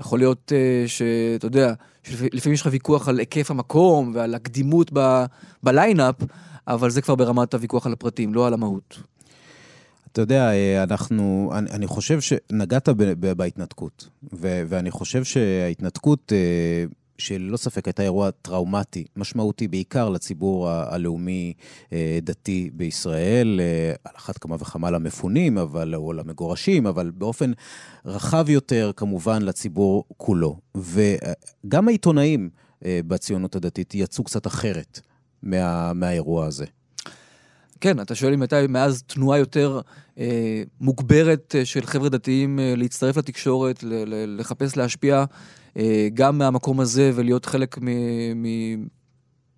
יכול 0.00 0.18
להיות 0.18 0.52
אה, 0.54 0.88
שאתה 0.88 1.46
יודע, 1.46 1.74
שלפעמים 2.02 2.54
יש 2.54 2.60
לך 2.60 2.68
ויכוח 2.72 3.08
על 3.08 3.18
היקף 3.18 3.50
המקום 3.50 4.12
ועל 4.14 4.34
הקדימות 4.34 4.92
בליינאפ, 5.62 6.14
אבל 6.66 6.90
זה 6.90 7.02
כבר 7.02 7.14
ברמת 7.14 7.54
הוויכוח 7.54 7.86
על 7.86 7.92
הפרטים, 7.92 8.34
לא 8.34 8.46
על 8.46 8.54
המהות. 8.54 8.98
אתה 10.16 10.22
יודע, 10.22 10.50
אה, 10.50 10.82
אנחנו, 10.82 11.50
אני, 11.54 11.70
אני 11.70 11.86
חושב 11.86 12.20
שנגעת 12.20 12.88
ב, 12.88 13.02
ב, 13.02 13.32
בהתנתקות, 13.32 14.08
ו, 14.32 14.62
ואני 14.68 14.90
חושב 14.90 15.24
שההתנתקות, 15.24 16.32
אה, 16.32 16.84
שללא 17.18 17.56
ספק 17.56 17.86
הייתה 17.86 18.02
אירוע 18.02 18.30
טראומטי, 18.30 19.04
משמעותי, 19.16 19.68
בעיקר 19.68 20.08
לציבור 20.08 20.68
הלאומי-דתי 20.70 21.50
בישראל, 22.74 23.60
אה, 23.62 23.94
על 24.04 24.12
אחת 24.16 24.38
כמה 24.38 24.54
וכמה 24.54 24.90
למפונים, 24.90 25.58
אבל, 25.58 25.94
או 25.94 26.12
למגורשים, 26.12 26.86
אבל 26.86 27.10
באופן 27.10 27.52
רחב 28.04 28.48
יותר, 28.48 28.90
כמובן, 28.96 29.42
לציבור 29.42 30.04
כולו. 30.16 30.56
וגם 30.76 31.88
העיתונאים 31.88 32.50
בציונות 32.82 33.56
הדתית 33.56 33.94
יצאו 33.94 34.24
קצת 34.24 34.46
אחרת 34.46 35.00
מה, 35.42 35.92
מהאירוע 35.92 36.46
הזה. 36.46 36.66
כן, 37.80 38.00
אתה 38.00 38.14
שואל 38.14 38.32
אם 38.32 38.42
הייתה 38.42 38.56
מאז 38.68 39.02
תנועה 39.02 39.38
יותר 39.38 39.80
אה, 40.18 40.62
מוגברת 40.80 41.54
אה, 41.58 41.64
של 41.64 41.86
חבר'ה 41.86 42.08
דתיים 42.08 42.58
אה, 42.58 42.74
להצטרף 42.76 43.16
לתקשורת, 43.16 43.82
ל- 43.82 44.04
ל- 44.14 44.40
לחפש 44.40 44.76
להשפיע 44.76 45.24
אה, 45.76 46.08
גם 46.14 46.38
מהמקום 46.38 46.80
הזה 46.80 47.10
ולהיות 47.14 47.46
חלק 47.46 47.78
מ- 47.80 48.42
מ- 48.42 48.86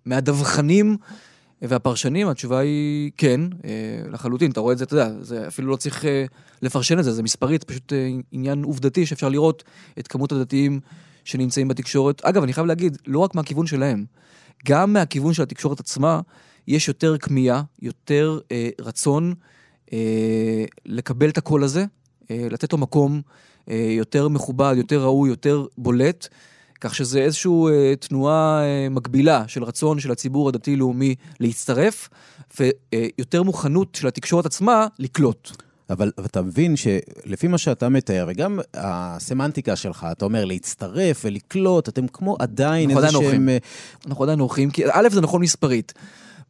מהדווחנים 0.05 0.97
והפרשנים, 1.61 2.27
התשובה 2.27 2.59
היא 2.59 3.11
כן, 3.17 3.41
אה, 3.65 3.69
לחלוטין. 4.11 4.51
אתה 4.51 4.59
רואה 4.59 4.73
את 4.73 4.77
זה, 4.77 4.83
אתה 4.83 4.93
יודע, 4.93 5.09
זה 5.21 5.47
אפילו 5.47 5.67
לא 5.67 5.75
צריך 5.75 6.05
אה, 6.05 6.25
לפרשן 6.61 6.99
את 6.99 7.03
זה, 7.03 7.11
זה 7.11 7.23
מספרית, 7.23 7.63
פשוט 7.63 7.93
אה, 7.93 8.09
עניין 8.31 8.63
עובדתי 8.63 9.05
שאפשר 9.05 9.29
לראות 9.29 9.63
את 9.99 10.07
כמות 10.07 10.31
הדתיים 10.31 10.79
שנמצאים 11.23 11.67
בתקשורת. 11.67 12.21
אגב, 12.25 12.43
אני 12.43 12.53
חייב 12.53 12.67
להגיד, 12.67 12.97
לא 13.07 13.19
רק 13.19 13.35
מהכיוון 13.35 13.67
שלהם, 13.67 14.05
גם 14.65 14.93
מהכיוון 14.93 15.33
של 15.33 15.43
התקשורת 15.43 15.79
עצמה, 15.79 16.21
יש 16.69 16.87
יותר 16.87 17.17
כמיהה, 17.17 17.61
יותר 17.81 18.39
אה, 18.51 18.69
רצון 18.81 19.33
אה, 19.93 20.65
לקבל 20.85 21.29
את 21.29 21.37
הקול 21.37 21.63
הזה, 21.63 21.85
אה, 22.31 22.47
לתת 22.51 22.73
לו 22.73 22.79
מקום 22.79 23.21
אה, 23.69 23.87
יותר 23.89 24.27
מכובד, 24.27 24.73
יותר 24.77 25.03
ראוי, 25.03 25.29
יותר 25.29 25.65
בולט, 25.77 26.27
כך 26.81 26.95
שזה 26.95 27.19
איזושהי 27.19 27.51
אה, 27.71 27.95
תנועה 27.95 28.61
אה, 28.63 28.89
מקבילה 28.89 29.43
של 29.47 29.63
רצון 29.63 29.99
של 29.99 30.11
הציבור 30.11 30.49
הדתי-לאומי 30.49 31.15
להצטרף, 31.39 32.09
ויותר 32.59 33.43
מוכנות 33.43 33.95
של 33.95 34.07
התקשורת 34.07 34.45
עצמה 34.45 34.87
לקלוט. 34.99 35.51
אבל 35.89 36.11
אתה 36.25 36.41
מבין 36.41 36.75
שלפי 36.75 37.47
מה 37.47 37.57
שאתה 37.57 37.89
מתאר, 37.89 38.25
וגם 38.29 38.59
הסמנטיקה 38.73 39.75
שלך, 39.75 40.07
אתה 40.11 40.25
אומר 40.25 40.45
להצטרף 40.45 41.21
ולקלוט, 41.25 41.89
אתם 41.89 42.07
כמו 42.07 42.35
עדיין 42.39 42.91
אנחנו 42.91 43.21
איזה 43.21 43.31
שהם... 43.31 43.49
אנחנו 44.07 44.23
עדיין 44.23 44.39
עורכים, 44.39 44.71
כי 44.71 44.83
א', 44.91 45.07
זה 45.11 45.21
נכון 45.21 45.41
מספרית. 45.41 45.93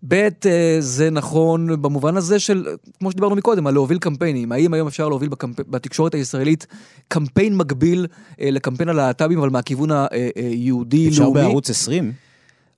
ב', 0.08 0.14
אה, 0.46 0.78
זה 0.80 1.10
נכון 1.10 1.82
במובן 1.82 2.18
הזה 2.18 2.40
של, 2.40 2.68
כמו 3.00 3.12
שדיברנו 3.12 3.36
מקודם, 3.36 3.68
על 3.68 3.74
להוביל 3.74 4.00
קמפיינים. 4.00 4.52
האם 4.52 4.74
היום 4.74 4.88
אפשר 4.88 5.10
להוביל 5.10 5.30
בקמפ... 5.30 5.60
בתקשורת 5.60 6.14
הישראלית 6.16 6.68
קמפיין 7.08 7.58
מקביל 7.58 8.08
אה, 8.42 8.52
לקמפיין 8.52 8.90
הלהט"בים, 8.90 9.40
אבל 9.40 9.50
מהכיוון 9.50 9.90
היהודי-לאומי? 10.36 11.10
אפשר 11.10 11.30
בערוץ 11.30 11.70
20? 11.70 12.12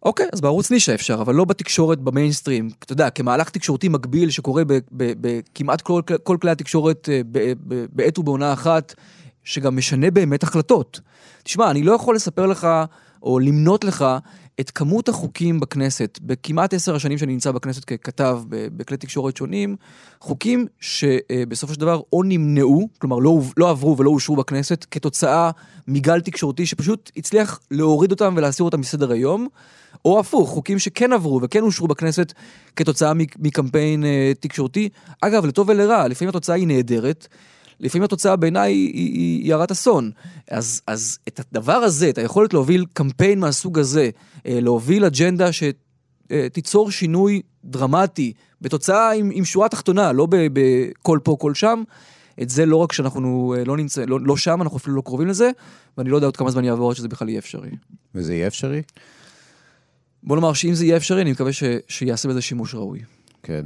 אוקיי, 0.03 0.25
אז 0.33 0.41
בערוץ 0.41 0.71
נישה 0.71 0.93
אפשר, 0.93 1.21
אבל 1.21 1.35
לא 1.35 1.45
בתקשורת 1.45 1.99
במיינסטרים. 1.99 2.69
אתה 2.79 2.93
יודע, 2.93 3.09
כמהלך 3.09 3.49
תקשורתי 3.49 3.89
מקביל 3.89 4.29
שקורה 4.29 4.63
בכמעט 4.91 5.81
כל, 5.81 6.01
כל 6.23 6.37
כלי 6.41 6.51
התקשורת 6.51 7.09
אה, 7.11 7.21
בעת 7.91 8.19
ובעונה 8.19 8.53
אחת, 8.53 8.93
שגם 9.43 9.77
משנה 9.77 10.11
באמת 10.11 10.43
החלטות. 10.43 10.99
תשמע, 11.43 11.71
אני 11.71 11.83
לא 11.83 11.91
יכול 11.91 12.15
לספר 12.15 12.45
לך 12.45 12.67
או 13.23 13.39
למנות 13.39 13.83
לך 13.83 14.05
את 14.59 14.71
כמות 14.71 15.09
החוקים 15.09 15.59
בכנסת, 15.59 16.19
בכמעט 16.21 16.73
עשר 16.73 16.95
השנים 16.95 17.17
שאני 17.17 17.33
נמצא 17.33 17.51
בכנסת 17.51 17.85
ככתב 17.85 18.41
בכלי 18.49 18.97
תקשורת 18.97 19.37
שונים, 19.37 19.75
חוקים 20.19 20.67
שבסופו 20.79 21.73
של 21.73 21.79
דבר 21.79 22.01
או 22.13 22.23
נמנעו, 22.23 22.89
כלומר 22.97 23.19
לא, 23.19 23.39
לא 23.57 23.69
עברו 23.69 23.97
ולא 23.97 24.09
אושרו 24.09 24.35
בכנסת, 24.35 24.85
כתוצאה 24.91 25.51
מגל 25.87 26.21
תקשורתי 26.21 26.65
שפשוט 26.65 27.11
הצליח 27.17 27.59
להוריד 27.71 28.11
אותם 28.11 28.33
ולהסיר 28.37 28.63
אותם 28.63 28.79
מסדר 28.79 29.11
היום, 29.11 29.47
או 30.05 30.19
הפוך, 30.19 30.49
חוקים 30.49 30.79
שכן 30.79 31.13
עברו 31.13 31.39
וכן 31.43 31.61
אושרו 31.61 31.87
בכנסת 31.87 32.33
כתוצאה 32.75 33.13
מקמפיין 33.39 34.05
אה, 34.05 34.31
תקשורתי. 34.39 34.89
אגב, 35.21 35.45
לטוב 35.45 35.69
ולרע, 35.69 36.07
לפעמים 36.07 36.29
התוצאה 36.29 36.55
היא 36.55 36.67
נהדרת. 36.67 37.27
לפעמים 37.81 38.03
התוצאה 38.03 38.35
בעיניי 38.35 38.73
היא, 38.73 38.93
היא, 38.93 39.43
היא 39.43 39.53
הרת 39.53 39.71
אסון. 39.71 40.11
אז, 40.51 40.81
אז 40.87 41.19
את 41.27 41.39
הדבר 41.39 41.73
הזה, 41.73 42.09
את 42.09 42.17
היכולת 42.17 42.53
להוביל 42.53 42.85
קמפיין 42.93 43.39
מהסוג 43.39 43.79
הזה, 43.79 44.09
אה, 44.45 44.59
להוביל 44.61 45.05
אג'נדה 45.05 45.49
שתיצור 45.51 46.91
שינוי 46.91 47.41
דרמטי, 47.63 48.33
בתוצאה 48.61 49.11
עם, 49.11 49.29
עם 49.33 49.45
שורה 49.45 49.69
תחתונה, 49.69 50.11
לא 50.11 50.27
בכל 50.31 51.19
פה, 51.23 51.35
כל 51.39 51.53
שם, 51.53 51.83
את 52.41 52.49
זה 52.49 52.65
לא 52.65 52.75
רק 52.75 52.91
שאנחנו 52.91 53.55
אה, 53.57 53.63
לא 53.63 53.77
נמצא, 53.77 54.05
לא, 54.05 54.19
לא 54.21 54.37
שם, 54.37 54.61
אנחנו 54.61 54.77
אפילו 54.77 54.95
לא 54.95 55.01
קרובים 55.01 55.27
לזה, 55.27 55.51
ואני 55.97 56.09
לא 56.09 56.15
יודע 56.15 56.27
עוד 56.27 56.37
כמה 56.37 56.51
זמן 56.51 56.63
יעבור 56.65 56.89
עד 56.89 56.95
שזה 56.95 57.07
בכלל 57.07 57.29
יהיה 57.29 57.39
אפשרי. 57.39 57.71
וזה 58.15 58.33
יהיה 58.33 58.47
אפשרי? 58.47 58.81
בוא 60.23 60.35
נאמר 60.35 60.53
שאם 60.53 60.73
זה 60.73 60.85
יהיה 60.85 60.97
אפשרי, 60.97 61.21
אני 61.21 61.31
מקווה 61.31 61.53
ש, 61.53 61.63
שיעשה 61.87 62.29
בזה 62.29 62.41
שימוש 62.41 62.75
ראוי. 62.75 62.99
כן. 63.43 63.65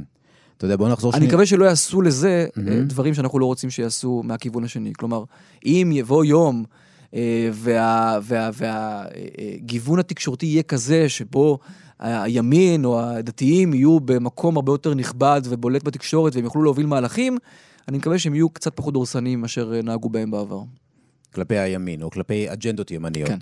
אתה 0.56 0.64
יודע, 0.64 0.76
בוא 0.76 0.88
נחזור 0.88 1.12
שנייה. 1.12 1.22
אני 1.22 1.28
מקווה 1.28 1.46
שלא 1.46 1.64
יעשו 1.64 2.02
לזה 2.02 2.46
mm-hmm. 2.48 2.60
דברים 2.86 3.14
שאנחנו 3.14 3.38
לא 3.38 3.46
רוצים 3.46 3.70
שיעשו 3.70 4.22
מהכיוון 4.24 4.64
השני. 4.64 4.92
כלומר, 4.98 5.24
אם 5.66 5.90
יבוא 5.92 6.24
יום 6.24 6.64
והגיוון 7.52 7.52
וה, 7.52 8.18
וה, 8.22 8.50
וה, 9.90 10.00
התקשורתי 10.00 10.46
יהיה 10.46 10.62
כזה 10.62 11.08
שבו 11.08 11.58
הימין 11.98 12.84
או 12.84 13.00
הדתיים 13.00 13.74
יהיו 13.74 14.00
במקום 14.00 14.56
הרבה 14.56 14.72
יותר 14.72 14.94
נכבד 14.94 15.40
ובולט 15.44 15.84
בתקשורת 15.84 16.34
והם 16.34 16.44
יוכלו 16.44 16.62
להוביל 16.62 16.86
מהלכים, 16.86 17.38
אני 17.88 17.98
מקווה 17.98 18.18
שהם 18.18 18.34
יהיו 18.34 18.50
קצת 18.50 18.76
פחות 18.76 18.94
דורסניים 18.94 19.40
מאשר 19.40 19.80
נהגו 19.82 20.08
בהם 20.08 20.30
בעבר. 20.30 20.60
כלפי 21.34 21.58
הימין 21.58 22.02
או 22.02 22.10
כלפי 22.10 22.52
אג'נדות 22.52 22.90
ימניות. 22.90 23.28
כן. 23.28 23.38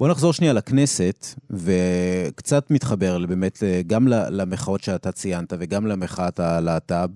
בוא 0.00 0.08
נחזור 0.08 0.32
שנייה 0.32 0.52
לכנסת, 0.52 1.26
וקצת 1.50 2.70
מתחבר 2.70 3.26
באמת 3.26 3.62
גם 3.86 4.08
למחאות 4.08 4.82
שאתה 4.82 5.12
ציינת 5.12 5.52
וגם 5.58 5.86
למחאת 5.86 6.40
הלהט"ב. 6.40 7.08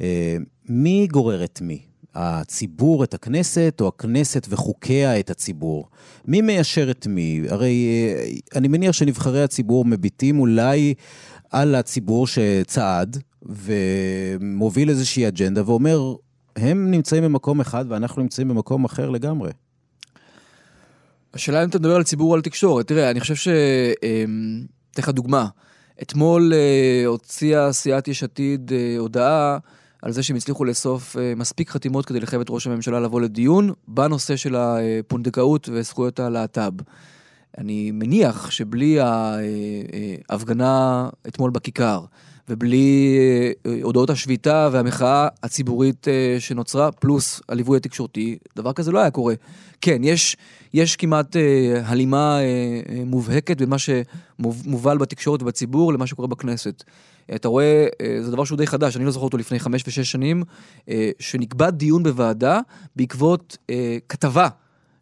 אה, 0.00 0.36
מי 0.68 1.06
גורר 1.10 1.44
את 1.44 1.60
מי? 1.60 1.82
הציבור 2.14 3.04
את 3.04 3.14
הכנסת, 3.14 3.76
או 3.80 3.88
הכנסת 3.88 4.46
וחוקיה 4.50 5.20
את 5.20 5.30
הציבור? 5.30 5.88
מי 6.26 6.40
מיישר 6.40 6.90
את 6.90 7.06
מי? 7.06 7.42
הרי 7.48 7.86
אה, 7.88 8.58
אני 8.58 8.68
מניח 8.68 8.92
שנבחרי 8.92 9.42
הציבור 9.42 9.84
מביטים 9.84 10.40
אולי 10.40 10.94
על 11.50 11.74
הציבור 11.74 12.26
שצעד 12.26 13.22
ומוביל 13.42 14.90
איזושהי 14.90 15.28
אג'נדה 15.28 15.62
ואומר, 15.70 16.14
הם 16.56 16.90
נמצאים 16.90 17.24
במקום 17.24 17.60
אחד 17.60 17.84
ואנחנו 17.88 18.22
נמצאים 18.22 18.48
במקום 18.48 18.84
אחר 18.84 19.10
לגמרי. 19.10 19.50
השאלה 21.34 21.64
אם 21.64 21.68
אתה 21.68 21.78
מדבר 21.78 21.96
על 21.96 22.02
ציבור 22.02 22.30
או 22.30 22.34
על 22.34 22.40
תקשורת. 22.40 22.86
תראה, 22.88 23.10
אני 23.10 23.20
חושב 23.20 23.34
ש... 23.34 23.48
אמ, 24.02 24.64
אתן 24.90 25.02
לך 25.02 25.08
דוגמה. 25.08 25.46
אתמול 26.02 26.52
אה, 26.54 27.06
הוציאה 27.06 27.72
סיעת 27.72 28.08
יש 28.08 28.22
עתיד 28.22 28.72
אה, 28.72 28.94
הודעה 28.98 29.58
על 30.02 30.12
זה 30.12 30.22
שהם 30.22 30.36
הצליחו 30.36 30.64
לאסוף 30.64 31.16
אה, 31.16 31.32
מספיק 31.36 31.70
חתימות 31.70 32.06
כדי 32.06 32.20
לחייב 32.20 32.40
את 32.40 32.46
ראש 32.50 32.66
הממשלה 32.66 33.00
לבוא 33.00 33.20
לדיון 33.20 33.72
בנושא 33.88 34.36
של 34.36 34.56
הפונדקאות 34.56 35.68
וזכויות 35.72 36.20
הלהט"ב. 36.20 36.72
אני 37.58 37.90
מניח 37.90 38.50
שבלי 38.50 38.98
ההפגנה 40.30 41.08
אתמול 41.28 41.50
בכיכר, 41.50 42.04
ובלי 42.48 43.18
הודעות 43.82 44.10
השביתה 44.10 44.68
והמחאה 44.72 45.28
הציבורית 45.42 46.06
שנוצרה, 46.38 46.92
פלוס 46.92 47.40
הליווי 47.48 47.76
התקשורתי, 47.76 48.38
דבר 48.56 48.72
כזה 48.72 48.92
לא 48.92 48.98
היה 48.98 49.10
קורה. 49.10 49.34
כן, 49.80 50.04
יש, 50.04 50.36
יש 50.74 50.96
כמעט 50.96 51.36
אה, 51.36 51.80
הלימה 51.84 52.38
אה, 52.38 52.44
אה, 52.44 53.04
מובהקת 53.04 53.58
בין 53.58 53.68
מה 53.68 53.76
שמובל 53.78 54.98
בתקשורת 54.98 55.42
ובציבור 55.42 55.92
למה 55.92 56.06
שקורה 56.06 56.28
בכנסת. 56.28 56.84
אתה 57.34 57.48
רואה, 57.48 57.86
אה, 58.00 58.18
זה 58.22 58.30
דבר 58.30 58.44
שהוא 58.44 58.58
די 58.58 58.66
חדש, 58.66 58.96
אני 58.96 59.04
לא 59.04 59.10
זוכר 59.10 59.24
אותו 59.24 59.38
לפני 59.38 59.58
חמש 59.58 59.84
ושש 59.86 60.10
שנים, 60.10 60.42
אה, 60.88 61.10
שנקבע 61.18 61.70
דיון 61.70 62.02
בוועדה 62.02 62.60
בעקבות 62.96 63.56
אה, 63.70 63.98
כתבה 64.08 64.48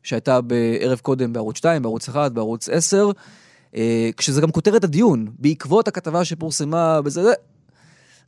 שהייתה 0.02 0.40
בערב 0.40 0.98
קודם 0.98 1.32
בערוץ 1.32 1.56
2, 1.56 1.82
בערוץ 1.82 2.08
1, 2.08 2.32
בערוץ 2.32 2.68
10, 2.68 3.10
אה, 3.76 4.10
כשזה 4.16 4.40
גם 4.40 4.50
כותרת 4.50 4.84
הדיון, 4.84 5.26
בעקבות 5.38 5.88
הכתבה 5.88 6.24
שפורסמה 6.24 7.02
בזה, 7.02 7.22
זה, 7.22 7.32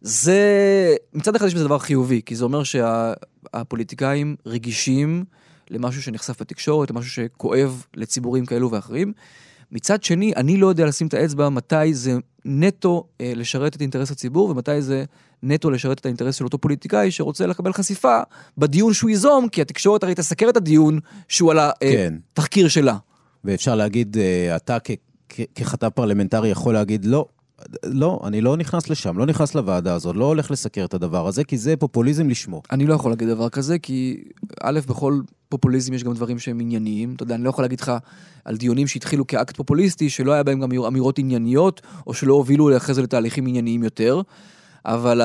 זה, 0.00 0.96
מצד 1.14 1.36
אחד 1.36 1.46
יש 1.46 1.54
בזה 1.54 1.64
דבר 1.64 1.78
חיובי, 1.78 2.20
כי 2.26 2.36
זה 2.36 2.44
אומר 2.44 2.62
שהפוליטיקאים 2.62 4.36
רגישים 4.46 5.24
למשהו 5.70 6.02
שנחשף 6.02 6.40
בתקשורת, 6.40 6.90
למשהו 6.90 7.10
שכואב 7.10 7.84
לציבורים 7.94 8.46
כאלו 8.46 8.70
ואחרים. 8.70 9.12
מצד 9.72 10.02
שני, 10.02 10.32
אני 10.36 10.56
לא 10.56 10.66
יודע 10.66 10.86
לשים 10.86 11.06
את 11.06 11.14
האצבע 11.14 11.48
מתי 11.48 11.94
זה 11.94 12.16
נטו 12.44 13.06
אה, 13.20 13.32
לשרת 13.36 13.76
את 13.76 13.80
אינטרס 13.80 14.10
הציבור 14.10 14.50
ומתי 14.50 14.82
זה 14.82 15.04
נטו 15.42 15.70
לשרת 15.70 16.00
את 16.00 16.06
האינטרס 16.06 16.34
של 16.34 16.44
אותו 16.44 16.58
פוליטיקאי 16.58 17.10
שרוצה 17.10 17.46
לקבל 17.46 17.72
חשיפה 17.72 18.20
בדיון 18.58 18.92
שהוא 18.92 19.10
ייזום, 19.10 19.48
כי 19.48 19.62
התקשורת 19.62 20.02
הרי 20.02 20.14
תסקר 20.14 20.48
את 20.48 20.56
הדיון 20.56 20.98
שהוא 21.28 21.50
על 21.50 21.58
התחקיר 21.58 22.64
כן. 22.64 22.68
שלה. 22.68 22.96
ואפשר 23.44 23.74
להגיד, 23.74 24.16
אה, 24.18 24.56
אתה 24.56 24.76
ככתב 25.54 25.88
פרלמנטרי 25.88 26.48
יכול 26.48 26.74
להגיד, 26.74 27.04
לא, 27.04 27.26
לא, 27.84 28.20
אני 28.24 28.40
לא 28.40 28.56
נכנס 28.56 28.90
לשם, 28.90 29.18
לא 29.18 29.26
נכנס 29.26 29.54
לוועדה 29.54 29.94
הזאת, 29.94 30.16
לא 30.16 30.24
הולך 30.24 30.50
לסקר 30.50 30.84
את 30.84 30.94
הדבר 30.94 31.26
הזה, 31.26 31.44
כי 31.44 31.58
זה 31.58 31.76
פופוליזם 31.76 32.28
לשמו. 32.28 32.62
אני 32.72 32.86
לא 32.86 32.94
יכול 32.94 33.12
להגיד 33.12 33.28
דבר 33.28 33.48
כזה, 33.48 33.78
כי 33.78 34.24
א', 34.62 34.80
בכל 34.88 35.20
פופוליזם 35.48 35.94
יש 35.94 36.04
גם 36.04 36.14
דברים 36.14 36.38
שהם 36.38 36.60
ענייניים. 36.60 37.14
אתה 37.16 37.22
יודע, 37.22 37.34
אני 37.34 37.44
לא 37.44 37.50
יכול 37.50 37.64
להגיד 37.64 37.80
לך 37.80 37.92
על 38.44 38.56
דיונים 38.56 38.86
שהתחילו 38.86 39.26
כאקט 39.26 39.56
פופוליסטי, 39.56 40.10
שלא 40.10 40.32
היה 40.32 40.42
בהם 40.42 40.60
גם 40.60 40.72
אמירות 40.72 41.18
ענייניות, 41.18 41.80
או 42.06 42.14
שלא 42.14 42.34
הובילו 42.34 42.76
אחרי 42.76 42.94
זה 42.94 43.02
לתהליכים 43.02 43.46
ענייניים 43.46 43.82
יותר. 43.82 44.20
אבל 44.84 45.20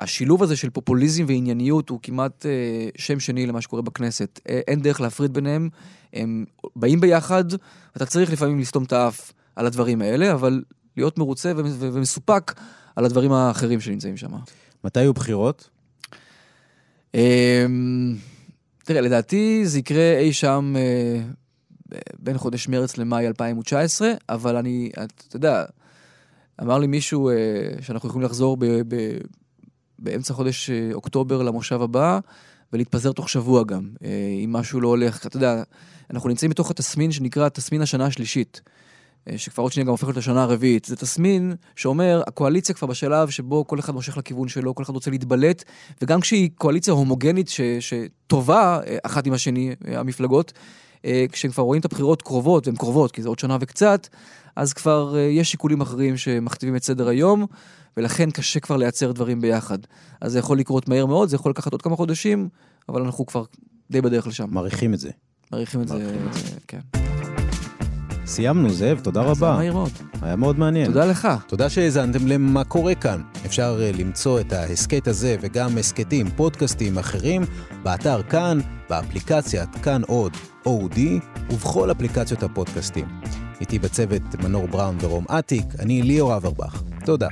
השילוב 0.00 0.42
הזה 0.42 0.56
של 0.56 0.70
פופוליזם 0.70 1.24
וענייניות 1.28 1.88
הוא 1.88 1.98
כמעט 2.02 2.46
אה, 2.46 2.88
שם 2.96 3.20
שני 3.20 3.46
למה 3.46 3.60
שקורה 3.60 3.82
בכנסת. 3.82 4.40
אה, 4.48 4.60
אין 4.68 4.80
דרך 4.80 5.00
להפריד 5.00 5.34
ביניהם, 5.34 5.68
הם 6.12 6.44
באים 6.76 7.00
ביחד, 7.00 7.44
אתה 7.96 8.06
צריך 8.06 8.32
לפעמים 8.32 8.58
לסתום 8.58 8.84
את 8.84 8.92
האף 8.92 9.32
על 9.56 9.66
הדברים 9.66 10.02
האלה, 10.02 10.32
אבל 10.32 10.62
להיות 10.96 11.18
מרוצה 11.18 11.52
ומסופק 11.80 12.54
על 12.96 13.04
הדברים 13.04 13.32
האחרים 13.32 13.80
שנמצאים 13.80 14.16
שם. 14.16 14.30
מתי 14.84 15.00
יהיו 15.00 15.14
בחירות? 15.14 15.70
אמ, 17.14 18.16
תראה, 18.84 19.00
לדעתי 19.00 19.66
זה 19.66 19.78
יקרה 19.78 20.18
אי 20.18 20.32
שם 20.32 20.74
אה, 20.76 21.22
בין 22.18 22.38
חודש 22.38 22.68
מרץ 22.68 22.98
למאי 22.98 23.26
2019, 23.26 24.12
אבל 24.28 24.56
אני, 24.56 24.90
אתה 25.28 25.36
יודע, 25.36 25.64
אמר 26.62 26.78
לי 26.78 26.86
מישהו 26.86 27.28
אה, 27.28 27.34
שאנחנו 27.80 28.08
יכולים 28.08 28.26
לחזור 28.26 28.56
באמצע 29.98 30.34
חודש 30.34 30.70
אה, 30.70 30.90
אוקטובר 30.92 31.42
למושב 31.42 31.82
הבא, 31.82 32.18
ולהתפזר 32.72 33.12
תוך 33.12 33.28
שבוע 33.28 33.64
גם, 33.64 33.88
אם 34.44 34.52
משהו 34.52 34.80
לא 34.80 34.88
הולך. 34.88 35.26
אתה 35.26 35.36
יודע, 35.36 35.62
אנחנו 36.10 36.28
נמצאים 36.28 36.50
בתוך 36.50 36.70
התסמין 36.70 37.12
שנקרא 37.12 37.48
תסמין 37.48 37.82
השנה 37.82 38.06
השלישית. 38.06 38.60
אה, 39.28 39.38
שכבר 39.38 39.62
עוד 39.62 39.72
שנייה 39.72 39.84
גם 39.84 39.90
הופכת 39.90 40.16
לשנה 40.16 40.42
הרביעית. 40.42 40.84
זה 40.84 40.96
תסמין 40.96 41.54
שאומר, 41.76 42.22
הקואליציה 42.26 42.74
כבר 42.74 42.88
בשלב 42.88 43.30
שבו 43.30 43.66
כל 43.66 43.78
אחד 43.78 43.94
מושך 43.94 44.16
לכיוון 44.16 44.48
שלו, 44.48 44.74
כל 44.74 44.82
אחד 44.82 44.94
רוצה 44.94 45.10
להתבלט, 45.10 45.64
וגם 46.02 46.20
כשהיא 46.20 46.50
קואליציה 46.54 46.92
הומוגנית 46.92 47.48
ש, 47.48 47.60
שטובה 47.80 48.80
אה, 48.86 48.98
אחת 49.02 49.26
עם 49.26 49.32
השני, 49.32 49.74
אה, 49.88 50.00
המפלגות, 50.00 50.52
כשהם 51.32 51.50
כבר 51.50 51.62
רואים 51.62 51.80
את 51.80 51.84
הבחירות 51.84 52.22
קרובות, 52.22 52.66
והן 52.66 52.76
קרובות, 52.76 53.12
כי 53.12 53.22
זה 53.22 53.28
עוד 53.28 53.38
שנה 53.38 53.56
וקצת, 53.60 54.08
אז 54.56 54.72
כבר 54.72 55.16
יש 55.18 55.50
שיקולים 55.50 55.80
אחרים 55.80 56.16
שמכתיבים 56.16 56.76
את 56.76 56.84
סדר 56.84 57.08
היום, 57.08 57.46
ולכן 57.96 58.30
קשה 58.30 58.60
כבר 58.60 58.76
לייצר 58.76 59.12
דברים 59.12 59.40
ביחד. 59.40 59.78
אז 60.20 60.32
זה 60.32 60.38
יכול 60.38 60.58
לקרות 60.58 60.88
מהר 60.88 61.06
מאוד, 61.06 61.28
זה 61.28 61.36
יכול 61.36 61.50
לקחת 61.50 61.72
עוד 61.72 61.82
כמה 61.82 61.96
חודשים, 61.96 62.48
אבל 62.88 63.02
אנחנו 63.02 63.26
כבר 63.26 63.44
די 63.90 64.00
בדרך 64.00 64.26
לשם. 64.26 64.46
מעריכים 64.50 64.94
את 64.94 64.98
זה. 64.98 65.10
מעריכים 65.52 65.82
את 65.82 65.88
זה, 65.88 65.98
זה 66.32 66.56
כן. 66.68 66.99
סיימנו, 68.30 68.70
זאב, 68.70 69.00
תודה 69.02 69.20
רבה. 69.20 69.34
זה 69.34 69.56
מהיר 69.56 69.72
מאוד. 69.72 69.90
היה 70.22 70.36
מאוד 70.36 70.58
מעניין. 70.58 70.86
תודה 70.86 71.04
לך. 71.04 71.28
תודה 71.46 71.68
שהאזנתם 71.68 72.26
למה 72.26 72.64
קורה 72.64 72.94
כאן. 72.94 73.22
אפשר 73.46 73.78
אה, 73.82 73.90
למצוא 73.98 74.40
את 74.40 74.52
ההסכת 74.52 75.08
הזה 75.08 75.36
וגם 75.40 75.78
הסכתים, 75.78 76.30
פודקאסטים 76.36 76.98
אחרים, 76.98 77.42
באתר 77.82 78.22
כאן, 78.22 78.58
באפליקציית 78.90 79.74
כאן 79.82 80.02
עוד, 80.06 80.32
אודי, 80.66 81.20
ובכל 81.50 81.90
אפליקציות 81.90 82.42
הפודקאסטים. 82.42 83.06
איתי 83.60 83.78
בצוות 83.78 84.22
מנור 84.42 84.68
בראון 84.68 84.96
ורום 85.00 85.24
אטיק, 85.38 85.66
אני 85.78 86.02
ליאור 86.02 86.36
אברבך. 86.36 86.82
תודה. 87.04 87.28